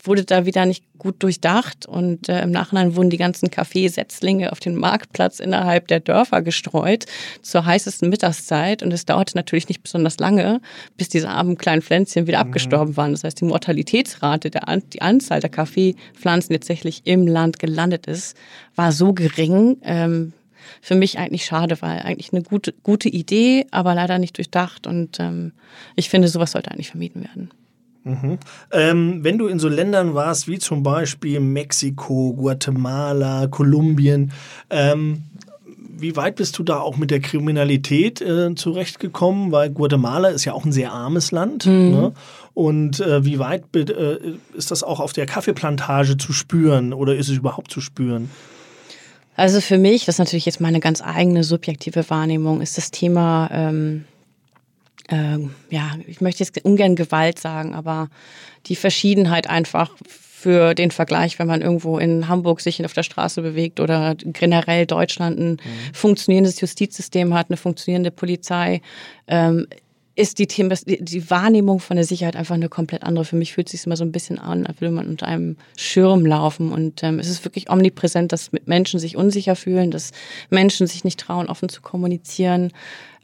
wurde 0.08 0.24
da 0.24 0.46
wieder 0.46 0.66
nicht 0.66 0.84
gut 0.98 1.22
durchdacht 1.22 1.86
und 1.86 2.28
äh, 2.28 2.42
im 2.42 2.50
Nachhinein 2.50 2.96
wurden 2.96 3.10
die 3.10 3.18
ganzen 3.18 3.50
Kaffeesetzlinge 3.50 4.50
auf 4.50 4.58
den 4.58 4.74
Marktplatz 4.74 5.38
innerhalb 5.38 5.86
der 5.88 6.00
Dörfer 6.00 6.42
gestreut 6.42 7.06
zur 7.42 7.64
heißesten 7.64 8.08
Mittagszeit 8.08 8.82
und 8.82 8.92
es 8.92 9.06
dauerte 9.06 9.36
natürlich 9.36 9.68
nicht 9.68 9.82
besonders 9.82 10.18
lange, 10.18 10.60
bis 10.96 11.08
diese 11.08 11.28
armen 11.28 11.56
kleinen 11.56 11.82
Pflänzchen 11.82 12.26
wieder 12.26 12.42
mhm. 12.42 12.48
abgestorben 12.48 12.96
waren. 12.96 13.12
Das 13.12 13.22
heißt, 13.22 13.40
die 13.40 13.44
Mortalitätsrate, 13.44 14.50
der, 14.50 14.62
die 14.92 15.02
Anzahl 15.02 15.40
der 15.40 15.50
Kaffeepflanzen, 15.50 16.52
die 16.52 16.58
tatsächlich 16.58 17.02
im 17.04 17.26
Land 17.26 17.58
gelandet 17.58 18.06
ist, 18.06 18.36
war 18.74 18.90
so 18.90 19.12
gering. 19.12 19.76
Ähm, 19.82 20.32
für 20.80 20.94
mich 20.94 21.18
eigentlich 21.18 21.44
schade, 21.44 21.80
weil 21.80 22.00
eigentlich 22.00 22.32
eine 22.32 22.42
gute, 22.42 22.72
gute 22.82 23.08
Idee, 23.08 23.66
aber 23.70 23.94
leider 23.94 24.18
nicht 24.18 24.36
durchdacht 24.36 24.86
und 24.86 25.18
ähm, 25.18 25.52
ich 25.96 26.10
finde, 26.10 26.28
sowas 26.28 26.52
sollte 26.52 26.70
eigentlich 26.70 26.90
vermieden 26.90 27.22
werden. 27.22 27.50
Mhm. 28.08 28.38
Ähm, 28.72 29.24
wenn 29.24 29.38
du 29.38 29.46
in 29.46 29.58
so 29.58 29.68
Ländern 29.68 30.14
warst 30.14 30.48
wie 30.48 30.58
zum 30.58 30.82
Beispiel 30.82 31.40
Mexiko, 31.40 32.34
Guatemala, 32.34 33.46
Kolumbien, 33.48 34.32
ähm, 34.70 35.24
wie 36.00 36.14
weit 36.16 36.36
bist 36.36 36.56
du 36.58 36.62
da 36.62 36.78
auch 36.78 36.96
mit 36.96 37.10
der 37.10 37.20
Kriminalität 37.20 38.20
äh, 38.20 38.54
zurechtgekommen? 38.54 39.50
Weil 39.50 39.70
Guatemala 39.70 40.28
ist 40.28 40.44
ja 40.44 40.52
auch 40.52 40.64
ein 40.64 40.72
sehr 40.72 40.92
armes 40.92 41.32
Land. 41.32 41.66
Mhm. 41.66 41.90
Ne? 41.90 42.12
Und 42.54 43.00
äh, 43.00 43.24
wie 43.24 43.38
weit 43.38 43.64
äh, 43.74 44.18
ist 44.54 44.70
das 44.70 44.82
auch 44.82 45.00
auf 45.00 45.12
der 45.12 45.26
Kaffeeplantage 45.26 46.16
zu 46.16 46.32
spüren 46.32 46.92
oder 46.92 47.16
ist 47.16 47.28
es 47.28 47.36
überhaupt 47.36 47.70
zu 47.70 47.80
spüren? 47.80 48.30
Also 49.36 49.60
für 49.60 49.78
mich, 49.78 50.04
das 50.04 50.16
ist 50.16 50.18
natürlich 50.18 50.46
jetzt 50.46 50.60
meine 50.60 50.80
ganz 50.80 51.00
eigene 51.00 51.44
subjektive 51.44 52.08
Wahrnehmung, 52.10 52.60
ist 52.60 52.76
das 52.76 52.90
Thema 52.90 53.48
ähm, 53.52 54.04
ähm, 55.08 55.54
ja, 55.70 55.92
ich 56.06 56.20
möchte 56.20 56.44
jetzt 56.44 56.64
ungern 56.64 56.96
Gewalt 56.96 57.38
sagen, 57.38 57.74
aber 57.74 58.08
die 58.66 58.76
Verschiedenheit 58.76 59.48
einfach 59.48 59.96
für 60.06 60.74
den 60.74 60.92
Vergleich, 60.92 61.38
wenn 61.38 61.48
man 61.48 61.62
irgendwo 61.62 61.98
in 61.98 62.28
Hamburg 62.28 62.60
sich 62.60 62.84
auf 62.84 62.92
der 62.92 63.02
Straße 63.02 63.42
bewegt 63.42 63.80
oder 63.80 64.14
generell 64.14 64.86
Deutschland 64.86 65.38
ein 65.38 65.50
mhm. 65.50 65.58
funktionierendes 65.92 66.60
Justizsystem 66.60 67.34
hat, 67.34 67.50
eine 67.50 67.56
funktionierende 67.56 68.12
Polizei, 68.12 68.80
ähm, 69.26 69.66
ist 70.18 70.40
die, 70.40 70.48
Thema, 70.48 70.74
die 70.84 71.30
Wahrnehmung 71.30 71.78
von 71.78 71.96
der 71.96 72.04
Sicherheit 72.04 72.34
einfach 72.34 72.56
eine 72.56 72.68
komplett 72.68 73.04
andere. 73.04 73.24
Für 73.24 73.36
mich 73.36 73.52
fühlt 73.52 73.68
es 73.68 73.72
sich 73.72 73.86
immer 73.86 73.96
so 73.96 74.04
ein 74.04 74.10
bisschen 74.10 74.40
an, 74.40 74.66
als 74.66 74.80
würde 74.80 74.92
man 74.92 75.06
unter 75.06 75.28
einem 75.28 75.56
Schirm 75.76 76.26
laufen. 76.26 76.72
Und 76.72 77.04
ähm, 77.04 77.20
es 77.20 77.28
ist 77.28 77.44
wirklich 77.44 77.70
omnipräsent, 77.70 78.32
dass 78.32 78.50
Menschen 78.66 78.98
sich 78.98 79.16
unsicher 79.16 79.54
fühlen, 79.54 79.92
dass 79.92 80.10
Menschen 80.50 80.88
sich 80.88 81.04
nicht 81.04 81.20
trauen, 81.20 81.46
offen 81.46 81.68
zu 81.68 81.82
kommunizieren. 81.82 82.72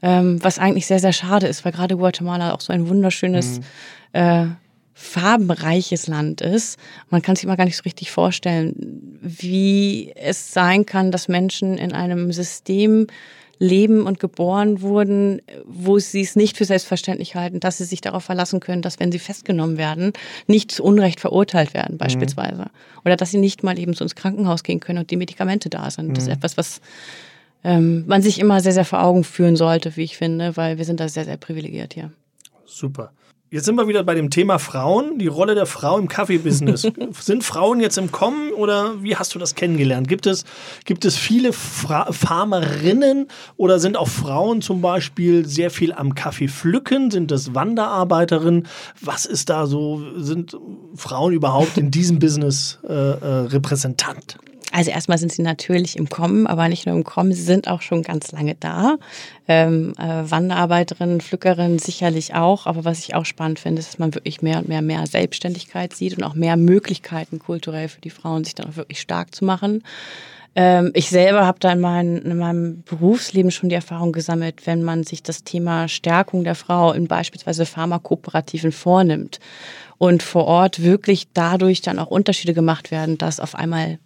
Ähm, 0.01 0.41
was 0.41 0.57
eigentlich 0.57 0.87
sehr, 0.87 0.99
sehr 0.99 1.11
schade 1.11 1.47
ist, 1.47 1.65
weil 1.65 1.73
gerade 1.73 1.97
Guatemala 1.97 2.53
auch 2.53 2.61
so 2.61 2.71
ein 2.71 2.87
wunderschönes, 2.87 3.59
mhm. 3.59 3.63
äh, 4.13 4.45
farbenreiches 4.93 6.07
Land 6.07 6.39
ist. 6.39 6.79
Man 7.09 7.21
kann 7.21 7.35
sich 7.35 7.43
immer 7.43 7.57
gar 7.57 7.65
nicht 7.65 7.75
so 7.75 7.83
richtig 7.83 8.11
vorstellen, 8.11 9.19
wie 9.21 10.13
es 10.15 10.53
sein 10.53 10.85
kann, 10.85 11.11
dass 11.11 11.27
Menschen 11.27 11.77
in 11.77 11.91
einem 11.91 12.31
System 12.31 13.07
leben 13.59 14.05
und 14.05 14.19
geboren 14.19 14.81
wurden, 14.81 15.41
wo 15.65 15.99
sie 15.99 16.21
es 16.21 16.35
nicht 16.35 16.57
für 16.57 16.65
selbstverständlich 16.65 17.35
halten, 17.35 17.59
dass 17.59 17.77
sie 17.77 17.85
sich 17.85 18.01
darauf 18.01 18.23
verlassen 18.23 18.59
können, 18.59 18.81
dass 18.81 18.99
wenn 18.99 19.11
sie 19.11 19.19
festgenommen 19.19 19.77
werden, 19.77 20.13
nicht 20.47 20.71
zu 20.71 20.83
Unrecht 20.83 21.19
verurteilt 21.19 21.73
werden 21.73 21.97
beispielsweise. 21.97 22.63
Mhm. 22.63 23.01
Oder 23.05 23.15
dass 23.15 23.31
sie 23.31 23.37
nicht 23.37 23.63
mal 23.63 23.77
eben 23.79 23.93
so 23.93 24.03
ins 24.03 24.15
Krankenhaus 24.15 24.63
gehen 24.63 24.79
können 24.79 24.99
und 24.99 25.11
die 25.11 25.17
Medikamente 25.17 25.69
da 25.69 25.89
sind. 25.89 26.09
Mhm. 26.09 26.13
Das 26.13 26.23
ist 26.23 26.29
mhm. 26.29 26.35
etwas, 26.35 26.57
was 26.57 26.81
ähm, 27.63 28.05
man 28.07 28.21
sich 28.21 28.39
immer 28.39 28.61
sehr, 28.61 28.73
sehr 28.73 28.85
vor 28.85 29.03
Augen 29.03 29.23
führen 29.23 29.55
sollte, 29.55 29.95
wie 29.95 30.03
ich 30.03 30.17
finde, 30.17 30.55
weil 30.57 30.77
wir 30.77 30.85
sind 30.85 30.99
da 30.99 31.09
sehr, 31.09 31.25
sehr 31.25 31.37
privilegiert 31.37 31.93
hier. 31.93 32.11
Super. 32.65 33.11
Jetzt 33.55 33.67
sind 33.67 33.75
wir 33.75 33.87
wieder 33.87 34.03
bei 34.03 34.15
dem 34.15 34.31
Thema 34.31 34.59
Frauen, 34.59 35.17
die 35.17 35.27
Rolle 35.27 35.55
der 35.55 35.65
Frau 35.65 35.97
im 35.97 36.09
Kaffeebusiness. 36.09 36.91
sind 37.21 37.41
Frauen 37.41 37.79
jetzt 37.79 37.97
im 37.97 38.11
Kommen 38.11 38.51
oder 38.51 39.01
wie 39.01 39.15
hast 39.15 39.33
du 39.33 39.39
das 39.39 39.55
kennengelernt? 39.55 40.09
Gibt 40.09 40.27
es, 40.27 40.43
gibt 40.83 41.05
es 41.05 41.15
viele 41.15 41.53
Fra 41.53 42.11
Farmerinnen 42.11 43.27
oder 43.55 43.79
sind 43.79 43.95
auch 43.95 44.09
Frauen 44.09 44.61
zum 44.61 44.81
Beispiel 44.81 45.45
sehr 45.45 45.71
viel 45.71 45.93
am 45.93 46.15
Kaffee 46.15 46.49
pflücken? 46.49 47.11
Sind 47.11 47.31
das 47.31 47.55
Wanderarbeiterinnen? 47.55 48.67
Was 48.99 49.25
ist 49.25 49.49
da 49.49 49.67
so? 49.67 50.03
Sind 50.17 50.57
Frauen 50.93 51.31
überhaupt 51.31 51.77
in 51.77 51.91
diesem 51.91 52.19
Business 52.19 52.79
äh, 52.85 52.91
äh, 52.91 53.25
repräsentant? 53.45 54.37
Also 54.75 54.91
erstmal 54.91 55.17
sind 55.17 55.31
sie 55.31 55.41
natürlich 55.41 55.95
im 55.95 56.09
Kommen, 56.09 56.47
aber 56.47 56.67
nicht 56.67 56.85
nur 56.85 56.97
im 56.97 57.05
Kommen, 57.05 57.31
sie 57.31 57.41
sind 57.41 57.69
auch 57.69 57.81
schon 57.81 58.01
ganz 58.03 58.33
lange 58.33 58.55
da. 58.55 58.97
Ähm, 59.47 59.93
äh, 59.97 60.29
Wanderarbeiterinnen, 60.29 61.21
Pflückerinnen 61.21 61.79
sicherlich 61.79 62.33
auch, 62.35 62.65
aber 62.65 62.83
was 62.83 62.99
ich 62.99 63.15
auch 63.15 63.23
spannend 63.23 63.59
finde, 63.59 63.79
ist, 63.79 63.87
dass 63.87 63.99
man 63.99 64.13
wirklich 64.13 64.41
mehr 64.41 64.57
und 64.57 64.67
mehr 64.67 64.81
mehr 64.81 65.07
Selbstständigkeit 65.07 65.95
sieht 65.95 66.17
und 66.17 66.25
auch 66.25 66.33
mehr 66.33 66.57
Möglichkeiten 66.57 67.39
kulturell 67.39 67.87
für 67.87 68.01
die 68.01 68.09
Frauen, 68.09 68.43
sich 68.43 68.53
dann 68.53 68.67
auch 68.67 68.75
wirklich 68.75 68.99
stark 68.99 69.33
zu 69.33 69.45
machen. 69.45 69.81
Ähm, 70.55 70.91
ich 70.93 71.07
selber 71.07 71.45
habe 71.45 71.59
da 71.59 71.71
in, 71.71 71.79
mein, 71.79 72.17
in 72.17 72.37
meinem 72.37 72.83
Berufsleben 72.83 73.51
schon 73.51 73.69
die 73.69 73.75
Erfahrung 73.75 74.11
gesammelt, 74.11 74.67
wenn 74.67 74.83
man 74.83 75.05
sich 75.05 75.23
das 75.23 75.45
Thema 75.45 75.87
Stärkung 75.87 76.43
der 76.43 76.55
Frau 76.55 76.91
in 76.91 77.07
beispielsweise 77.07 77.65
Pharmakooperativen 77.65 78.73
vornimmt 78.73 79.39
und 79.97 80.21
vor 80.21 80.43
Ort 80.47 80.83
wirklich 80.83 81.29
dadurch 81.33 81.81
dann 81.81 81.97
auch 81.97 82.07
Unterschiede 82.07 82.53
gemacht 82.53 82.91
werden, 82.91 83.17
dass 83.17 83.39
auf 83.39 83.55
einmal 83.55 83.99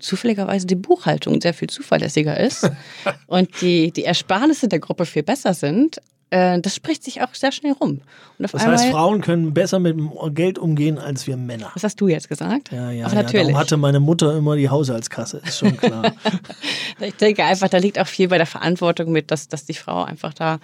zufälligerweise 0.00 0.66
die 0.66 0.76
Buchhaltung 0.76 1.40
sehr 1.40 1.54
viel 1.54 1.68
zuverlässiger 1.68 2.38
ist 2.38 2.70
und 3.26 3.60
die, 3.60 3.92
die 3.92 4.04
Ersparnisse 4.04 4.68
der 4.68 4.80
Gruppe 4.80 5.06
viel 5.06 5.22
besser 5.22 5.54
sind, 5.54 6.00
äh, 6.30 6.60
das 6.60 6.76
spricht 6.76 7.02
sich 7.02 7.22
auch 7.22 7.34
sehr 7.34 7.50
schnell 7.50 7.72
rum. 7.72 8.00
das 8.38 8.54
heißt, 8.54 8.86
Frauen 8.86 9.20
können 9.20 9.52
besser 9.52 9.80
mit 9.80 9.98
Geld 10.34 10.58
umgehen 10.58 10.98
als 10.98 11.26
wir 11.26 11.36
Männer. 11.36 11.70
Was 11.74 11.82
hast 11.82 12.00
du 12.00 12.06
jetzt 12.06 12.28
gesagt? 12.28 12.70
Ja, 12.70 12.90
ja, 12.90 13.06
Ach, 13.06 13.12
ja 13.12 13.22
natürlich. 13.22 13.48
Darum 13.48 13.58
hatte 13.58 13.76
meine 13.76 13.98
Mutter 14.00 14.36
immer 14.36 14.54
die 14.54 14.68
Haushaltskasse, 14.68 15.42
ist 15.44 15.58
schon 15.58 15.76
klar. 15.76 16.12
ich 17.00 17.14
denke 17.16 17.44
einfach, 17.44 17.68
da 17.68 17.78
liegt 17.78 17.98
auch 17.98 18.06
viel 18.06 18.28
bei 18.28 18.38
der 18.38 18.46
Verantwortung 18.46 19.10
mit, 19.10 19.32
dass, 19.32 19.48
dass 19.48 19.64
die 19.64 19.74
Frau 19.74 20.04
einfach 20.04 20.32
da 20.32 20.60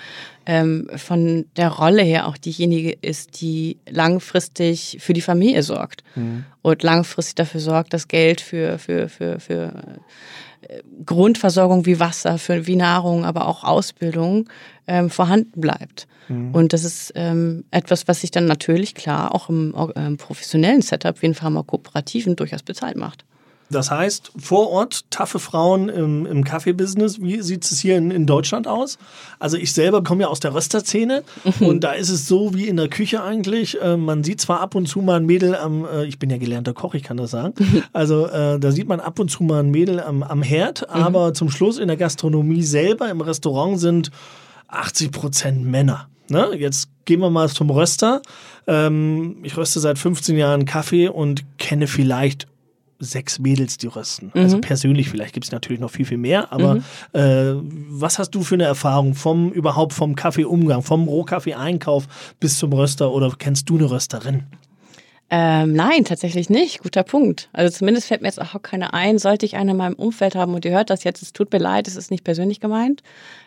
ähm, 0.46 0.88
von 0.94 1.46
der 1.56 1.70
Rolle 1.70 2.02
her 2.02 2.28
auch 2.28 2.36
diejenige 2.36 2.92
ist, 2.92 3.40
die 3.40 3.78
langfristig 3.90 4.98
für 5.00 5.14
die 5.14 5.20
Familie 5.20 5.64
sorgt 5.64 6.04
mhm. 6.14 6.44
und 6.62 6.82
langfristig 6.84 7.34
dafür 7.34 7.60
sorgt, 7.60 7.92
dass 7.92 8.06
Geld 8.06 8.40
für, 8.40 8.78
für, 8.78 9.08
für, 9.08 9.40
für 9.40 9.72
Grundversorgung 11.04 11.86
wie 11.86 12.00
Wasser, 12.00 12.38
für, 12.38 12.66
wie 12.66 12.76
Nahrung, 12.76 13.24
aber 13.24 13.46
auch 13.46 13.64
Ausbildung 13.64 14.48
ähm, 14.86 15.10
vorhanden 15.10 15.60
bleibt. 15.60 16.06
Mhm. 16.28 16.54
Und 16.54 16.72
das 16.72 16.84
ist 16.84 17.12
ähm, 17.14 17.64
etwas, 17.70 18.08
was 18.08 18.20
sich 18.20 18.30
dann 18.30 18.46
natürlich 18.46 18.94
klar 18.94 19.34
auch 19.34 19.48
im, 19.48 19.74
im 19.94 20.16
professionellen 20.16 20.82
Setup 20.82 21.20
wie 21.22 21.26
in 21.26 21.34
Pharmakooperativen 21.34 22.36
durchaus 22.36 22.62
bezahlt 22.62 22.96
macht. 22.96 23.24
Das 23.70 23.90
heißt, 23.90 24.32
vor 24.38 24.70
Ort 24.70 25.10
taffe 25.10 25.38
Frauen 25.38 25.88
im, 25.88 26.24
im 26.26 26.44
Kaffeebusiness. 26.44 27.20
Wie 27.20 27.40
sieht 27.42 27.64
es 27.64 27.80
hier 27.80 27.96
in, 27.96 28.10
in, 28.10 28.26
Deutschland 28.26 28.68
aus? 28.68 28.98
Also 29.38 29.56
ich 29.56 29.72
selber 29.72 30.04
komme 30.04 30.22
ja 30.22 30.28
aus 30.28 30.40
der 30.40 30.54
Rösterszene 30.54 31.24
mhm. 31.44 31.66
und 31.66 31.80
da 31.84 31.92
ist 31.92 32.10
es 32.10 32.28
so 32.28 32.54
wie 32.54 32.68
in 32.68 32.76
der 32.76 32.88
Küche 32.88 33.22
eigentlich. 33.22 33.80
Äh, 33.80 33.96
man 33.96 34.22
sieht 34.22 34.40
zwar 34.40 34.60
ab 34.60 34.74
und 34.74 34.86
zu 34.86 35.00
mal 35.00 35.16
ein 35.16 35.26
Mädel 35.26 35.56
am, 35.56 35.84
äh, 35.84 36.04
ich 36.04 36.18
bin 36.18 36.30
ja 36.30 36.38
gelernter 36.38 36.74
Koch, 36.74 36.94
ich 36.94 37.02
kann 37.02 37.16
das 37.16 37.30
sagen. 37.30 37.54
Mhm. 37.58 37.82
Also 37.92 38.26
äh, 38.26 38.60
da 38.60 38.72
sieht 38.72 38.88
man 38.88 39.00
ab 39.00 39.18
und 39.18 39.30
zu 39.30 39.42
mal 39.42 39.60
ein 39.60 39.70
Mädel 39.70 40.00
am, 40.00 40.22
am 40.22 40.42
Herd, 40.42 40.82
mhm. 40.82 41.02
aber 41.02 41.34
zum 41.34 41.50
Schluss 41.50 41.78
in 41.78 41.88
der 41.88 41.96
Gastronomie 41.96 42.62
selber, 42.62 43.08
im 43.08 43.20
Restaurant 43.20 43.80
sind 43.80 44.10
80 44.68 45.12
Prozent 45.12 45.64
Männer. 45.64 46.08
Ne? 46.28 46.50
Jetzt 46.56 46.88
gehen 47.04 47.20
wir 47.20 47.30
mal 47.30 47.48
zum 47.48 47.70
Röster. 47.70 48.20
Ähm, 48.66 49.38
ich 49.42 49.56
röste 49.56 49.80
seit 49.80 49.98
15 49.98 50.36
Jahren 50.36 50.64
Kaffee 50.64 51.08
und 51.08 51.44
kenne 51.58 51.86
vielleicht 51.86 52.46
sechs 52.98 53.38
Mädels, 53.38 53.78
die 53.78 53.86
rösten. 53.86 54.26
Also 54.26 54.38
mhm. 54.38 54.44
Also 54.44 54.58
persönlich, 54.60 55.08
vielleicht 55.08 55.34
gibt 55.34 55.46
es 55.46 55.52
natürlich 55.52 55.80
noch 55.80 55.90
viel, 55.90 56.06
viel 56.06 56.18
mehr, 56.18 56.52
aber 56.52 56.76
mhm. 56.76 56.82
äh, 57.12 57.54
was 57.88 58.18
hast 58.18 58.30
du 58.30 58.42
für 58.42 58.54
eine 58.54 58.64
Erfahrung 58.64 59.14
vom 59.14 59.52
überhaupt 59.52 59.92
vom 59.92 60.14
Kaffeeumgang, 60.14 60.82
vom 60.82 61.08
Rohkaffee-Einkauf 61.08 62.06
bis 62.40 62.58
zum 62.58 62.72
Röster 62.72 63.12
oder 63.12 63.32
kennst 63.38 63.68
du 63.68 63.76
eine 63.76 63.90
Rösterin? 63.90 64.44
Ähm, 65.28 65.72
nein, 65.72 66.04
tatsächlich 66.04 66.50
nicht. 66.50 66.82
Guter 66.82 67.02
Punkt. 67.02 67.48
Also 67.52 67.76
zumindest 67.76 68.06
fällt 68.06 68.22
mir 68.22 68.28
jetzt 68.28 68.40
auch 68.40 68.62
keine 68.62 68.94
ein. 68.94 69.18
Sollte 69.18 69.44
ich 69.44 69.56
eine 69.56 69.72
in 69.72 69.76
meinem 69.76 69.94
Umfeld 69.94 70.36
haben 70.36 70.54
und 70.54 70.64
ihr 70.64 70.70
hört 70.70 70.90
das 70.90 71.02
jetzt, 71.02 71.20
es 71.20 71.32
tut 71.32 71.52
mir 71.52 71.58
leid, 71.58 71.88
es 71.88 71.96
ist 71.96 72.12
nicht 72.12 72.22
persönlich 72.22 72.60
gemeint. 72.60 73.02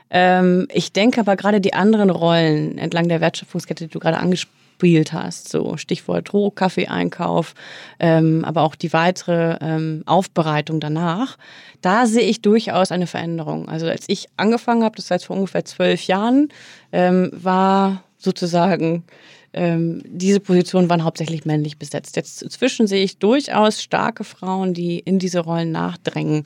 Ähm, 0.09 0.67
ich 0.73 0.91
denke 0.91 1.21
aber 1.21 1.37
gerade 1.37 1.61
die 1.61 1.73
anderen 1.73 2.09
Rollen 2.09 2.77
entlang 2.77 3.07
der 3.07 3.21
Wertschöpfungskette, 3.21 3.85
die 3.85 3.91
du 3.91 3.99
gerade 3.99 4.17
angesprochen 4.17 4.59
gespielt 4.79 5.13
hast. 5.13 5.49
So 5.49 5.77
Stichwort 5.77 6.33
Rohkaffee-Einkauf, 6.33 7.53
ähm, 7.99 8.45
aber 8.45 8.61
auch 8.61 8.75
die 8.75 8.93
weitere 8.93 9.57
ähm, 9.61 10.03
Aufbereitung 10.05 10.79
danach. 10.79 11.37
Da 11.81 12.07
sehe 12.07 12.23
ich 12.23 12.41
durchaus 12.41 12.91
eine 12.91 13.07
Veränderung. 13.07 13.67
Also 13.67 13.87
als 13.87 14.05
ich 14.07 14.27
angefangen 14.37 14.83
habe, 14.83 14.95
das 14.95 15.09
war 15.09 15.15
jetzt 15.17 15.25
vor 15.25 15.35
ungefähr 15.35 15.65
zwölf 15.65 16.03
Jahren, 16.03 16.49
ähm, 16.91 17.29
war 17.33 18.03
sozusagen 18.17 19.03
ähm, 19.51 20.01
diese 20.05 20.39
Positionen 20.39 20.89
waren 20.89 21.03
hauptsächlich 21.03 21.43
männlich 21.43 21.77
besetzt. 21.77 22.15
Jetzt 22.15 22.43
inzwischen 22.43 22.87
sehe 22.87 23.03
ich 23.03 23.17
durchaus 23.17 23.81
starke 23.81 24.23
Frauen, 24.23 24.73
die 24.73 24.99
in 24.99 25.19
diese 25.19 25.39
Rollen 25.39 25.71
nachdrängen. 25.71 26.43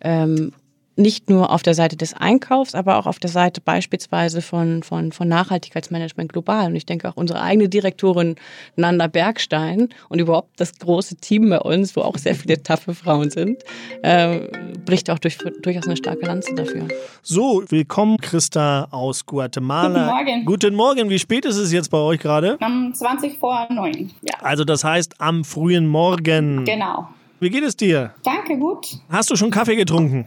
Ähm, 0.00 0.52
nicht 1.00 1.30
nur 1.30 1.50
auf 1.50 1.62
der 1.62 1.74
Seite 1.74 1.96
des 1.96 2.14
Einkaufs, 2.14 2.74
aber 2.74 2.98
auch 2.98 3.06
auf 3.06 3.18
der 3.18 3.30
Seite 3.30 3.60
beispielsweise 3.60 4.42
von, 4.42 4.82
von, 4.82 5.12
von 5.12 5.28
Nachhaltigkeitsmanagement 5.28 6.32
global. 6.32 6.66
Und 6.66 6.76
ich 6.76 6.86
denke 6.86 7.08
auch 7.08 7.16
unsere 7.16 7.40
eigene 7.40 7.68
Direktorin 7.68 8.36
Nanda 8.76 9.06
Bergstein 9.06 9.88
und 10.08 10.18
überhaupt 10.18 10.60
das 10.60 10.78
große 10.78 11.16
Team 11.16 11.50
bei 11.50 11.58
uns, 11.58 11.96
wo 11.96 12.02
auch 12.02 12.18
sehr 12.18 12.34
viele 12.34 12.62
taffe 12.62 12.94
Frauen 12.94 13.30
sind, 13.30 13.62
äh, 14.02 14.40
bricht 14.84 15.10
auch 15.10 15.18
durch, 15.18 15.38
durchaus 15.62 15.86
eine 15.86 15.96
starke 15.96 16.26
Lanze 16.26 16.54
dafür. 16.54 16.88
So, 17.22 17.64
willkommen 17.68 18.18
Christa 18.18 18.88
aus 18.90 19.24
Guatemala. 19.26 19.88
Guten 19.88 20.06
Morgen. 20.06 20.44
Guten 20.44 20.74
Morgen. 20.74 21.10
Wie 21.10 21.18
spät 21.18 21.44
ist 21.44 21.56
es 21.56 21.72
jetzt 21.72 21.90
bei 21.90 21.98
euch 21.98 22.20
gerade? 22.20 22.58
Um 22.60 22.92
20 22.94 23.38
vor 23.38 23.66
9. 23.70 24.10
Ja. 24.22 24.34
Also 24.42 24.64
das 24.64 24.84
heißt 24.84 25.20
am 25.20 25.44
frühen 25.44 25.86
Morgen. 25.86 26.64
Genau. 26.64 27.08
Wie 27.40 27.48
geht 27.48 27.64
es 27.64 27.74
dir? 27.74 28.12
Danke, 28.22 28.58
gut. 28.58 28.98
Hast 29.08 29.30
du 29.30 29.36
schon 29.36 29.50
Kaffee 29.50 29.76
getrunken? 29.76 30.26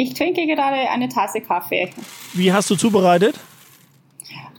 Ich 0.00 0.14
trinke 0.14 0.46
gerade 0.46 0.88
eine 0.88 1.10
Tasse 1.10 1.42
Kaffee. 1.42 1.90
Wie 2.32 2.50
hast 2.50 2.70
du 2.70 2.74
zubereitet? 2.74 3.38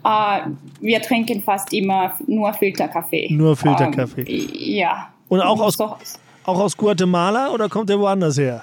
Uh, 0.06 0.51
wir 0.82 1.01
trinken 1.01 1.41
fast 1.41 1.73
immer 1.73 2.13
nur 2.27 2.54
Filterkaffee. 2.54 3.27
Nur 3.32 3.58
Filterkaffee. 3.58 4.21
Ähm, 4.21 4.49
ja. 4.54 5.08
Und 5.30 5.41
auch 5.41 5.60
aus, 5.60 5.80
auch 5.80 6.60
aus 6.60 6.77
Guatemala 6.77 7.49
oder 7.49 7.69
kommt 7.69 7.89
der 7.89 7.99
woanders 7.99 8.38
her? 8.38 8.62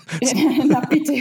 Na 0.66 0.80
bitte. 0.80 1.12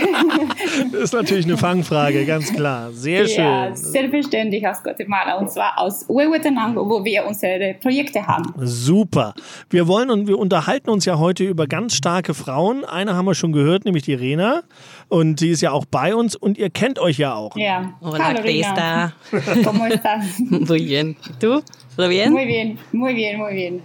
Das 0.91 1.01
ist 1.03 1.13
natürlich 1.13 1.45
eine 1.45 1.57
Fangfrage, 1.57 2.25
ganz 2.25 2.51
klar. 2.53 2.91
Sehr 2.91 3.27
schön. 3.27 3.43
Ja, 3.43 3.75
selbstverständlich 3.75 4.67
aus 4.67 4.81
Guatemala 4.84 5.36
und 5.38 5.51
zwar 5.51 5.77
aus 5.77 6.05
Huehuetenango, 6.07 6.88
wo 6.89 7.03
wir 7.03 7.25
unsere 7.25 7.75
Projekte 7.75 8.25
haben. 8.25 8.53
Super. 8.57 9.34
Wir 9.69 9.88
wollen 9.88 10.10
und 10.10 10.27
wir 10.27 10.38
unterhalten 10.38 10.89
uns 10.89 11.05
ja 11.05 11.17
heute 11.17 11.43
über 11.43 11.67
ganz 11.67 11.95
starke 11.95 12.34
Frauen. 12.34 12.86
Eine 12.86 13.15
haben 13.15 13.25
wir 13.25 13.36
schon 13.36 13.51
gehört, 13.51 13.86
nämlich 13.86 14.03
die 14.03 14.13
Rena. 14.13 14.63
Und 15.10 15.41
die 15.41 15.49
ist 15.49 15.62
ja 15.62 15.71
auch 15.71 15.86
bei 15.86 16.15
uns 16.15 16.36
und 16.36 16.57
ihr 16.57 16.69
kennt 16.69 16.99
euch 16.99 17.17
ja 17.17 17.36
auch. 17.36 17.55
Ja. 17.57 17.93
Hola, 18.01 18.25
Hallo, 18.25 18.41
Krista. 18.41 19.13
¿Cómo 19.63 19.86
estás? 19.86 20.39
Muy 20.39 20.86
bien. 20.86 21.15
¿Tú? 21.39 21.62
¿Todo 21.97 22.10
bien? 22.10 22.31
Muy 22.31 22.45
bien, 22.45 22.77
muy 22.91 23.13
bien, 23.13 23.38
muy 23.38 23.53
bien. 23.53 23.81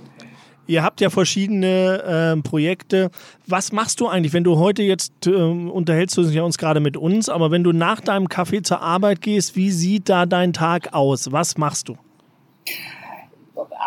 Ihr 0.67 0.83
habt 0.83 1.01
ja 1.01 1.11
verschiedene 1.11 2.37
äh, 2.37 2.43
Projekte. 2.43 3.11
Was 3.47 3.73
machst 3.73 4.01
du 4.01 4.09
eigentlich, 4.09 4.33
wenn 4.33 4.45
du 4.45 4.59
heute 4.59 4.83
jetzt 4.83 5.27
äh, 5.27 5.31
unterhältst 5.31 6.17
du 6.17 6.23
dich 6.23 6.35
ja 6.35 6.43
uns 6.43 6.59
gerade 6.59 6.81
mit 6.81 6.97
uns, 6.97 7.29
aber 7.29 7.51
wenn 7.51 7.63
du 7.65 7.73
nach 7.73 8.01
deinem 8.01 8.29
Kaffee 8.29 8.63
zur 8.63 8.81
Arbeit 8.81 9.21
gehst, 9.21 9.57
wie 9.57 9.71
sieht 9.71 10.09
da 10.09 10.27
dein 10.27 10.53
Tag 10.53 10.93
aus? 10.95 11.33
Was 11.33 11.57
machst 11.57 11.89
du? 11.89 11.97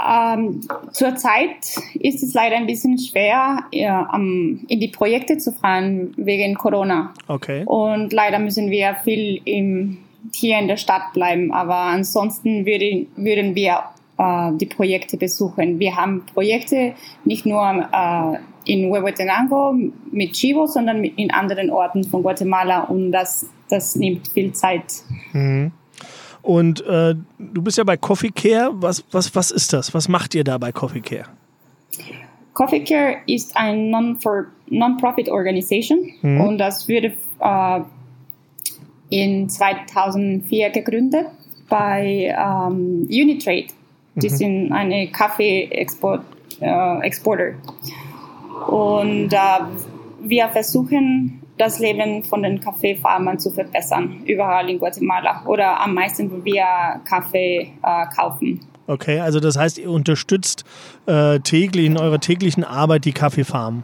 Ähm, 0.08 0.62
zurzeit 0.92 1.78
ist 1.96 2.24
es 2.24 2.34
leider 2.34 2.56
ein 2.56 2.68
bisschen 2.68 2.98
schwer, 2.98 3.66
ja, 3.72 4.10
um, 4.14 4.66
in 4.68 4.80
die 4.80 4.88
Projekte 4.88 5.38
zu 5.38 5.52
fahren 5.52 6.14
wegen 6.16 6.56
Corona. 6.56 7.14
Okay. 7.28 7.64
Und 7.66 8.14
leider 8.14 8.40
müssen 8.40 8.72
wir 8.72 8.96
viel 9.04 9.42
im, 9.46 9.98
hier 10.34 10.60
in 10.60 10.68
der 10.68 10.78
Stadt 10.78 11.14
bleiben. 11.14 11.52
Aber 11.52 11.76
ansonsten 11.76 12.66
würde, 12.66 13.08
würden 13.18 13.56
wir 13.56 13.72
äh, 13.74 13.99
die 14.20 14.66
Projekte 14.66 15.16
besuchen. 15.16 15.80
Wir 15.80 15.96
haben 15.96 16.26
Projekte 16.34 16.94
nicht 17.24 17.46
nur 17.46 17.64
äh, 17.64 18.38
in 18.70 18.90
Huehuetenango 18.90 19.74
mit 20.12 20.34
Chivo, 20.34 20.68
sondern 20.68 21.04
in 21.04 21.32
anderen 21.32 21.70
Orten 21.70 22.04
von 22.04 22.22
Guatemala 22.24 22.82
und 22.82 23.12
das, 23.12 23.48
das 23.70 23.96
nimmt 23.96 24.28
viel 24.28 24.52
Zeit. 24.52 24.84
Mhm. 25.32 25.72
Und 26.42 26.86
äh, 26.86 27.16
du 27.38 27.62
bist 27.62 27.78
ja 27.78 27.84
bei 27.84 27.98
Coffee 27.98 28.32
Care. 28.32 28.72
Was, 28.74 29.04
was, 29.12 29.34
was 29.36 29.52
ist 29.52 29.74
das? 29.74 29.94
Was 29.94 30.10
macht 30.10 30.36
ihr 30.36 30.44
da 30.44 30.58
bei 30.58 30.72
Coffee 30.72 31.02
Care? 31.02 31.26
Coffee 32.54 32.84
Care 32.84 33.18
ist 33.26 33.56
eine 33.56 34.18
Non-Profit 34.68 35.30
Organisation 35.30 36.12
mhm. 36.22 36.42
und 36.42 36.58
das 36.58 36.90
wurde 36.90 37.14
äh, 37.40 37.82
in 39.10 39.50
2004 39.50 40.70
gegründet 40.72 41.28
bei 41.70 42.36
ähm, 42.38 43.08
Unitrade. 43.10 43.68
Die 44.20 44.30
mhm. 44.30 44.36
sind 44.36 44.72
eine 44.72 45.08
Kaffee-Exporter. 45.08 46.24
Äh, 46.60 47.54
und 48.68 49.34
äh, 49.34 49.38
wir 50.22 50.50
versuchen, 50.50 51.42
das 51.58 51.80
Leben 51.80 52.24
von 52.24 52.44
den 52.44 52.60
Kaffeefarmern 52.60 53.40
zu 53.40 53.52
verbessern, 53.52 54.24
überall 54.26 54.70
in 54.70 54.80
Guatemala 54.80 55.44
oder 55.46 55.80
am 55.80 55.94
meisten, 55.94 56.32
wo 56.32 56.44
wir 56.44 56.66
Kaffee 57.06 57.74
äh, 57.84 58.06
kaufen. 58.16 58.62
Okay, 58.88 59.20
also 59.20 59.40
das 59.40 59.58
heißt, 59.58 59.78
ihr 59.78 59.92
unterstützt 59.92 60.64
äh, 61.06 61.40
täglich 61.42 61.86
in 61.86 61.98
eurer 61.98 62.20
täglichen 62.20 62.64
Arbeit 62.64 63.06
die 63.06 63.12
Kaffeefarmen. 63.12 63.84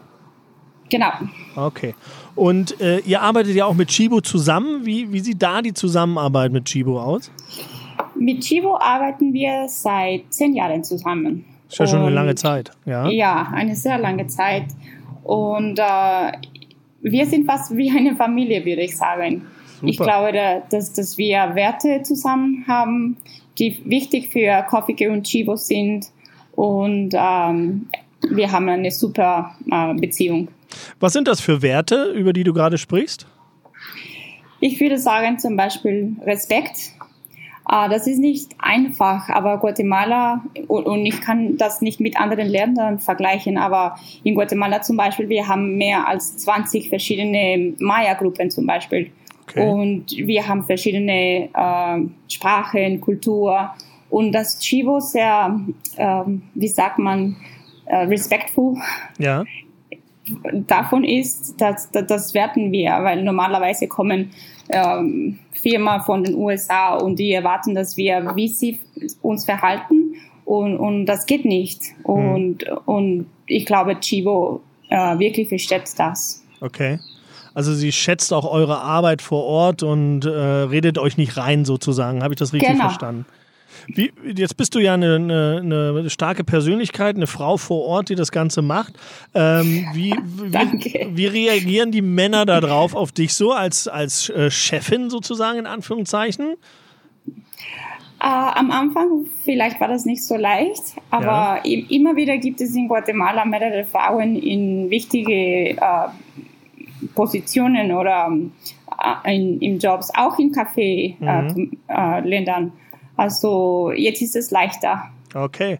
Genau. 0.90 1.12
Okay. 1.56 1.96
Und 2.36 2.80
äh, 2.80 3.00
ihr 3.00 3.22
arbeitet 3.22 3.56
ja 3.56 3.66
auch 3.66 3.74
mit 3.74 3.90
Chibo 3.90 4.22
zusammen. 4.22 4.86
Wie, 4.86 5.12
wie 5.12 5.20
sieht 5.20 5.42
da 5.42 5.62
die 5.62 5.74
Zusammenarbeit 5.74 6.52
mit 6.52 6.66
Chibo 6.66 7.02
aus? 7.02 7.32
Mit 8.18 8.42
Chivo 8.42 8.78
arbeiten 8.78 9.34
wir 9.34 9.68
seit 9.68 10.34
zehn 10.34 10.54
Jahren 10.54 10.84
zusammen. 10.84 11.46
Ist 11.70 11.80
ja 11.80 11.88
schon 11.88 12.02
eine 12.02 12.12
lange 12.12 12.36
Zeit, 12.36 12.72
ja? 12.86 13.10
Ja, 13.10 13.52
eine 13.54 13.76
sehr 13.76 13.98
lange 13.98 14.28
Zeit. 14.28 14.66
Und 15.24 15.80
äh, 15.80 16.32
wir 17.02 17.26
sind 17.26 17.46
fast 17.46 17.76
wie 17.76 17.92
eine 17.92 18.16
Familie, 18.16 18.64
würde 18.66 18.84
ich 18.84 18.96
sagen. 18.96 19.46
Super. 19.76 19.90
Ich 19.90 19.98
glaube, 19.98 20.64
dass, 20.70 20.94
dass 20.94 21.18
wir 21.18 21.56
Werte 21.56 22.02
zusammen 22.04 22.66
haben, 22.68 23.18
die 23.60 23.82
wichtig 23.86 24.30
für 24.30 24.66
Coffee 24.70 25.08
und 25.08 25.24
Chivo 25.24 25.56
sind. 25.56 26.08
Und 26.54 27.10
ähm, 27.14 27.88
wir 28.30 28.52
haben 28.52 28.70
eine 28.70 28.92
super 28.92 29.56
äh, 29.70 29.94
Beziehung. 29.96 30.48
Was 31.00 31.14
sind 31.14 31.28
das 31.28 31.42
für 31.42 31.62
Werte, 31.62 32.12
über 32.12 32.34
die 32.34 32.44
du 32.44 32.54
gerade 32.54 32.78
sprichst? 32.78 33.28
Ich 34.60 34.80
würde 34.80 34.98
sagen 34.98 35.38
zum 35.40 35.58
Beispiel 35.58 36.16
Respekt. 36.24 36.92
Äh, 37.70 37.90
das 37.90 38.08
ist 38.08 38.20
nicht 38.20 38.52
einfach, 38.60 39.30
aber 39.30 39.58
Guatemala, 39.58 40.44
und 40.68 41.06
ich 41.06 41.22
kann 41.22 41.58
das 41.58 41.82
nicht 41.82 42.00
mit 42.00 42.18
anderen 42.18 42.48
Ländern 42.48 43.00
vergleichen, 43.00 43.58
aber 43.58 43.98
in 44.24 44.36
Guatemala 44.36 44.82
zum 44.82 44.98
Beispiel, 44.98 45.30
wir 45.30 45.48
haben 45.48 45.78
mehr 45.78 46.08
als 46.08 46.38
20 46.38 46.90
verschiedene 46.90 47.74
Maya-Gruppen 47.80 48.52
zum 48.52 48.66
Beispiel. 48.66 49.12
Okay. 49.48 49.68
Und 49.68 50.12
wir 50.12 50.48
haben 50.48 50.64
verschiedene 50.64 51.50
äh, 51.54 52.32
Sprachen, 52.32 53.00
Kultur. 53.00 53.72
Und 54.10 54.32
das 54.32 54.60
Chivo 54.60 55.00
sehr, 55.00 55.60
äh, 55.98 56.22
wie 56.54 56.68
sagt 56.68 57.00
man, 57.00 57.36
äh, 57.86 57.98
respectful. 57.98 58.78
Ja. 59.20 59.44
Davon 60.54 61.04
ist, 61.04 61.60
dass, 61.62 61.92
dass 61.92 62.08
das 62.08 62.34
werten 62.34 62.72
wir, 62.72 62.92
weil 63.02 63.24
normalerweise 63.24 63.88
kommen 63.88 64.32
ähm, 64.70 65.40
Firma 65.52 66.00
von 66.00 66.24
den 66.24 66.36
USA 66.36 66.96
und 66.96 67.20
die 67.20 67.32
erwarten, 67.32 67.76
dass 67.76 67.98
wir, 67.98 68.32
wie 68.36 68.48
sie 68.48 68.80
uns 69.22 69.46
verhalten 69.46 70.16
und, 70.46 70.78
und 70.78 71.06
das 71.06 71.26
geht 71.26 71.46
nicht. 71.46 71.82
Und, 72.04 72.64
hm. 72.64 72.78
und 72.86 73.26
ich 73.48 73.66
glaube, 73.66 74.00
Chivo 74.00 74.62
äh, 74.90 75.20
wirklich 75.20 75.50
versteht 75.50 75.84
das. 75.98 76.44
Okay. 76.62 77.00
Also 77.54 77.74
sie 77.74 77.92
schätzt 77.92 78.34
auch 78.34 78.50
eure 78.50 78.80
Arbeit 78.80 79.22
vor 79.22 79.46
Ort 79.46 79.82
und 79.82 80.26
äh, 80.26 80.30
redet 80.30 80.98
euch 80.98 81.18
nicht 81.18 81.38
rein 81.38 81.64
sozusagen. 81.66 82.22
Habe 82.22 82.34
ich 82.34 82.40
das 82.40 82.52
richtig 82.54 82.72
genau. 82.72 82.86
verstanden? 82.86 83.26
Wie, 83.88 84.12
jetzt 84.36 84.58
bist 84.58 84.76
du 84.76 84.80
ja 84.80 84.94
eine, 84.94 85.16
eine, 85.16 85.96
eine, 85.98 86.10
starke 86.10 86.44
Persönlichkeit, 86.44 87.16
eine 87.16 87.28
Frau 87.28 87.58
vor 87.58 87.86
Ort, 87.86 88.10
die 88.10 88.16
das 88.16 88.32
Ganze 88.32 88.62
macht. 88.62 88.94
Ähm, 89.34 89.86
wie, 89.94 90.14
wie, 90.14 91.08
wie, 91.14 91.26
reagieren 91.26 91.92
die 91.92 92.02
Männer 92.02 92.46
darauf 92.46 92.96
auf 92.96 93.12
dich 93.12 93.34
so 93.34 93.52
als, 93.52 93.88
als 93.88 94.30
äh, 94.30 94.50
Chefin 94.50 95.10
sozusagen 95.10 95.60
in 95.60 95.66
Anführungszeichen? 95.66 96.56
Äh, 98.20 98.28
am 98.28 98.72
Anfang 98.72 99.26
vielleicht 99.44 99.80
war 99.82 99.88
das 99.88 100.06
nicht 100.06 100.24
so 100.24 100.36
leicht, 100.36 100.96
aber 101.12 101.62
ja. 101.64 101.86
immer 101.90 102.16
wieder 102.16 102.38
gibt 102.38 102.62
es 102.62 102.76
in 102.76 102.88
Guatemala 102.88 103.46
mehrere 103.46 103.86
Frauen 103.86 104.36
in 104.36 104.90
wichtige 104.90 105.72
äh, 105.72 106.08
Positionen 107.14 107.92
oder 107.92 108.32
äh, 109.24 109.36
in, 109.36 109.60
in 109.60 109.80
Jobs, 109.80 110.12
auch 110.16 110.40
in 110.40 110.52
Kaffee-Ländern. 110.52 111.84
Äh, 111.88 112.62
mhm. 112.62 112.72
Also 113.18 113.92
jetzt 113.92 114.22
ist 114.22 114.36
es 114.36 114.52
leichter. 114.52 115.04
Okay. 115.34 115.80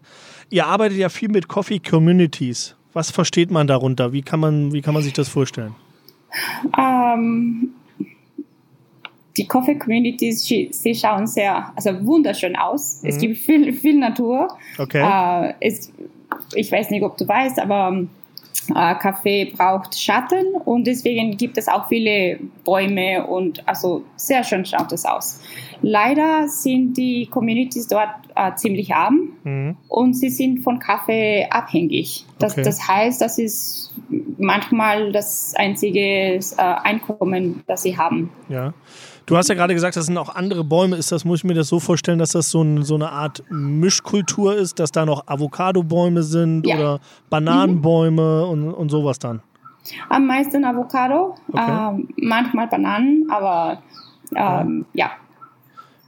Ihr 0.50 0.66
arbeitet 0.66 0.98
ja 0.98 1.08
viel 1.08 1.28
mit 1.28 1.48
Coffee 1.48 1.78
Communities. 1.78 2.76
Was 2.92 3.10
versteht 3.10 3.50
man 3.50 3.66
darunter? 3.66 4.12
Wie 4.12 4.22
kann 4.22 4.40
man, 4.40 4.72
wie 4.72 4.80
kann 4.80 4.94
man 4.94 5.02
sich 5.02 5.12
das 5.12 5.28
vorstellen? 5.28 5.74
Ähm, 6.78 7.70
die 9.36 9.46
Coffee 9.46 9.76
Communities, 9.76 10.44
sie 10.44 10.94
schauen 10.94 11.26
sehr, 11.26 11.72
also 11.76 11.90
wunderschön 12.06 12.56
aus. 12.56 13.02
Mhm. 13.02 13.08
Es 13.08 13.18
gibt 13.18 13.38
viel, 13.38 13.72
viel 13.72 13.98
Natur. 13.98 14.56
Okay. 14.78 15.02
Äh, 15.02 15.54
es, 15.60 15.92
ich 16.54 16.70
weiß 16.70 16.90
nicht, 16.90 17.02
ob 17.02 17.16
du 17.16 17.26
weißt, 17.26 17.58
aber 17.58 17.92
äh, 17.92 18.06
Kaffee 18.72 19.52
braucht 19.56 19.98
Schatten 19.98 20.54
und 20.64 20.86
deswegen 20.86 21.36
gibt 21.36 21.58
es 21.58 21.68
auch 21.68 21.88
viele 21.88 22.38
Bäume 22.64 23.26
und 23.26 23.66
also 23.68 24.04
sehr 24.16 24.44
schön 24.44 24.64
schaut 24.64 24.92
es 24.92 25.04
aus. 25.04 25.40
Leider 25.82 26.48
sind 26.48 26.94
die 26.94 27.26
Communities 27.26 27.86
dort 27.86 28.10
äh, 28.34 28.54
ziemlich 28.54 28.94
arm 28.94 29.32
mhm. 29.44 29.76
und 29.88 30.14
sie 30.14 30.30
sind 30.30 30.60
von 30.60 30.78
Kaffee 30.78 31.46
abhängig. 31.50 32.26
Das, 32.38 32.52
okay. 32.52 32.62
das 32.62 32.88
heißt, 32.88 33.20
das 33.20 33.38
ist 33.38 33.94
manchmal 34.38 35.12
das 35.12 35.54
einzige 35.56 36.00
äh, 36.00 36.40
Einkommen, 36.56 37.62
das 37.66 37.82
sie 37.82 37.96
haben. 37.96 38.30
Ja. 38.48 38.74
Du 39.26 39.36
hast 39.36 39.48
ja 39.48 39.56
gerade 39.56 39.74
gesagt, 39.74 39.96
das 39.96 40.06
sind 40.06 40.16
auch 40.18 40.34
andere 40.34 40.62
Bäume. 40.62 40.96
Ist 40.96 41.10
das, 41.10 41.24
muss 41.24 41.40
ich 41.40 41.44
mir 41.44 41.54
das 41.54 41.66
so 41.66 41.80
vorstellen, 41.80 42.20
dass 42.20 42.30
das 42.30 42.48
so, 42.48 42.62
ein, 42.62 42.84
so 42.84 42.94
eine 42.94 43.10
Art 43.10 43.42
Mischkultur 43.50 44.54
ist, 44.54 44.78
dass 44.78 44.92
da 44.92 45.04
noch 45.04 45.26
Avocado-Bäume 45.26 46.22
sind 46.22 46.64
ja. 46.64 46.76
oder 46.76 47.00
Bananenbäume 47.28 48.44
mhm. 48.44 48.50
und, 48.50 48.70
und 48.72 48.88
sowas 48.88 49.18
dann? 49.18 49.42
Am 50.08 50.26
meisten 50.26 50.64
Avocado, 50.64 51.34
okay. 51.52 51.98
äh, 52.00 52.04
manchmal 52.16 52.68
Bananen, 52.68 53.26
aber 53.28 53.82
ähm, 54.34 54.86
ja. 54.92 55.06
ja. 55.06 55.10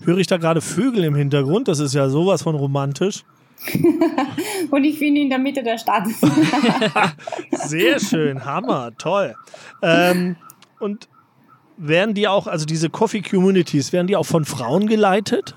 Höre 0.05 0.19
ich 0.19 0.29
da 0.29 0.37
gerade 0.37 0.61
Vögel 0.61 1.03
im 1.05 1.17
Hintergrund? 1.17 1.67
Das 1.67 1.81
ist 1.81 1.95
ja 1.95 2.09
sowas 2.09 2.43
von 2.43 2.55
romantisch. 2.55 3.25
und 4.71 4.85
ich 4.85 5.01
bin 5.01 5.17
in 5.17 5.29
der 5.29 5.39
Mitte 5.41 5.65
der 5.65 5.79
Stadt. 5.79 6.07
Sehr 7.51 7.99
schön, 7.99 8.45
Hammer, 8.45 8.93
toll. 8.97 9.35
Ähm, 9.83 10.37
und 10.79 11.09
werden 11.79 12.14
die 12.14 12.29
auch, 12.29 12.47
also 12.47 12.67
diese 12.67 12.91
Coffee 12.91 13.23
Communities, 13.23 13.93
werden 13.93 14.07
die 14.07 14.17
auch 14.17 14.27
von 14.27 14.45
Frauen 14.45 14.87
geleitet? 14.87 15.57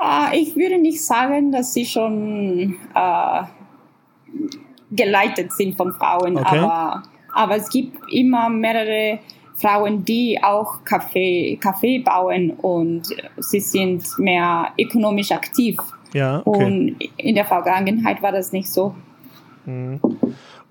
Äh, 0.00 0.38
ich 0.38 0.56
würde 0.56 0.78
nicht 0.78 1.04
sagen, 1.04 1.52
dass 1.52 1.74
sie 1.74 1.86
schon 1.86 2.76
äh, 2.94 3.42
geleitet 4.90 5.52
sind 5.52 5.76
von 5.76 5.92
Frauen, 5.92 6.36
okay. 6.36 6.58
aber, 6.58 7.02
aber 7.34 7.56
es 7.56 7.68
gibt 7.68 7.96
immer 8.10 8.48
mehrere 8.48 9.20
Frauen, 9.54 10.04
die 10.04 10.38
auch 10.42 10.84
Kaffee, 10.84 11.56
Kaffee 11.60 12.00
bauen 12.00 12.50
und 12.50 13.08
sie 13.38 13.60
sind 13.60 14.02
mehr 14.18 14.72
ökonomisch 14.78 15.30
aktiv. 15.30 15.78
Ja, 16.14 16.42
okay. 16.44 16.64
Und 16.64 16.96
in 17.16 17.34
der 17.34 17.44
Vergangenheit 17.44 18.20
war 18.22 18.32
das 18.32 18.52
nicht 18.52 18.68
so. 18.68 18.94
Mhm. 19.64 20.00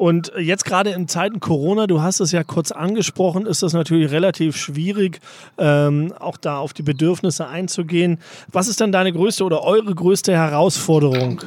Und 0.02 0.32
jetzt 0.36 0.66
gerade 0.66 0.90
in 0.90 1.08
Zeiten 1.08 1.40
Corona, 1.40 1.86
du 1.86 2.02
hast 2.02 2.22
es 2.22 2.32
ja 2.32 2.44
kurz 2.44 2.72
angesprochen, 2.72 3.46
ist 3.46 3.62
das 3.62 3.74
natürlich 3.74 4.10
relativ 4.10 4.58
schwierig, 4.58 5.20
ähm, 5.60 6.12
auch 6.20 6.38
da 6.38 6.58
auf 6.58 6.74
die 6.74 6.82
Bedürfnisse 6.82 7.48
einzugehen. 7.48 8.18
Was 8.52 8.68
ist 8.68 8.80
denn 8.80 8.92
deine 8.92 9.14
größte 9.14 9.44
oder 9.44 9.64
eure 9.64 9.94
größte 9.94 10.34
Herausforderung? 10.34 11.40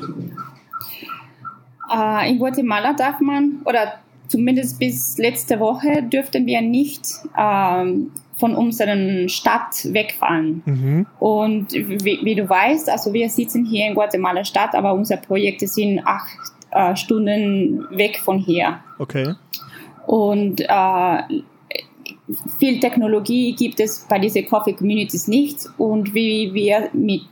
Äh, 1.92 2.30
in 2.30 2.38
Guatemala 2.38 2.92
darf 2.92 3.18
man, 3.18 3.56
oder 3.64 3.94
zumindest 4.28 4.78
bis 4.78 5.18
letzte 5.18 5.58
Woche, 5.58 6.04
dürften 6.04 6.46
wir 6.46 6.60
nicht 6.60 7.08
ähm, 7.36 8.12
von 8.36 8.54
unserer 8.54 9.28
Stadt 9.28 9.84
wegfahren. 9.92 10.62
Mhm. 10.64 11.06
Und 11.18 11.72
wie, 11.72 12.20
wie, 12.22 12.36
du 12.36 12.48
weißt, 12.48 12.88
also 12.88 13.12
wir 13.12 13.28
sitzen 13.30 13.64
hier 13.64 13.88
in 13.88 13.94
Guatemala 13.94 14.44
Stadt, 14.44 14.76
aber 14.76 14.94
unsere 14.94 15.20
Projekte 15.20 15.66
sind 15.66 16.06
acht 16.06 16.54
äh, 16.74 16.96
Stunden 16.96 17.86
weg 17.90 18.20
von 18.22 18.38
hier. 18.38 18.80
Okay. 18.98 19.34
Und 20.06 20.60
äh, 20.60 21.22
viel 22.58 22.80
Technologie 22.80 23.54
gibt 23.54 23.80
es 23.80 24.06
bei 24.08 24.18
diesen 24.18 24.46
Coffee 24.46 24.72
Communities 24.72 25.28
nicht 25.28 25.66
und 25.78 26.14
wie 26.14 26.52
wir 26.52 26.90
mit 26.92 27.22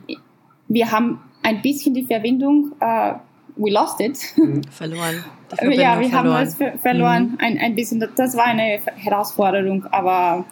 wir 0.67 0.91
haben 0.91 1.19
ein 1.43 1.61
bisschen 1.61 1.93
die 1.93 2.03
Verbindung 2.03 2.71
uh, 2.81 3.15
we 3.55 3.71
lost 3.71 3.99
it 3.99 4.17
mhm. 4.37 4.63
verloren 4.71 5.23
ja 5.61 5.99
wir 5.99 6.09
verloren. 6.09 6.11
haben 6.11 6.43
es 6.43 6.57
verloren 6.81 7.23
mhm. 7.23 7.37
ein, 7.39 7.57
ein 7.57 7.75
bisschen 7.75 8.07
das 8.15 8.37
war 8.37 8.45
eine 8.45 8.79
Herausforderung 8.95 9.85
aber 9.91 10.45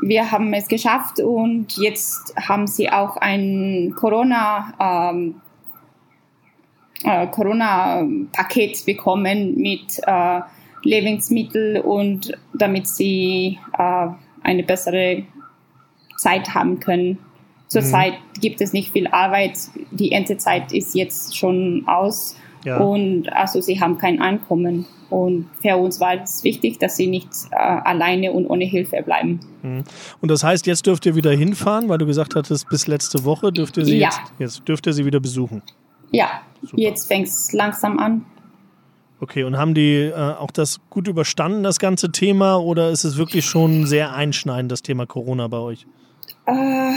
wir 0.00 0.30
haben 0.30 0.52
es 0.54 0.66
geschafft 0.68 1.20
und 1.20 1.76
jetzt 1.76 2.34
haben 2.36 2.66
sie 2.66 2.90
auch 2.90 3.16
ein 3.16 3.94
Corona 3.96 5.12
ähm, 5.12 5.40
äh, 7.04 7.26
Corona-Paket 7.26 8.84
bekommen 8.86 9.56
mit 9.56 10.00
äh, 10.06 10.40
Lebensmitteln 10.82 11.82
und 11.82 12.32
damit 12.54 12.88
sie 12.88 13.58
äh, 13.76 14.06
eine 14.42 14.62
bessere 14.62 15.24
Zeit 16.18 16.54
haben 16.54 16.80
können. 16.80 17.18
Zurzeit 17.68 18.12
mhm. 18.12 18.40
gibt 18.40 18.60
es 18.60 18.72
nicht 18.72 18.92
viel 18.92 19.08
Arbeit. 19.08 19.58
Die 19.90 20.12
Erntezeit 20.12 20.72
ist 20.72 20.94
jetzt 20.94 21.36
schon 21.36 21.84
aus. 21.86 22.36
Ja. 22.64 22.78
Und 22.78 23.32
also 23.32 23.60
sie 23.60 23.80
haben 23.80 23.98
kein 23.98 24.20
Einkommen. 24.20 24.86
Und 25.08 25.46
für 25.62 25.76
uns 25.76 26.00
war 26.00 26.20
es 26.20 26.42
wichtig, 26.42 26.78
dass 26.78 26.96
sie 26.96 27.06
nicht 27.06 27.28
äh, 27.52 27.56
alleine 27.56 28.32
und 28.32 28.46
ohne 28.46 28.64
Hilfe 28.64 29.02
bleiben. 29.04 29.40
Mhm. 29.62 29.84
Und 30.20 30.30
das 30.30 30.42
heißt, 30.42 30.66
jetzt 30.66 30.86
dürft 30.86 31.06
ihr 31.06 31.14
wieder 31.14 31.32
hinfahren, 31.32 31.88
weil 31.88 31.98
du 31.98 32.06
gesagt 32.06 32.34
hattest, 32.34 32.68
bis 32.68 32.86
letzte 32.86 33.24
Woche 33.24 33.52
dürft 33.52 33.76
ihr 33.76 33.84
sie 33.84 33.98
ja. 33.98 34.08
jetzt, 34.08 34.20
jetzt 34.38 34.68
dürft 34.68 34.86
ihr 34.86 34.92
sie 34.92 35.04
wieder 35.04 35.20
besuchen. 35.20 35.62
Ja, 36.10 36.42
Super. 36.62 36.78
jetzt 36.78 37.06
fängt 37.06 37.28
es 37.28 37.52
langsam 37.52 37.98
an. 37.98 38.24
Okay, 39.18 39.44
und 39.44 39.56
haben 39.56 39.74
die 39.74 40.02
äh, 40.04 40.14
auch 40.14 40.50
das 40.50 40.78
gut 40.90 41.08
überstanden, 41.08 41.62
das 41.62 41.78
ganze 41.78 42.12
Thema, 42.12 42.56
oder 42.56 42.90
ist 42.90 43.04
es 43.04 43.16
wirklich 43.16 43.46
schon 43.46 43.86
sehr 43.86 44.14
einschneidend, 44.14 44.70
das 44.70 44.82
Thema 44.82 45.06
Corona 45.06 45.48
bei 45.48 45.58
euch? 45.58 45.86
Äh, 46.44 46.92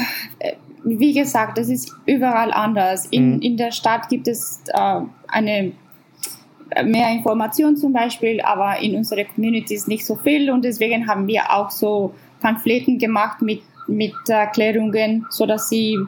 wie 0.84 1.14
gesagt, 1.14 1.58
das 1.58 1.70
ist 1.70 1.94
überall 2.06 2.52
anders. 2.52 3.06
In, 3.08 3.36
mhm. 3.36 3.42
in 3.42 3.58
der 3.58 3.72
Stadt 3.72 4.10
gibt 4.10 4.28
es 4.28 4.62
äh, 4.68 5.02
eine 5.28 5.72
äh, 6.72 6.84
mehr 6.84 7.10
Information 7.12 7.78
zum 7.78 7.94
Beispiel, 7.94 8.42
aber 8.42 8.80
in 8.80 8.96
unserer 8.96 9.24
Community 9.24 9.74
ist 9.76 9.88
nicht 9.88 10.06
so 10.06 10.16
viel 10.16 10.52
und 10.52 10.66
deswegen 10.66 11.08
haben 11.08 11.26
wir 11.28 11.52
auch 11.52 11.70
so 11.70 12.14
Pamphleten 12.42 13.00
gemacht 13.00 13.42
mit, 13.42 13.62
mit 13.88 14.14
Erklärungen, 14.28 15.26
sodass 15.30 15.70
sie 15.70 15.94
äh, 15.94 16.06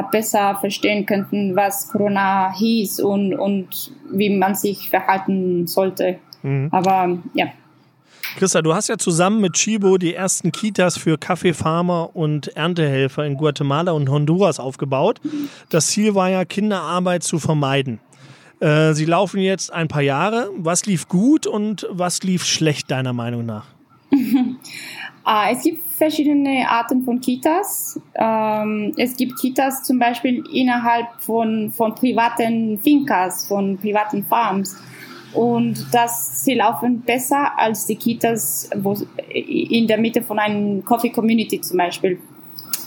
besser 0.00 0.56
verstehen 0.56 1.04
könnten, 1.04 1.54
was 1.54 1.88
Corona 1.88 2.54
hieß 2.56 3.00
und, 3.00 3.34
und 3.34 3.92
wie 4.10 4.30
man 4.30 4.54
sich 4.54 4.88
verhalten 4.88 5.66
sollte. 5.66 6.18
Mhm. 6.42 6.68
Aber 6.70 7.18
ja. 7.34 7.46
Christa, 8.36 8.62
du 8.62 8.74
hast 8.74 8.88
ja 8.88 8.96
zusammen 8.96 9.40
mit 9.40 9.54
Chibo 9.54 9.98
die 9.98 10.14
ersten 10.14 10.52
Kitas 10.52 10.96
für 10.96 11.18
Kaffeefarmer 11.18 12.16
und 12.16 12.48
Erntehelfer 12.56 13.26
in 13.26 13.36
Guatemala 13.36 13.92
und 13.92 14.08
Honduras 14.08 14.58
aufgebaut. 14.58 15.20
Das 15.68 15.88
Ziel 15.88 16.14
war 16.14 16.30
ja, 16.30 16.44
Kinderarbeit 16.44 17.22
zu 17.22 17.38
vermeiden. 17.38 18.00
Äh, 18.60 18.94
sie 18.94 19.04
laufen 19.04 19.40
jetzt 19.40 19.72
ein 19.72 19.88
paar 19.88 20.02
Jahre. 20.02 20.48
Was 20.56 20.86
lief 20.86 21.08
gut 21.08 21.46
und 21.46 21.86
was 21.90 22.22
lief 22.22 22.44
schlecht 22.44 22.90
deiner 22.90 23.12
Meinung 23.12 23.44
nach? 23.44 23.66
Äh, 25.26 25.52
es 25.52 25.62
gibt 25.62 25.82
verschiedene 25.92 26.68
Arten 26.68 27.04
von 27.04 27.20
Kitas. 27.20 28.00
Ähm, 28.14 28.92
es 28.96 29.16
gibt 29.16 29.38
Kitas 29.40 29.82
zum 29.84 29.98
Beispiel 29.98 30.42
innerhalb 30.52 31.06
von, 31.20 31.70
von 31.70 31.94
privaten 31.94 32.78
Fincas, 32.78 33.46
von 33.46 33.78
privaten 33.78 34.24
Farms. 34.24 34.76
Und 35.32 35.86
das, 35.92 36.44
sie 36.44 36.54
laufen 36.54 37.00
besser 37.00 37.58
als 37.58 37.86
die 37.86 37.96
Kitas 37.96 38.68
wo, 38.76 38.96
in 39.32 39.86
der 39.86 39.98
Mitte 39.98 40.22
von 40.22 40.38
einem 40.38 40.84
Coffee 40.84 41.10
Community 41.10 41.60
zum 41.60 41.78
Beispiel. 41.78 42.18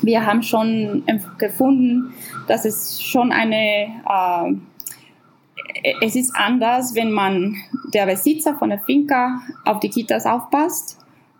Wir 0.02 0.26
haben 0.26 0.44
schon 0.44 1.04
gefunden, 1.40 2.14
dass 2.48 2.66
es 2.66 3.02
schon 3.02 3.32
eine, 3.32 3.88
äh, 4.06 5.96
es 6.02 6.16
ist 6.16 6.36
anders, 6.36 6.94
wenn 6.94 7.12
man 7.12 7.56
der 7.94 8.06
Besitzer 8.06 8.56
von 8.56 8.70
der 8.70 8.80
Finca 8.80 9.42
auf 9.64 9.80
die 9.80 9.90
Kitas 9.90 10.26
aufpasst 10.26 10.95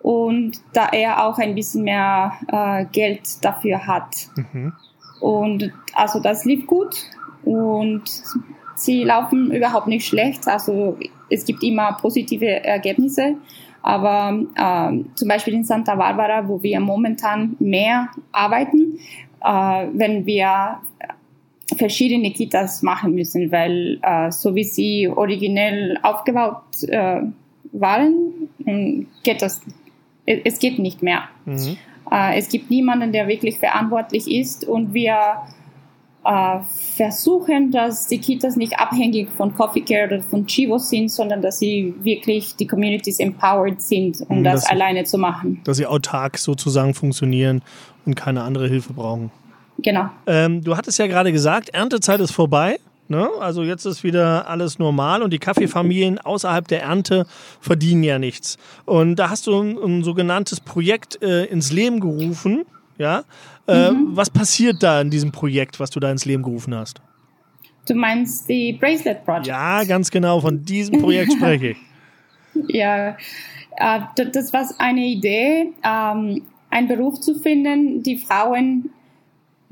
und 0.06 0.62
da 0.72 0.90
er 0.90 1.26
auch 1.26 1.40
ein 1.40 1.56
bisschen 1.56 1.84
mehr 1.84 2.34
äh, 2.48 2.86
Geld 2.92 3.44
dafür 3.44 3.88
hat. 3.88 4.28
Mhm. 4.36 4.72
Und 5.20 5.74
also 5.96 6.20
das 6.20 6.46
lief 6.46 6.68
gut 6.68 6.96
und 7.44 8.04
sie 8.76 9.04
laufen 9.04 9.52
überhaupt 9.52 9.88
nicht 9.88 10.06
schlecht. 10.06 10.48
Also 10.48 11.00
es 11.32 11.44
gibt 11.44 11.64
immer 11.64 11.94
positive 11.94 12.46
Ergebnisse. 12.46 13.38
Aber 13.82 14.44
äh, 14.56 15.04
zum 15.16 15.28
Beispiel 15.28 15.56
in 15.56 15.64
Santa 15.64 15.96
Barbara, 15.96 16.48
wo 16.48 16.62
wir 16.62 16.80
momentan 16.82 17.56
mehr 17.58 18.10
arbeiten, 18.32 19.00
äh, 19.44 19.88
wenn 19.92 20.28
wir 20.28 20.82
verschiedene 21.78 22.32
Kitas 22.32 22.84
machen 22.84 23.16
müssen, 23.16 23.52
weil 23.52 23.98
äh, 24.04 24.30
so 24.30 24.54
wie 24.54 24.66
sie 24.66 25.08
originell 25.08 25.98
aufgebaut 26.04 26.84
äh, 26.84 27.22
waren, 27.72 28.50
geht 29.24 29.42
das, 29.42 29.62
es 30.26 30.60
geht 30.60 30.80
nicht 30.80 31.04
mehr. 31.04 31.24
Mhm. 31.46 31.78
Äh, 32.12 32.38
es 32.38 32.50
gibt 32.50 32.70
niemanden, 32.70 33.12
der 33.12 33.28
wirklich 33.28 33.60
verantwortlich 33.60 34.30
ist 34.30 34.66
und 34.66 34.94
wir 34.94 35.18
äh, 36.24 36.60
versuchen, 36.96 37.72
dass 37.72 38.08
die 38.08 38.20
Kitas 38.20 38.56
nicht 38.56 38.80
abhängig 38.80 39.30
von 39.38 39.54
Coffee 39.54 39.82
Care 39.82 40.08
oder 40.08 40.24
von 40.24 40.46
Chivo 40.48 40.78
sind, 40.78 41.12
sondern 41.12 41.42
dass 41.42 41.60
sie 41.60 41.94
wirklich 42.02 42.56
die 42.56 42.68
Communities 42.68 43.20
empowered 43.20 43.82
sind, 43.82 44.22
um 44.28 44.44
das 44.44 44.62
dass 44.62 44.72
alleine 44.72 45.04
zu 45.04 45.18
machen. 45.18 45.62
Dass 45.64 45.78
sie 45.78 45.86
autark 45.86 46.38
sozusagen 46.38 46.94
funktionieren 46.94 47.62
und 48.06 48.16
keine 48.16 48.44
andere 48.44 48.68
Hilfe 48.68 48.94
brauchen. 48.94 49.32
Genau. 49.80 50.10
Ähm, 50.26 50.64
du 50.64 50.76
hattest 50.78 50.98
ja 51.00 51.08
gerade 51.08 51.32
gesagt, 51.32 51.70
Erntezeit 51.70 52.20
ist 52.22 52.32
vorbei. 52.32 52.80
Ne? 53.08 53.30
Also 53.40 53.64
jetzt 53.64 53.86
ist 53.86 54.04
wieder 54.04 54.48
alles 54.48 54.80
normal 54.80 55.22
und 55.22 55.32
die 55.32 55.38
Kaffeefamilien 55.38 56.18
außerhalb 56.18 56.68
der 56.68 56.82
Ernte 56.82 57.28
verdienen 57.60 58.04
ja 58.04 58.18
nichts. 58.18 58.58
Und 58.86 59.18
da 59.18 59.30
hast 59.30 59.46
du 59.46 59.62
ein, 59.62 59.78
ein 59.78 60.04
sogenanntes 60.04 60.60
Projekt 60.60 61.22
äh, 61.22 61.46
ins 61.46 61.72
Leben 61.72 62.00
gerufen. 62.00 62.66
Ja? 62.98 63.24
Äh, 63.68 63.92
mhm. 63.92 64.16
Was 64.16 64.32
passiert 64.32 64.82
da 64.82 65.02
in 65.02 65.12
diesem 65.12 65.32
Projekt, 65.32 65.80
was 65.80 65.92
du 65.92 66.00
da 66.00 66.12
ins 66.12 66.26
Leben 66.26 66.42
gerufen 66.42 66.74
hast? 66.74 67.00
Du 67.88 67.94
meinst 67.94 68.50
die 68.50 68.74
Bracelet 68.74 69.24
Project? 69.24 69.48
Ja, 69.48 69.84
ganz 69.84 70.10
genau. 70.10 70.40
Von 70.42 70.64
diesem 70.64 71.00
Projekt 71.00 71.34
spreche 71.38 71.68
ich. 71.70 71.78
Ja, 72.70 73.10
äh, 73.78 74.00
das 74.32 74.52
war 74.52 74.68
eine 74.80 75.06
Idee, 75.06 75.74
ähm, 75.84 76.42
einen 76.72 76.88
Beruf 76.88 77.20
zu 77.20 77.36
finden, 77.36 78.02
die 78.02 78.18
Frauen 78.18 78.90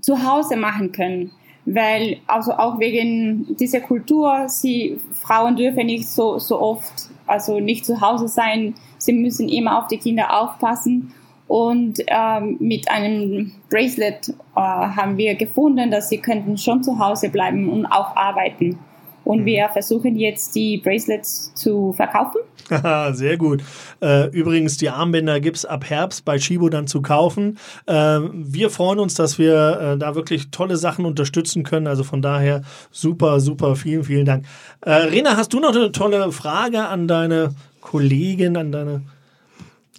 zu 0.02 0.22
Hause 0.24 0.56
machen 0.56 0.92
können. 0.92 1.32
Weil, 1.66 2.18
also 2.28 2.54
auch 2.54 2.80
wegen 2.80 3.56
dieser 3.58 3.80
Kultur, 3.80 4.48
sie, 4.48 4.98
Frauen 5.14 5.56
dürfen 5.56 5.86
nicht 5.86 6.10
so, 6.10 6.38
so 6.40 6.60
oft, 6.60 7.10
also 7.26 7.60
nicht 7.60 7.86
zu 7.86 8.02
Hause 8.02 8.28
sein. 8.28 8.76
Sie 8.98 9.14
müssen 9.14 9.48
immer 9.48 9.80
auf 9.80 9.88
die 9.88 9.98
Kinder 9.98 10.42
aufpassen. 10.42 11.14
Und 11.48 12.00
ähm, 12.08 12.58
mit 12.60 12.90
einem 12.90 13.52
Bracelet 13.70 14.30
äh, 14.30 14.34
haben 14.56 15.18
wir 15.18 15.36
gefunden, 15.36 15.92
dass 15.92 16.10
sie 16.10 16.18
könnten 16.18 16.58
schon 16.58 16.84
zu 16.84 17.00
Hause 17.00 17.30
bleiben 17.30 17.70
und 17.70 17.86
auch 17.86 18.16
arbeiten. 18.16 18.80
Und 19.24 19.42
mhm. 19.42 19.46
wir 19.46 19.70
versuchen 19.70 20.16
jetzt 20.16 20.56
die 20.56 20.78
Bracelets 20.78 21.54
zu 21.54 21.94
verkaufen. 21.94 22.42
Sehr 23.14 23.38
gut. 23.38 23.64
Äh, 24.02 24.30
übrigens, 24.30 24.78
die 24.78 24.90
Armbänder 24.90 25.40
gibt 25.40 25.58
es 25.58 25.66
ab 25.66 25.86
Herbst 25.90 26.26
bei 26.26 26.40
Shibo 26.40 26.70
dann 26.70 26.88
zu 26.88 27.02
kaufen. 27.02 27.58
Äh, 27.86 28.20
wir 28.32 28.70
freuen 28.70 29.00
uns, 29.00 29.16
dass 29.16 29.38
wir 29.38 29.80
äh, 29.80 29.98
da 29.98 30.16
wirklich 30.16 30.50
tolle 30.52 30.78
Sachen 30.78 31.06
unterstützen 31.06 31.64
können. 31.64 31.88
Also 31.88 32.04
von 32.04 32.22
daher 32.22 32.62
super, 32.92 33.40
super, 33.40 33.76
vielen, 33.76 34.04
vielen 34.04 34.26
Dank. 34.26 34.46
Rena, 34.86 35.38
hast 35.38 35.54
du 35.54 35.60
noch 35.60 35.74
eine 35.74 35.92
tolle 35.92 36.32
Frage 36.32 36.86
an 36.86 37.08
deine 37.08 37.52
Kollegin, 37.82 38.58
an 38.58 38.72
deine 38.72 39.02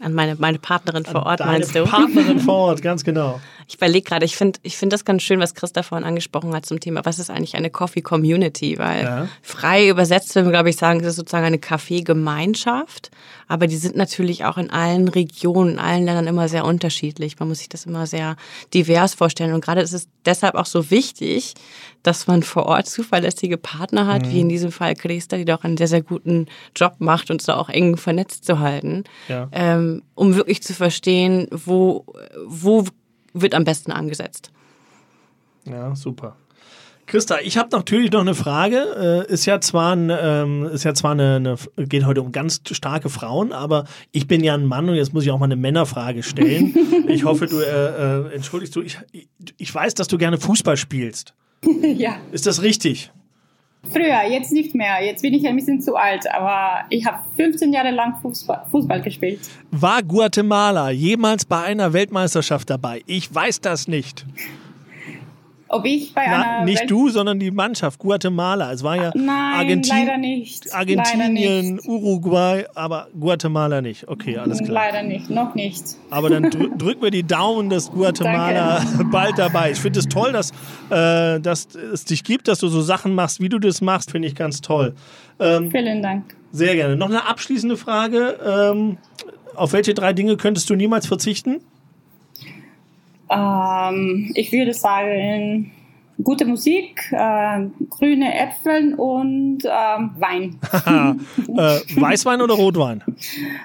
an 0.01 0.13
meine, 0.13 0.35
meine 0.35 0.59
Partnerin 0.59 1.05
vor 1.05 1.25
Ort, 1.25 1.41
meinst 1.41 1.75
du? 1.75 1.85
Partnerin 1.85 2.39
vor 2.41 2.55
Ort, 2.55 2.83
ganz 2.83 3.05
genau. 3.05 3.41
Ich 3.69 3.77
überlege 3.77 4.09
gerade, 4.09 4.25
ich 4.25 4.37
finde 4.37 4.59
ich 4.63 4.77
find 4.77 4.93
das 4.93 5.05
ganz 5.05 5.23
schön, 5.23 5.41
was 5.41 5.55
Christa 5.55 5.83
vorhin 5.83 6.07
angesprochen 6.07 6.55
hat 6.55 6.67
zum 6.67 6.81
Thema, 6.81 7.05
was 7.05 7.19
ist 7.19 7.31
eigentlich 7.31 7.57
eine 7.57 7.71
Coffee 7.71 8.03
Community? 8.03 8.79
Weil 8.79 9.05
ja. 9.05 9.29
frei 9.43 9.89
übersetzt 9.89 10.35
würden 10.35 10.47
wir, 10.47 10.53
glaube 10.53 10.71
ich, 10.71 10.77
sagen, 10.77 11.01
das 11.01 11.11
ist 11.11 11.17
sozusagen 11.17 11.47
eine 11.47 11.59
Kaffeegemeinschaft. 11.59 13.11
Aber 13.47 13.67
die 13.67 13.77
sind 13.77 13.97
natürlich 13.97 14.45
auch 14.45 14.57
in 14.57 14.71
allen 14.71 15.09
Regionen, 15.09 15.73
in 15.73 15.79
allen 15.79 16.05
Ländern 16.05 16.27
immer 16.27 16.49
sehr 16.49 16.65
unterschiedlich. 16.65 17.39
Man 17.39 17.49
muss 17.49 17.59
sich 17.59 17.69
das 17.69 17.87
immer 17.87 18.07
sehr 18.07 18.37
divers 18.73 19.15
vorstellen. 19.15 19.53
Und 19.53 19.65
gerade 19.65 19.81
ist 19.83 19.93
es 19.93 20.09
deshalb 20.25 20.55
auch 20.55 20.67
so 20.67 20.91
wichtig, 20.91 21.55
dass 22.03 22.27
man 22.27 22.43
vor 22.43 22.67
Ort 22.67 22.87
zuverlässige 22.87 23.57
Partner 23.57 24.07
hat, 24.07 24.27
mhm. 24.27 24.31
wie 24.31 24.41
in 24.41 24.49
diesem 24.49 24.73
Fall 24.73 24.95
Christa, 24.95 25.37
die 25.37 25.45
doch 25.45 25.65
einen 25.65 25.77
sehr, 25.77 25.89
sehr 25.89 26.03
guten 26.03 26.47
Job 26.77 26.97
macht, 26.99 27.31
uns 27.31 27.45
da 27.45 27.57
auch 27.57 27.69
eng 27.69 27.97
vernetzt 27.97 28.45
zu 28.45 28.59
halten, 28.59 29.05
ja. 29.29 29.49
ähm, 29.53 30.03
um 30.15 30.37
wirklich 30.37 30.63
zu 30.63 30.75
verstehen, 30.75 31.49
wo, 31.51 32.05
wo 32.47 32.85
wird 33.35 33.55
am 33.55 33.65
besten 33.65 33.93
angesetzt. 33.93 34.51
Ja, 35.67 35.95
super. 35.95 36.37
Christa, 37.07 37.37
ich 37.43 37.59
habe 37.59 37.69
natürlich 37.73 38.11
noch 38.11 38.23
eine 38.23 38.35
Frage. 38.35 39.27
Äh, 39.29 39.33
ist 39.33 39.45
ja 39.45 39.61
zwar, 39.61 39.95
ein, 39.95 40.11
ähm, 40.11 40.65
ist 40.73 40.85
ja 40.85 40.95
zwar 40.95 41.13
eine, 41.13 41.37
eine, 41.37 41.57
geht 41.87 42.07
heute 42.07 42.23
um 42.23 42.33
ganz 42.33 42.63
starke 42.71 43.11
Frauen, 43.11 43.53
aber 43.53 43.85
ich 44.11 44.27
bin 44.27 44.43
ja 44.43 44.55
ein 44.55 44.65
Mann 44.65 44.89
und 44.89 44.95
jetzt 44.95 45.13
muss 45.13 45.25
ich 45.25 45.31
auch 45.31 45.39
mal 45.39 45.45
eine 45.45 45.57
Männerfrage 45.57 46.23
stellen. 46.23 46.75
ich 47.09 47.25
hoffe, 47.25 47.47
du 47.47 47.61
äh, 47.61 48.29
äh, 48.29 48.35
entschuldigst 48.35 48.75
du. 48.75 48.81
Ich, 48.81 48.99
ich 49.59 49.75
weiß, 49.75 49.95
dass 49.95 50.09
du 50.09 50.17
gerne 50.17 50.39
Fußball 50.39 50.77
spielst. 50.77 51.35
ja. 51.83 52.17
Ist 52.33 52.47
das 52.47 52.63
richtig? 52.63 53.13
Früher, 53.93 54.23
jetzt 54.29 54.53
nicht 54.53 54.75
mehr. 54.75 55.05
Jetzt 55.05 55.23
bin 55.23 55.35
ich 55.35 55.47
ein 55.47 55.57
bisschen 55.57 55.81
zu 55.81 55.97
alt, 55.97 56.31
aber 56.33 56.85
ich 56.91 57.05
habe 57.07 57.19
15 57.37 57.73
Jahre 57.73 57.91
lang 57.91 58.17
Fußball, 58.23 58.67
Fußball, 58.71 59.03
gespielt. 59.03 59.41
War 59.71 60.03
Guatemala 60.03 60.91
jemals 60.91 61.45
bei 61.45 61.63
einer 61.63 61.93
Weltmeisterschaft 61.93 62.71
dabei? 62.71 63.03
Ich 63.07 63.33
weiß 63.33 63.61
das 63.61 63.89
nicht. 63.89 64.25
Ob 65.75 65.85
ich 65.87 66.15
bei 66.15 66.23
Na, 66.29 66.59
einer. 66.59 66.65
Nicht 66.65 66.83
Welt 66.83 66.91
du, 66.91 67.09
sondern 67.09 67.41
die 67.41 67.51
Mannschaft, 67.51 67.99
Guatemala. 67.99 68.71
Es 68.73 68.85
war 68.85 68.95
ja 68.95 69.11
Nein, 69.13 69.29
Argentin 69.29 70.07
leider 70.07 70.19
nicht. 70.19 70.73
Argentinien, 70.73 71.35
leider 71.35 71.73
nicht. 71.75 71.89
Uruguay, 71.89 72.65
aber 72.77 73.09
Guatemala 73.19 73.81
nicht. 73.81 74.07
Okay, 74.07 74.39
alles 74.39 74.59
klar. 74.59 74.85
Leider 74.87 75.03
nicht, 75.03 75.31
noch 75.31 75.57
nicht. 75.57 75.83
Aber 76.11 76.31
dann 76.31 76.45
drü 76.51 76.71
drücken 76.79 77.03
wir 77.03 77.11
die 77.11 77.25
Daumen, 77.25 77.71
dass 77.71 77.91
Guatemala 77.91 78.85
Danke. 78.85 79.05
bald 79.11 79.37
dabei 79.37 79.71
ist. 79.71 79.79
Ich 79.79 79.83
finde 79.83 79.99
es 79.99 80.07
toll, 80.07 80.31
dass, 80.31 80.53
äh, 80.91 81.41
dass 81.41 81.75
es 81.75 82.05
dich 82.05 82.23
gibt, 82.23 82.47
dass 82.47 82.61
du 82.61 82.69
so 82.69 82.81
Sachen 82.81 83.17
machst, 83.17 83.41
wie 83.41 83.49
du 83.49 83.59
das 83.59 83.81
machst, 83.81 84.13
finde 84.13 84.29
ich 84.29 84.37
ganz 84.37 84.61
toll. 84.61 84.95
Ähm, 85.41 85.73
Vielen 85.73 86.03
Dank. 86.03 86.37
Sehr 86.53 86.77
gerne. 86.77 86.95
Noch 86.95 87.09
eine 87.09 87.27
abschließende 87.27 87.77
Frage. 87.77 88.39
Ähm, 88.47 88.99
auf 89.57 89.73
welche 89.73 89.93
drei 89.93 90.13
Dinge 90.13 90.37
könntest 90.37 90.71
du 90.71 90.77
niemals 90.77 91.09
verzichten? 91.09 91.61
Ähm, 93.35 94.31
ich 94.35 94.53
würde 94.53 94.75
sagen, 94.75 95.73
gute 96.23 96.45
Musik, 96.45 97.11
äh, 97.13 97.67
grüne 97.91 98.39
Äpfel 98.39 98.95
und 98.95 99.65
äh, 99.65 99.69
Wein. 99.69 100.59
äh, 101.49 102.01
Weißwein 102.01 102.41
oder 102.41 102.55
Rotwein? 102.55 103.03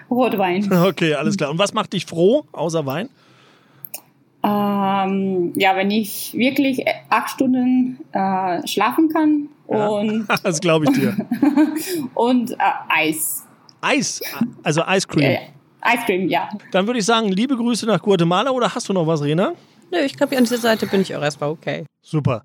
Rotwein. 0.09 0.69
Okay, 0.89 1.13
alles 1.13 1.37
klar. 1.37 1.51
Und 1.51 1.59
was 1.59 1.73
macht 1.73 1.93
dich 1.93 2.05
froh, 2.05 2.45
außer 2.51 2.85
Wein? 2.85 3.09
Ähm, 4.41 5.53
ja, 5.55 5.75
wenn 5.75 5.91
ich 5.91 6.33
wirklich 6.33 6.85
acht 7.09 7.31
Stunden 7.31 7.99
äh, 8.13 8.65
schlafen 8.65 9.09
kann 9.09 9.49
ja, 9.69 9.87
und 9.87 10.27
das 10.43 10.61
glaube 10.61 10.85
ich 10.85 10.91
dir. 10.91 11.15
und 12.13 12.51
äh, 12.51 12.55
Eis. 12.87 13.45
Eis, 13.81 14.21
also 14.63 14.81
Ice 14.87 15.07
Ice 15.85 16.03
Cream, 16.05 16.27
ja. 16.29 16.49
Dann 16.71 16.87
würde 16.87 16.99
ich 16.99 17.05
sagen, 17.05 17.29
liebe 17.29 17.55
Grüße 17.55 17.85
nach 17.85 18.01
Guatemala 18.01 18.51
oder 18.51 18.73
hast 18.73 18.89
du 18.89 18.93
noch 18.93 19.07
was, 19.07 19.23
Rena? 19.23 19.53
Nö, 19.91 19.99
ich 19.99 20.15
glaube, 20.15 20.37
an 20.37 20.43
dieser 20.43 20.57
Seite 20.57 20.87
bin 20.87 21.01
ich 21.01 21.15
auch 21.15 21.21
erstmal 21.21 21.49
okay. 21.49 21.85
Super. 22.01 22.43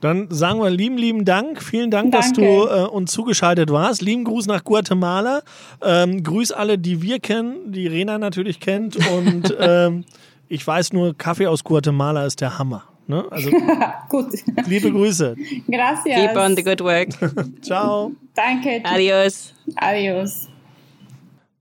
Dann 0.00 0.28
sagen 0.30 0.60
wir 0.60 0.68
lieben, 0.70 0.98
lieben 0.98 1.24
Dank. 1.24 1.62
Vielen 1.62 1.90
Dank, 1.90 2.12
dass 2.12 2.32
du 2.32 2.42
Danke. 2.42 2.82
äh, 2.82 2.86
uns 2.88 3.12
zugeschaltet 3.12 3.70
warst. 3.70 4.02
Lieben 4.02 4.24
Gruß 4.24 4.46
nach 4.46 4.62
Guatemala. 4.62 5.42
Ähm, 5.82 6.22
grüß 6.22 6.52
alle, 6.52 6.76
die 6.78 7.00
wir 7.00 7.20
kennen, 7.20 7.72
die 7.72 7.86
Rena 7.86 8.18
natürlich 8.18 8.60
kennt. 8.60 8.96
Und 9.10 9.54
ähm, 9.60 10.04
ich 10.48 10.66
weiß 10.66 10.92
nur, 10.92 11.16
Kaffee 11.16 11.46
aus 11.46 11.64
Guatemala 11.64 12.26
ist 12.26 12.40
der 12.40 12.58
Hammer. 12.58 12.84
Ne? 13.06 13.24
Also 13.30 13.50
Gut. 14.08 14.26
liebe 14.66 14.90
Grüße. 14.90 15.36
Gracias. 15.70 16.20
Keep 16.20 16.36
on 16.36 16.56
the 16.56 16.62
good 16.62 16.80
work. 16.80 17.08
Ciao. 17.62 18.12
Danke. 18.34 18.80
Adios. 18.84 19.54
Adios. 19.76 20.48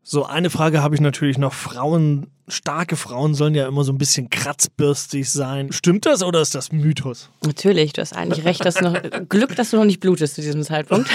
So, 0.04 0.26
eine 0.26 0.50
Frage 0.50 0.84
habe 0.84 0.96
ich 0.96 1.02
natürlich 1.02 1.38
noch. 1.38 1.54
Frauen, 1.54 2.28
starke 2.48 2.96
Frauen 2.96 3.34
sollen 3.36 3.56
ja 3.56 3.68
immer 3.68 3.84
so 3.84 3.92
ein 3.92 3.98
bisschen 3.98 4.30
kratzbürstig 4.30 5.30
sein. 5.30 5.72
Stimmt 5.72 6.06
das 6.06 6.24
oder 6.24 6.42
ist 6.42 6.56
das 6.56 6.72
Mythos? 6.72 7.30
Natürlich, 7.46 7.94
du 7.94 8.02
hast 8.02 8.14
eigentlich 8.14 8.46
recht, 8.46 8.66
dass 8.66 8.82
noch, 8.82 8.96
Glück, 9.30 9.56
dass 9.56 9.72
du 9.72 9.78
noch 9.78 9.86
nicht 9.86 10.00
blutest 10.00 10.36
zu 10.36 10.42
diesem 10.42 10.64
Zeitpunkt. 10.64 11.10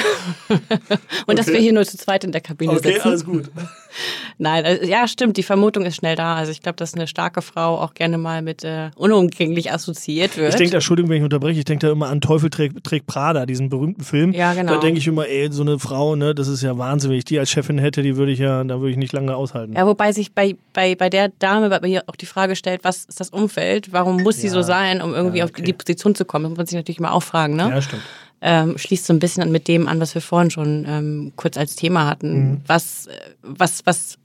Und 1.26 1.39
dass 1.39 1.49
Okay. 1.49 1.57
wir 1.57 1.61
hier 1.62 1.72
nur 1.72 1.85
zu 1.85 1.97
zweit 1.97 2.24
in 2.24 2.33
der 2.33 2.41
Kabine 2.41 2.72
Okay, 2.72 2.93
sitzen. 2.93 3.09
alles 3.09 3.24
gut. 3.24 3.51
Nein, 4.39 4.64
also, 4.64 4.85
ja, 4.85 5.09
stimmt, 5.09 5.37
die 5.37 5.43
Vermutung 5.43 5.85
ist 5.85 5.97
schnell 5.97 6.14
da. 6.14 6.37
Also 6.37 6.53
ich 6.53 6.61
glaube, 6.61 6.76
dass 6.76 6.95
eine 6.95 7.07
starke 7.07 7.43
Frau 7.43 7.79
auch 7.81 7.95
gerne 7.95 8.18
mal 8.18 8.43
mit 8.43 8.62
äh, 8.64 8.91
unumgänglich 8.97 9.72
assoziiert 9.72 10.37
wird. 10.37 10.51
Ich 10.51 10.57
denke, 10.57 10.74
Entschuldigung, 10.74 11.11
wenn 11.11 11.18
ich 11.18 11.22
unterbreche, 11.24 11.59
ich 11.59 11.64
denke 11.64 11.87
da 11.87 11.93
immer 11.93 12.09
an 12.09 12.20
Teufel 12.20 12.51
trägt, 12.51 12.85
trägt 12.85 13.07
Prada, 13.07 13.47
diesen 13.47 13.68
berühmten 13.70 14.03
Film. 14.05 14.33
Ja, 14.33 14.53
genau. 14.55 14.74
Da 14.74 14.79
denke 14.81 14.99
ich 14.99 15.07
immer, 15.07 15.26
ey, 15.26 15.51
so 15.51 15.62
eine 15.62 15.79
Frau, 15.79 16.14
ne, 16.16 16.35
das 16.35 16.49
ist 16.49 16.62
ja 16.62 16.76
Wahnsinn. 16.79 17.11
Wenn 17.11 17.18
ich 17.18 17.24
die 17.24 17.39
als 17.39 17.51
Chefin 17.51 17.79
hätte, 17.79 18.03
die 18.03 18.16
würde 18.16 18.31
ich 18.33 18.39
ja, 18.39 18.62
da 18.62 18.79
würde 18.81 18.91
ich 18.91 18.97
nicht 18.97 19.12
lange 19.12 19.35
aushalten. 19.35 19.72
ja, 19.72 19.87
wobei 19.87 20.12
sich 20.12 20.33
bei, 20.33 20.55
bei, 20.72 20.95
bei 20.95 21.09
der 21.11 21.18
Dame 21.27 21.69
bei 21.71 21.81
mir 21.81 22.05
auch 22.07 22.14
die 22.14 22.27
Frage 22.27 22.55
stellt, 22.55 22.85
was 22.85 23.05
ist 23.07 23.19
das 23.19 23.31
Umfeld? 23.31 23.93
Warum 23.93 24.23
muss 24.23 24.37
sie 24.37 24.47
Ja. 24.47 24.53
so 24.53 24.62
sein, 24.62 25.03
um 25.03 25.12
irgendwie 25.14 25.39
Ja, 25.39 25.45
auf 25.45 25.51
okay. 25.51 25.62
die 25.62 25.73
Position 25.73 26.14
zu 26.14 26.25
kommen? 26.25 26.45
Das 26.45 26.51
muss 26.51 26.57
man 26.59 26.66
sich 26.66 26.77
natürlich 26.77 27.01
mal 27.01 27.11
auch 27.11 27.25
fragen, 27.25 27.57
ne? 27.57 27.71
Ja, 27.71 27.83
stimmt. 27.83 28.03
ähm, 28.41 28.79
schließt 28.79 29.05
so 29.07 29.12
ein 29.12 29.19
bisschen 29.19 29.51
mit 29.51 29.66
dem 29.66 29.89
an, 29.89 29.99
was 29.99 30.14
wir 30.14 30.23
vorhin 30.23 30.53
schon 30.53 30.85
ähm, 30.89 31.33
kurz 31.35 31.57
als 31.59 31.75
Thema 31.75 32.07
hatten. 32.07 32.51
Mhm. 32.51 32.61
Was, 32.69 33.09
was, 33.43 33.83
was 33.85 34.16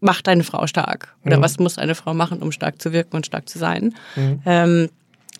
macht 0.00 0.28
eine 0.28 0.44
Frau 0.44 0.68
stark? 0.68 1.16
Oder 1.24 1.38
Mhm. 1.38 1.42
was 1.42 1.58
muss 1.58 1.76
eine 1.78 1.96
Frau 1.96 2.14
machen, 2.14 2.42
um 2.42 2.52
stark 2.52 2.80
zu 2.80 2.92
wirken 2.92 3.16
und 3.16 3.26
stark 3.26 3.48
zu 3.48 3.58
sein? 3.58 3.92
Mhm. 4.14 4.42
Ähm, 4.46 4.88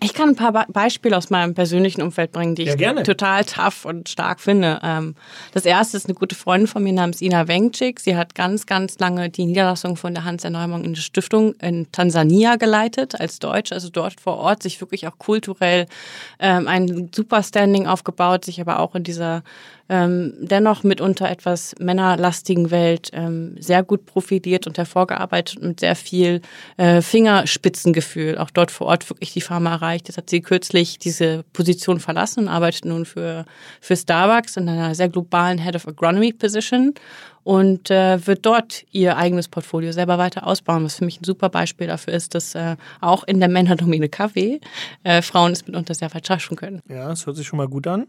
ich 0.01 0.13
kann 0.13 0.29
ein 0.29 0.35
paar 0.35 0.51
Be 0.51 0.65
Beispiele 0.69 1.17
aus 1.17 1.29
meinem 1.29 1.53
persönlichen 1.53 2.01
Umfeld 2.01 2.31
bringen, 2.31 2.55
die 2.55 2.63
Ja, 2.63 2.73
ich 2.73 2.77
gerne. 2.77 3.03
total 3.03 3.43
tough 3.45 3.85
und 3.85 4.09
stark 4.09 4.39
finde. 4.39 4.79
Ähm, 4.83 5.15
das 5.53 5.65
erste 5.65 5.97
ist 5.97 6.05
eine 6.05 6.13
gute 6.15 6.35
Freundin 6.35 6.67
von 6.67 6.83
mir 6.83 6.93
namens 6.93 7.21
Ina 7.21 7.47
Wengcik. 7.47 7.99
Sie 7.99 8.15
hat 8.15 8.35
ganz, 8.35 8.65
ganz 8.65 8.99
lange 8.99 9.29
die 9.29 9.45
Niederlassung 9.45 9.95
von 9.97 10.13
der 10.13 10.23
Hans 10.23 10.43
Erneuerung 10.43 10.83
in 10.83 10.93
der 10.93 11.01
Stiftung 11.01 11.53
in 11.55 11.91
Tansania 11.91 12.57
geleitet, 12.57 13.19
als 13.19 13.39
Deutsche, 13.39 13.73
also 13.75 13.89
dort 13.89 14.19
vor 14.19 14.37
Ort, 14.37 14.63
sich 14.63 14.79
wirklich 14.81 15.07
auch 15.07 15.17
kulturell 15.17 15.87
ähm, 16.39 16.67
ein 16.67 17.09
super 17.13 17.41
Standing 17.43 17.87
aufgebaut, 17.87 18.45
sich 18.45 18.61
aber 18.61 18.79
auch 18.79 18.95
in 18.95 19.03
dieser 19.03 19.43
ähm, 19.89 20.33
dennoch 20.39 20.83
mitunter 20.83 21.29
etwas 21.29 21.75
männerlastigen 21.79 22.71
Welt 22.71 23.09
ähm, 23.13 23.55
sehr 23.59 23.83
gut 23.83 24.05
profiliert 24.05 24.67
und 24.67 24.77
hervorgearbeitet 24.77 25.57
und 25.57 25.67
mit 25.67 25.79
sehr 25.79 25.95
viel 25.95 26.41
äh, 26.77 27.01
Fingerspitzengefühl 27.01 28.37
auch 28.37 28.49
dort 28.49 28.71
vor 28.71 28.87
Ort 28.87 29.09
wirklich 29.09 29.33
die 29.33 29.41
Pharma 29.41 29.71
erreicht. 29.71 30.07
Jetzt 30.07 30.17
hat 30.17 30.29
sie 30.29 30.41
kürzlich 30.41 30.99
diese 30.99 31.43
Position 31.53 31.99
verlassen 31.99 32.41
und 32.41 32.49
arbeitet 32.49 32.85
nun 32.85 33.05
für, 33.05 33.45
für 33.81 33.95
Starbucks 33.95 34.57
in 34.57 34.67
einer 34.69 34.95
sehr 34.95 35.09
globalen 35.09 35.57
Head 35.57 35.75
of 35.75 35.87
Agronomy 35.87 36.33
Position 36.33 36.93
und 37.47 37.89
äh, 37.89 38.27
wird 38.27 38.45
dort 38.45 38.83
ihr 38.91 39.15
eigenes 39.15 39.47
Portfolio 39.47 39.93
selber 39.93 40.17
weiter 40.17 40.45
ausbauen, 40.45 40.83
was 40.83 40.95
für 40.95 41.05
mich 41.05 41.21
ein 41.21 41.23
super 41.23 41.47
Beispiel 41.47 41.87
dafür 41.87 42.13
ist, 42.13 42.35
dass 42.35 42.55
äh, 42.55 42.75
auch 42.99 43.23
in 43.23 43.39
der 43.39 43.47
Männerdomäne 43.47 44.09
Kaffee 44.09 44.59
äh, 45.03 45.21
Frauen 45.21 45.53
es 45.53 45.65
mitunter 45.65 45.93
sehr 45.93 46.13
weit 46.13 46.27
schaffen 46.27 46.57
können. 46.57 46.81
Ja, 46.89 47.07
das 47.07 47.25
hört 47.25 47.37
sich 47.37 47.47
schon 47.47 47.55
mal 47.55 47.69
gut 47.69 47.87
an. 47.87 48.07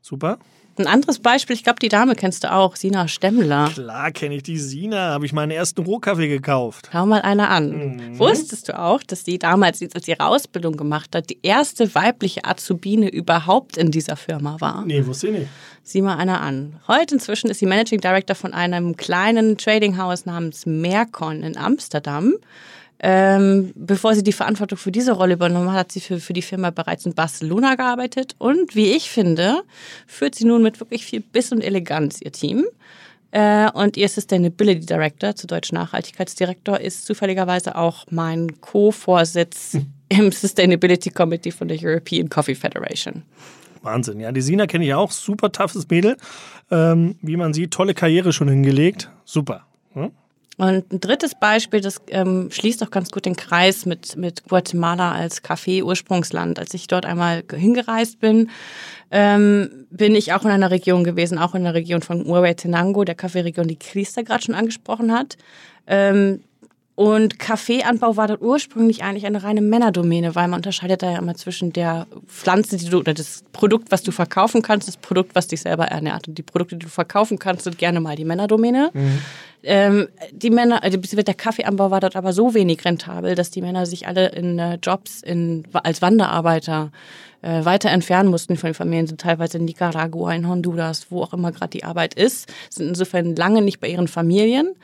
Super. 0.00 0.38
Ein 0.78 0.86
anderes 0.86 1.18
Beispiel, 1.18 1.54
ich 1.54 1.64
glaube, 1.64 1.80
die 1.80 1.90
Dame 1.90 2.14
kennst 2.14 2.44
du 2.44 2.52
auch, 2.52 2.76
Sina 2.76 3.06
Stemmler. 3.06 3.70
Klar 3.74 4.10
kenne 4.10 4.36
ich 4.36 4.42
die 4.42 4.56
Sina, 4.56 5.10
habe 5.10 5.26
ich 5.26 5.34
meinen 5.34 5.50
ersten 5.50 5.82
Rohkaffee 5.82 6.28
gekauft. 6.28 6.88
Schau 6.90 7.04
mal 7.04 7.20
einer 7.20 7.50
an. 7.50 8.18
Wusstest 8.18 8.70
du 8.70 8.78
auch, 8.78 9.02
dass 9.02 9.22
die 9.24 9.38
damals, 9.38 9.82
als 9.82 10.06
sie 10.06 10.12
ihre 10.12 10.26
Ausbildung 10.26 10.76
gemacht 10.76 11.14
hat, 11.14 11.28
die 11.28 11.38
erste 11.42 11.94
weibliche 11.94 12.44
Azubine 12.44 13.10
überhaupt 13.10 13.76
in 13.76 13.90
dieser 13.90 14.16
Firma 14.16 14.56
war? 14.60 14.84
Nee, 14.86 15.04
wusste 15.04 15.28
ich 15.28 15.40
nicht. 15.40 15.48
Sieh 15.82 16.00
mal 16.00 16.16
einer 16.16 16.40
an. 16.40 16.80
Heute 16.88 17.16
inzwischen 17.16 17.50
ist 17.50 17.58
sie 17.58 17.66
Managing 17.66 18.00
Director 18.00 18.34
von 18.34 18.54
einem 18.54 18.96
kleinen 18.96 19.58
Tradinghaus 19.58 20.24
namens 20.24 20.64
Mercon 20.64 21.42
in 21.42 21.58
Amsterdam. 21.58 22.34
Ähm, 23.04 23.72
bevor 23.74 24.14
sie 24.14 24.22
die 24.22 24.32
Verantwortung 24.32 24.78
für 24.78 24.92
diese 24.92 25.12
Rolle 25.12 25.34
übernommen 25.34 25.72
hat, 25.72 25.78
hat 25.78 25.92
sie 25.92 26.00
für, 26.00 26.20
für 26.20 26.32
die 26.32 26.42
Firma 26.42 26.70
bereits 26.70 27.04
in 27.04 27.14
Barcelona 27.14 27.74
gearbeitet. 27.74 28.36
Und 28.38 28.76
wie 28.76 28.92
ich 28.92 29.10
finde, 29.10 29.62
führt 30.06 30.36
sie 30.36 30.44
nun 30.44 30.62
mit 30.62 30.78
wirklich 30.78 31.04
viel 31.04 31.20
Biss 31.20 31.50
und 31.50 31.62
Eleganz 31.62 32.20
ihr 32.22 32.30
Team. 32.30 32.64
Äh, 33.32 33.70
und 33.72 33.96
ihr 33.96 34.08
Sustainability 34.08 34.86
Director, 34.86 35.34
zu 35.34 35.48
Deutsch 35.48 35.72
Nachhaltigkeitsdirektor, 35.72 36.78
ist 36.78 37.04
zufälligerweise 37.04 37.74
auch 37.74 38.06
mein 38.10 38.60
Co-Vorsitz 38.60 39.78
im 40.08 40.30
Sustainability 40.30 41.10
Committee 41.10 41.50
von 41.50 41.66
der 41.66 41.78
European 41.82 42.28
Coffee 42.28 42.54
Federation. 42.54 43.22
Wahnsinn. 43.82 44.20
Ja, 44.20 44.30
die 44.30 44.42
Sina 44.42 44.68
kenne 44.68 44.84
ich 44.84 44.94
auch. 44.94 45.10
Super 45.10 45.50
toughes 45.50 45.88
Mädel. 45.88 46.16
Ähm, 46.70 47.16
wie 47.20 47.36
man 47.36 47.52
sieht, 47.52 47.72
tolle 47.72 47.94
Karriere 47.94 48.32
schon 48.32 48.48
hingelegt. 48.48 49.10
Super. 49.24 49.66
Hm? 49.94 50.12
Und 50.58 50.92
ein 50.92 51.00
drittes 51.00 51.34
Beispiel, 51.34 51.80
das 51.80 52.00
ähm, 52.08 52.50
schließt 52.50 52.82
auch 52.82 52.90
ganz 52.90 53.10
gut 53.10 53.24
den 53.24 53.36
Kreis 53.36 53.86
mit, 53.86 54.16
mit 54.16 54.44
Guatemala 54.44 55.12
als 55.12 55.42
Kaffee-Ursprungsland. 55.42 56.58
Als 56.58 56.74
ich 56.74 56.86
dort 56.86 57.06
einmal 57.06 57.42
hingereist 57.50 58.20
bin, 58.20 58.50
ähm, 59.10 59.86
bin 59.90 60.14
ich 60.14 60.34
auch 60.34 60.44
in 60.44 60.50
einer 60.50 60.70
Region 60.70 61.04
gewesen, 61.04 61.38
auch 61.38 61.54
in 61.54 61.64
der 61.64 61.74
Region 61.74 62.02
von 62.02 62.26
Huehuetenango, 62.26 63.04
der 63.04 63.14
Kaffeeregion, 63.14 63.66
die 63.66 63.78
Christa 63.78 64.22
gerade 64.22 64.42
schon 64.42 64.54
angesprochen 64.54 65.12
hat. 65.12 65.36
Ähm, 65.86 66.42
und 66.94 67.38
Kaffeeanbau 67.38 68.16
war 68.18 68.28
dort 68.28 68.42
ursprünglich 68.42 69.02
eigentlich 69.02 69.24
eine 69.24 69.42
reine 69.42 69.62
Männerdomäne, 69.62 70.34
weil 70.34 70.48
man 70.48 70.58
unterscheidet 70.58 71.02
da 71.02 71.10
ja 71.10 71.18
immer 71.18 71.34
zwischen 71.34 71.72
der 71.72 72.06
Pflanze, 72.26 72.76
die 72.76 72.88
du 72.88 72.98
oder 72.98 73.14
das 73.14 73.44
Produkt, 73.52 73.90
was 73.90 74.02
du 74.02 74.12
verkaufen 74.12 74.60
kannst, 74.60 74.88
das 74.88 74.98
Produkt, 74.98 75.34
was 75.34 75.46
dich 75.46 75.62
selber 75.62 75.86
ernährt. 75.86 76.28
Und 76.28 76.36
die 76.36 76.42
Produkte, 76.42 76.76
die 76.76 76.84
du 76.84 76.90
verkaufen 76.90 77.38
kannst, 77.38 77.64
sind 77.64 77.78
gerne 77.78 78.00
mal 78.00 78.14
die 78.14 78.26
Männerdomäne. 78.26 78.90
Ähm, 79.62 80.08
die 80.32 80.50
Männer, 80.50 80.82
also 80.82 80.98
der 80.98 81.34
Kaffeeanbau 81.34 81.90
war 81.90 82.00
dort 82.00 82.16
aber 82.16 82.32
so 82.32 82.52
wenig 82.52 82.84
rentabel, 82.84 83.36
dass 83.36 83.50
die 83.50 83.62
Männer 83.62 83.86
sich 83.86 84.06
alle 84.06 84.28
in 84.28 84.58
äh, 84.58 84.78
Jobs 84.82 85.22
in, 85.22 85.64
als 85.72 86.02
Wanderarbeiter 86.02 86.90
äh, 87.42 87.64
weiter 87.64 87.90
entfernen 87.90 88.28
mussten 88.28 88.56
von 88.56 88.68
den 88.68 88.74
Familien, 88.74 89.06
sind 89.06 89.20
teilweise 89.20 89.58
in 89.58 89.64
Nicaragua, 89.64 90.34
in 90.34 90.48
Honduras, 90.48 91.06
wo 91.10 91.22
auch 91.22 91.32
immer 91.32 91.52
gerade 91.52 91.70
die 91.70 91.84
Arbeit 91.84 92.14
ist, 92.14 92.52
sind 92.70 92.88
insofern 92.88 93.36
lange 93.36 93.62
nicht 93.62 93.80
bei 93.80 93.88
ihren 93.88 94.08
Familien. 94.08 94.74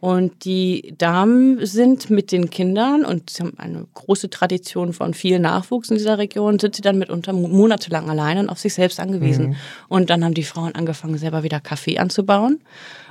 Und 0.00 0.44
die 0.44 0.94
Damen 0.96 1.64
sind 1.66 2.08
mit 2.08 2.30
den 2.30 2.50
Kindern 2.50 3.04
und 3.04 3.30
sie 3.30 3.42
haben 3.42 3.58
eine 3.58 3.84
große 3.94 4.30
Tradition 4.30 4.92
von 4.92 5.12
viel 5.12 5.40
Nachwuchs 5.40 5.90
in 5.90 5.96
dieser 5.96 6.18
Region, 6.18 6.60
sind 6.60 6.76
sie 6.76 6.82
dann 6.82 6.98
mitunter 6.98 7.32
monatelang 7.32 8.08
alleine 8.08 8.40
und 8.40 8.48
auf 8.48 8.60
sich 8.60 8.74
selbst 8.74 9.00
angewiesen. 9.00 9.56
Und 9.88 10.08
dann 10.10 10.24
haben 10.24 10.34
die 10.34 10.44
Frauen 10.44 10.76
angefangen, 10.76 11.18
selber 11.18 11.42
wieder 11.42 11.58
Kaffee 11.58 11.98
anzubauen. 11.98 12.60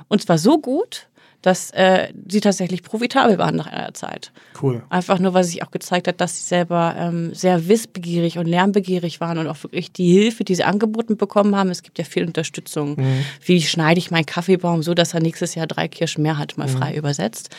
Und 0.08 0.22
zwar 0.22 0.38
so 0.38 0.58
gut, 0.58 1.08
dass 1.42 1.70
äh, 1.70 2.08
sie 2.28 2.40
tatsächlich 2.40 2.82
profitabel 2.82 3.38
waren 3.38 3.56
nach 3.56 3.66
einer 3.66 3.94
Zeit. 3.94 4.32
Cool. 4.60 4.82
Einfach 4.90 5.18
nur, 5.18 5.34
weil 5.34 5.44
sich 5.44 5.62
auch 5.62 5.70
gezeigt 5.70 6.08
hat, 6.08 6.20
dass 6.20 6.36
sie 6.36 6.44
selber 6.44 6.94
ähm, 6.98 7.32
sehr 7.34 7.68
wissbegierig 7.68 8.38
und 8.38 8.46
lernbegierig 8.46 9.20
waren 9.20 9.38
und 9.38 9.46
auch 9.46 9.62
wirklich 9.62 9.92
die 9.92 10.12
Hilfe, 10.12 10.44
die 10.44 10.54
sie 10.54 10.64
angeboten 10.64 11.16
bekommen 11.16 11.54
haben. 11.54 11.70
Es 11.70 11.82
gibt 11.82 11.98
ja 11.98 12.04
viel 12.04 12.26
Unterstützung. 12.26 12.96
Wie 13.44 13.62
schneide 13.62 13.98
ich 13.98 14.10
meinen 14.10 14.26
Kaffeebaum 14.26 14.82
so, 14.82 14.94
dass 14.94 15.14
er 15.14 15.20
nächstes 15.20 15.54
Jahr 15.54 15.66
drei 15.66 15.88
Kirschen 15.88 16.22
mehr 16.22 16.38
hat, 16.38 16.58
mal 16.58 16.68
frei 16.68 16.94
übersetzt. 16.94 17.50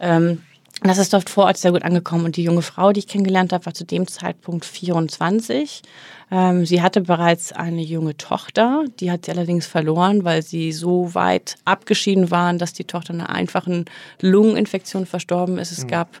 Ähm, 0.00 0.40
das 0.82 0.98
ist 0.98 1.12
dort 1.12 1.30
vor 1.30 1.44
Ort 1.44 1.56
sehr 1.56 1.72
gut 1.72 1.82
angekommen. 1.82 2.24
Und 2.24 2.36
die 2.36 2.42
junge 2.42 2.62
Frau, 2.62 2.92
die 2.92 3.00
ich 3.00 3.06
kennengelernt 3.06 3.52
habe, 3.52 3.64
war 3.66 3.74
zu 3.74 3.84
dem 3.84 4.06
Zeitpunkt 4.06 4.64
24. 4.64 5.82
Ähm, 6.30 6.66
sie 6.66 6.82
hatte 6.82 7.00
bereits 7.00 7.52
eine 7.52 7.80
junge 7.80 8.16
Tochter. 8.16 8.84
Die 9.00 9.10
hat 9.10 9.24
sie 9.24 9.30
allerdings 9.30 9.66
verloren, 9.66 10.24
weil 10.24 10.42
sie 10.42 10.72
so 10.72 11.14
weit 11.14 11.56
abgeschieden 11.64 12.30
waren, 12.30 12.58
dass 12.58 12.72
die 12.72 12.84
Tochter 12.84 13.14
einer 13.14 13.30
einfachen 13.30 13.84
Lungeninfektion 14.20 15.06
verstorben 15.06 15.58
ist. 15.58 15.70
Es 15.70 15.86
gab 15.86 16.18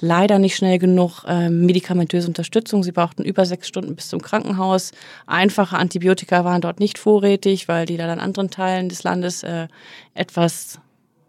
leider 0.00 0.38
nicht 0.38 0.56
schnell 0.56 0.78
genug 0.78 1.24
ähm, 1.26 1.66
medikamentöse 1.66 2.28
Unterstützung. 2.28 2.82
Sie 2.84 2.92
brauchten 2.92 3.24
über 3.24 3.44
sechs 3.44 3.68
Stunden 3.68 3.96
bis 3.96 4.08
zum 4.08 4.22
Krankenhaus. 4.22 4.92
Einfache 5.26 5.76
Antibiotika 5.76 6.44
waren 6.44 6.60
dort 6.60 6.80
nicht 6.80 6.98
vorrätig, 6.98 7.68
weil 7.68 7.86
die 7.86 7.96
leider 7.96 8.12
in 8.14 8.20
anderen 8.20 8.50
Teilen 8.50 8.88
des 8.88 9.02
Landes 9.02 9.42
äh, 9.42 9.68
etwas 10.14 10.78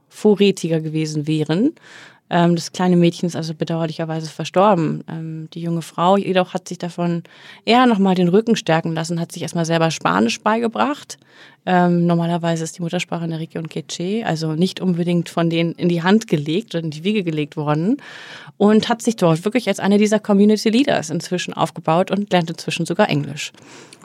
vorrätiger 0.10 0.80
gewesen 0.80 1.28
wären. 1.28 1.76
Ähm, 2.30 2.56
das 2.56 2.72
kleine 2.72 2.98
Mädchen 2.98 3.28
ist 3.28 3.36
also 3.36 3.54
bedauerlicherweise 3.54 4.30
verstorben. 4.30 5.04
Ähm, 5.08 5.50
die 5.54 5.62
junge 5.62 5.82
Frau 5.82 6.18
jedoch 6.18 6.54
hat 6.54 6.68
sich 6.68 6.78
davon 6.78 7.24
eher 7.66 7.86
nochmal 7.86 8.16
den 8.16 8.28
Rücken 8.28 8.56
stärken 8.56 8.94
lassen, 8.94 9.20
hat 9.20 9.32
sich 9.32 9.44
erstmal 9.44 9.66
selber 9.66 9.92
Spanisch 9.92 10.42
beigebracht. 10.42 11.18
Ähm, 11.66 12.06
normalerweise 12.06 12.64
ist 12.64 12.78
die 12.78 12.82
Muttersprache 12.82 13.26
in 13.26 13.32
der 13.32 13.40
Region 13.40 13.70
Quechua, 13.70 14.26
also 14.26 14.54
nicht 14.54 14.80
unbedingt 14.80 15.30
von 15.30 15.50
denen 15.50 15.74
in 15.74 15.90
die 15.90 16.04
Hand 16.04 16.28
gelegt 16.28 16.76
oder 16.76 16.84
in 16.84 16.92
die 16.92 17.04
Wiege 17.04 17.24
gelegt 17.24 17.58
worden. 17.58 17.98
Und 18.58 18.90
hat 18.90 19.02
sich 19.02 19.16
dort 19.16 19.46
wirklich 19.46 19.68
als 19.68 19.80
eine 19.80 19.98
dieser 19.98 20.20
Community 20.20 20.70
Leaders 20.70 21.10
inzwischen 21.10 21.54
aufgebaut 21.54 22.12
und 22.12 22.32
lernt 22.32 22.50
inzwischen 22.50 22.86
sogar 22.86 23.10
Englisch. 23.10 23.52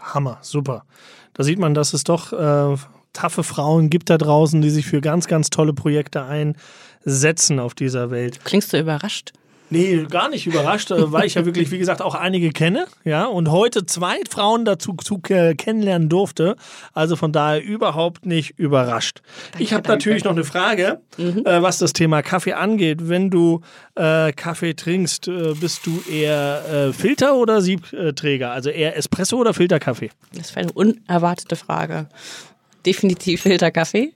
Hammer, 0.00 0.38
super. 0.42 0.84
Da 1.34 1.44
sieht 1.44 1.58
man, 1.58 1.74
dass 1.74 1.94
es 1.94 2.04
doch 2.04 2.32
äh, 2.32 2.76
taffe 3.12 3.42
Frauen 3.42 3.90
gibt 3.90 4.10
da 4.10 4.18
draußen, 4.18 4.60
die 4.60 4.70
sich 4.70 4.86
für 4.86 5.00
ganz, 5.00 5.26
ganz 5.26 5.50
tolle 5.50 5.72
Projekte 5.72 6.24
einsetzen 7.04 7.58
auf 7.58 7.74
dieser 7.74 8.10
Welt. 8.10 8.44
Klingst 8.44 8.72
du 8.72 8.78
überrascht? 8.78 9.32
Nee, 9.72 10.04
gar 10.10 10.28
nicht 10.28 10.46
überrascht, 10.46 10.90
äh, 10.90 11.12
weil 11.12 11.24
ich 11.24 11.34
ja 11.34 11.46
wirklich, 11.46 11.70
wie 11.70 11.78
gesagt, 11.78 12.02
auch 12.02 12.14
einige 12.14 12.50
kenne, 12.50 12.84
ja, 13.04 13.24
und 13.24 13.50
heute 13.50 13.86
zwei 13.86 14.16
Frauen 14.28 14.66
dazu 14.66 14.94
zu, 15.02 15.18
äh, 15.30 15.54
kennenlernen 15.54 16.10
durfte. 16.10 16.56
Also 16.92 17.16
von 17.16 17.32
daher 17.32 17.64
überhaupt 17.64 18.26
nicht 18.26 18.58
überrascht. 18.58 19.22
Danke, 19.52 19.64
ich 19.64 19.72
habe 19.72 19.88
natürlich 19.88 20.24
noch 20.24 20.32
eine 20.32 20.44
Frage, 20.44 21.00
mhm. 21.16 21.46
äh, 21.46 21.62
was 21.62 21.78
das 21.78 21.94
Thema 21.94 22.20
Kaffee 22.20 22.52
angeht. 22.52 23.08
Wenn 23.08 23.30
du 23.30 23.62
äh, 23.94 24.32
Kaffee 24.32 24.74
trinkst, 24.74 25.28
äh, 25.28 25.54
bist 25.58 25.86
du 25.86 26.02
eher 26.06 26.64
äh, 26.70 26.92
Filter 26.92 27.36
oder 27.36 27.62
Siebträger? 27.62 28.52
Also 28.52 28.68
eher 28.68 28.98
Espresso 28.98 29.38
oder 29.38 29.54
Filterkaffee? 29.54 30.10
Das 30.34 30.50
ist 30.50 30.56
eine 30.58 30.72
unerwartete 30.72 31.56
Frage 31.56 32.08
definitiv 32.86 33.42
Filterkaffee, 33.42 34.12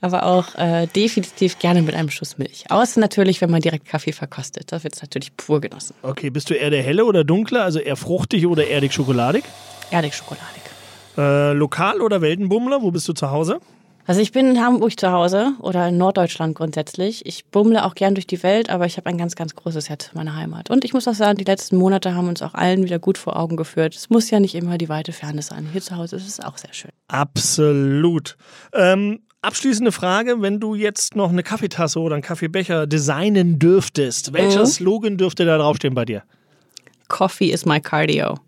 aber 0.00 0.24
auch 0.24 0.54
äh, 0.56 0.86
definitiv 0.86 1.58
gerne 1.58 1.82
mit 1.82 1.94
einem 1.94 2.10
Schuss 2.10 2.38
Milch. 2.38 2.64
Außer 2.70 3.00
natürlich, 3.00 3.40
wenn 3.40 3.50
man 3.50 3.60
direkt 3.60 3.86
Kaffee 3.86 4.12
verkostet. 4.12 4.72
Da 4.72 4.82
wird 4.82 4.94
es 4.94 5.02
natürlich 5.02 5.36
pur 5.36 5.60
genossen. 5.60 5.94
Okay, 6.02 6.30
bist 6.30 6.50
du 6.50 6.54
eher 6.54 6.70
der 6.70 6.82
helle 6.82 7.04
oder 7.04 7.24
dunkle, 7.24 7.62
also 7.62 7.78
eher 7.78 7.96
fruchtig 7.96 8.46
oder 8.46 8.66
erdig 8.66 8.92
schokoladig? 8.92 9.44
Erdig 9.90 10.14
schokoladig. 10.14 10.62
Äh, 11.16 11.52
lokal 11.52 12.00
oder 12.00 12.20
Weltenbummler? 12.20 12.82
Wo 12.82 12.90
bist 12.90 13.08
du 13.08 13.12
zu 13.12 13.30
Hause? 13.30 13.60
Also 14.06 14.20
ich 14.20 14.32
bin 14.32 14.50
in 14.50 14.60
Hamburg 14.60 15.00
zu 15.00 15.10
Hause 15.10 15.54
oder 15.60 15.88
in 15.88 15.96
Norddeutschland 15.96 16.54
grundsätzlich. 16.54 17.24
Ich 17.24 17.46
bummle 17.46 17.84
auch 17.86 17.94
gern 17.94 18.14
durch 18.14 18.26
die 18.26 18.42
Welt, 18.42 18.68
aber 18.68 18.84
ich 18.84 18.98
habe 18.98 19.08
ein 19.08 19.16
ganz, 19.16 19.34
ganz 19.34 19.54
großes 19.54 19.88
Herz 19.88 20.06
für 20.06 20.16
meine 20.16 20.36
Heimat. 20.36 20.68
Und 20.68 20.84
ich 20.84 20.92
muss 20.92 21.08
auch 21.08 21.14
sagen, 21.14 21.38
die 21.38 21.44
letzten 21.44 21.76
Monate 21.76 22.14
haben 22.14 22.28
uns 22.28 22.42
auch 22.42 22.52
allen 22.52 22.84
wieder 22.84 22.98
gut 22.98 23.16
vor 23.16 23.36
Augen 23.36 23.56
geführt. 23.56 23.94
Es 23.94 24.10
muss 24.10 24.30
ja 24.30 24.40
nicht 24.40 24.54
immer 24.54 24.76
die 24.76 24.90
weite 24.90 25.12
Ferne 25.12 25.40
sein. 25.40 25.68
Hier 25.72 25.80
zu 25.80 25.96
Hause 25.96 26.16
ist 26.16 26.28
es 26.28 26.40
auch 26.40 26.58
sehr 26.58 26.74
schön. 26.74 26.90
Absolut. 27.08 28.36
Ähm, 28.74 29.20
abschließende 29.40 29.90
Frage, 29.90 30.42
wenn 30.42 30.60
du 30.60 30.74
jetzt 30.74 31.16
noch 31.16 31.30
eine 31.30 31.42
Kaffeetasse 31.42 31.98
oder 31.98 32.14
einen 32.14 32.22
Kaffeebecher 32.22 32.86
designen 32.86 33.58
dürftest, 33.58 34.34
welcher 34.34 34.60
mhm. 34.60 34.66
Slogan 34.66 35.16
dürfte 35.16 35.46
da 35.46 35.56
draufstehen 35.56 35.94
bei 35.94 36.04
dir? 36.04 36.24
Coffee 37.08 37.52
is 37.52 37.64
my 37.64 37.80
cardio. 37.80 38.38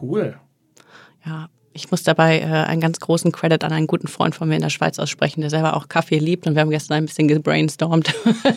Cool. 0.00 0.38
Ja, 1.26 1.48
ich 1.74 1.90
muss 1.90 2.04
dabei 2.04 2.38
äh, 2.38 2.44
einen 2.44 2.80
ganz 2.80 3.00
großen 3.00 3.32
Credit 3.32 3.62
an 3.64 3.72
einen 3.72 3.86
guten 3.86 4.06
Freund 4.06 4.34
von 4.34 4.48
mir 4.48 4.54
in 4.54 4.62
der 4.62 4.70
Schweiz 4.70 4.98
aussprechen, 4.98 5.40
der 5.40 5.50
selber 5.50 5.76
auch 5.76 5.88
Kaffee 5.88 6.18
liebt 6.18 6.46
und 6.46 6.54
wir 6.54 6.62
haben 6.62 6.70
gestern 6.70 6.98
ein 6.98 7.06
bisschen 7.06 7.28
gebrainstormt. 7.28 8.14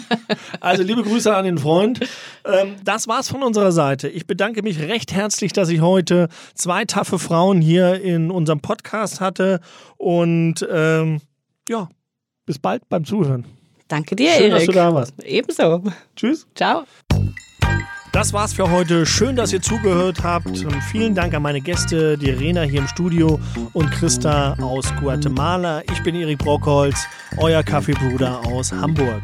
also 0.62 0.84
liebe 0.84 1.04
Grüße 1.04 1.36
an 1.36 1.46
den 1.46 1.58
Freund. 1.58 2.00
Ähm, 2.46 2.76
das 2.84 3.08
war's 3.08 3.28
von 3.28 3.42
unserer 3.42 3.72
Seite. 3.72 4.08
Ich 4.08 4.28
bedanke 4.28 4.62
mich 4.62 4.80
recht 4.80 5.12
herzlich, 5.12 5.52
dass 5.52 5.70
ich 5.70 5.82
heute 5.82 6.30
zwei 6.54 6.86
taffe 6.86 7.18
Frauen 7.18 7.60
hier 7.60 8.00
in 8.00 8.30
unserem 8.30 8.60
Podcast 8.62 9.20
hatte 9.20 9.62
und 9.98 10.66
ähm, 10.72 11.20
ja, 11.68 11.90
bis 12.46 12.60
bald 12.60 12.88
beim 12.88 13.04
Zuhören. 13.04 13.46
Danke 13.88 14.16
dir, 14.16 14.30
Schön, 14.32 14.52
Erik. 14.52 14.54
dass 14.54 14.66
du 14.66 14.72
da 14.74 14.94
warst. 14.94 15.24
Ebenso. 15.24 15.84
Tschüss. 16.16 16.48
Ciao. 16.56 16.84
Das 18.12 18.34
war's 18.34 18.54
für 18.54 18.72
heute. 18.72 19.06
Schön, 19.06 19.36
dass 19.36 19.54
ihr 19.54 19.62
zugehört 19.62 20.24
habt. 20.24 20.66
Vielen 20.92 21.14
Dank 21.14 21.34
an 21.34 21.44
meine 21.44 21.62
Gäste, 21.62 22.18
die 22.18 22.32
Rena 22.32 22.62
hier 22.62 22.82
im 22.82 22.88
Studio 22.88 23.40
und 23.74 23.92
Christa 23.92 24.54
aus 24.62 24.92
Guatemala. 25.00 25.82
Ich 25.92 26.02
bin 26.04 26.16
Erik 26.16 26.40
Brockholz, 26.40 27.06
euer 27.38 27.62
Kaffeebruder 27.64 28.42
aus 28.46 28.72
Hamburg. 28.72 29.22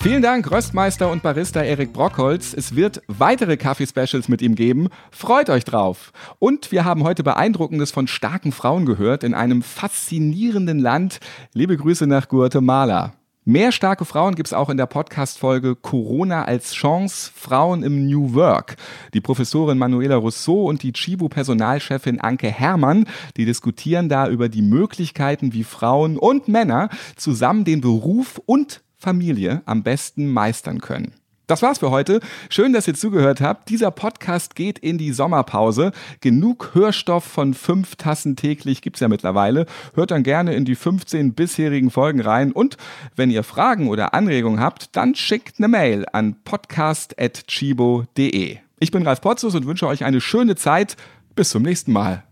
Vielen 0.00 0.22
Dank, 0.22 0.48
Röstmeister 0.50 1.10
und 1.10 1.24
Barista 1.24 1.60
Erik 1.60 1.92
Brockholz. 1.92 2.54
Es 2.54 2.76
wird 2.76 3.02
weitere 3.08 3.56
Kaffee-Specials 3.56 4.28
mit 4.28 4.42
ihm 4.42 4.54
geben. 4.54 4.88
Freut 5.10 5.50
euch 5.50 5.64
drauf. 5.64 6.12
Und 6.38 6.70
wir 6.70 6.84
haben 6.84 7.02
heute 7.02 7.24
Beeindruckendes 7.24 7.90
von 7.90 8.06
starken 8.06 8.52
Frauen 8.52 8.86
gehört 8.86 9.24
in 9.24 9.34
einem 9.34 9.60
faszinierenden 9.62 10.78
Land. 10.78 11.18
Liebe 11.52 11.76
Grüße 11.76 12.06
nach 12.06 12.28
Guatemala. 12.28 13.17
Mehr 13.50 13.72
starke 13.72 14.04
Frauen 14.04 14.34
gibt 14.34 14.48
es 14.48 14.52
auch 14.52 14.68
in 14.68 14.76
der 14.76 14.84
Podcast-Folge 14.84 15.74
Corona 15.74 16.44
als 16.44 16.74
Chance, 16.74 17.32
Frauen 17.34 17.82
im 17.82 18.06
New 18.06 18.34
Work. 18.34 18.76
Die 19.14 19.22
Professorin 19.22 19.78
Manuela 19.78 20.16
Rousseau 20.16 20.68
und 20.68 20.82
die 20.82 20.92
Chibo-Personalchefin 20.92 22.20
Anke 22.20 22.50
Herrmann, 22.50 23.06
die 23.38 23.46
diskutieren 23.46 24.10
da 24.10 24.28
über 24.28 24.50
die 24.50 24.60
Möglichkeiten, 24.60 25.54
wie 25.54 25.64
Frauen 25.64 26.18
und 26.18 26.48
Männer 26.48 26.90
zusammen 27.16 27.64
den 27.64 27.80
Beruf 27.80 28.38
und 28.44 28.82
Familie 28.98 29.62
am 29.64 29.82
besten 29.82 30.28
meistern 30.28 30.82
können. 30.82 31.14
Das 31.48 31.62
war's 31.62 31.78
für 31.78 31.90
heute. 31.90 32.20
Schön, 32.50 32.74
dass 32.74 32.86
ihr 32.86 32.94
zugehört 32.94 33.40
habt. 33.40 33.70
Dieser 33.70 33.90
Podcast 33.90 34.54
geht 34.54 34.78
in 34.78 34.98
die 34.98 35.12
Sommerpause. 35.12 35.92
Genug 36.20 36.72
Hörstoff 36.74 37.24
von 37.24 37.54
fünf 37.54 37.96
Tassen 37.96 38.36
täglich 38.36 38.82
gibt's 38.82 39.00
ja 39.00 39.08
mittlerweile. 39.08 39.64
Hört 39.94 40.10
dann 40.10 40.22
gerne 40.22 40.54
in 40.54 40.66
die 40.66 40.74
15 40.74 41.32
bisherigen 41.32 41.90
Folgen 41.90 42.20
rein. 42.20 42.52
Und 42.52 42.76
wenn 43.16 43.30
ihr 43.30 43.42
Fragen 43.42 43.88
oder 43.88 44.12
Anregungen 44.12 44.60
habt, 44.60 44.94
dann 44.94 45.14
schickt 45.14 45.58
eine 45.58 45.68
Mail 45.68 46.04
an 46.12 46.36
podcast.chibo.de. 46.44 48.58
Ich 48.78 48.90
bin 48.90 49.06
Ralf 49.06 49.22
Potzus 49.22 49.54
und 49.54 49.64
wünsche 49.66 49.86
euch 49.86 50.04
eine 50.04 50.20
schöne 50.20 50.54
Zeit. 50.54 50.98
Bis 51.34 51.48
zum 51.48 51.62
nächsten 51.62 51.92
Mal. 51.92 52.24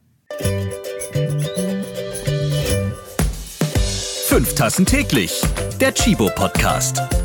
Fünf 4.26 4.54
Tassen 4.54 4.84
täglich. 4.84 5.40
Der 5.80 5.94
Chibo 5.94 6.28
Podcast. 6.34 7.15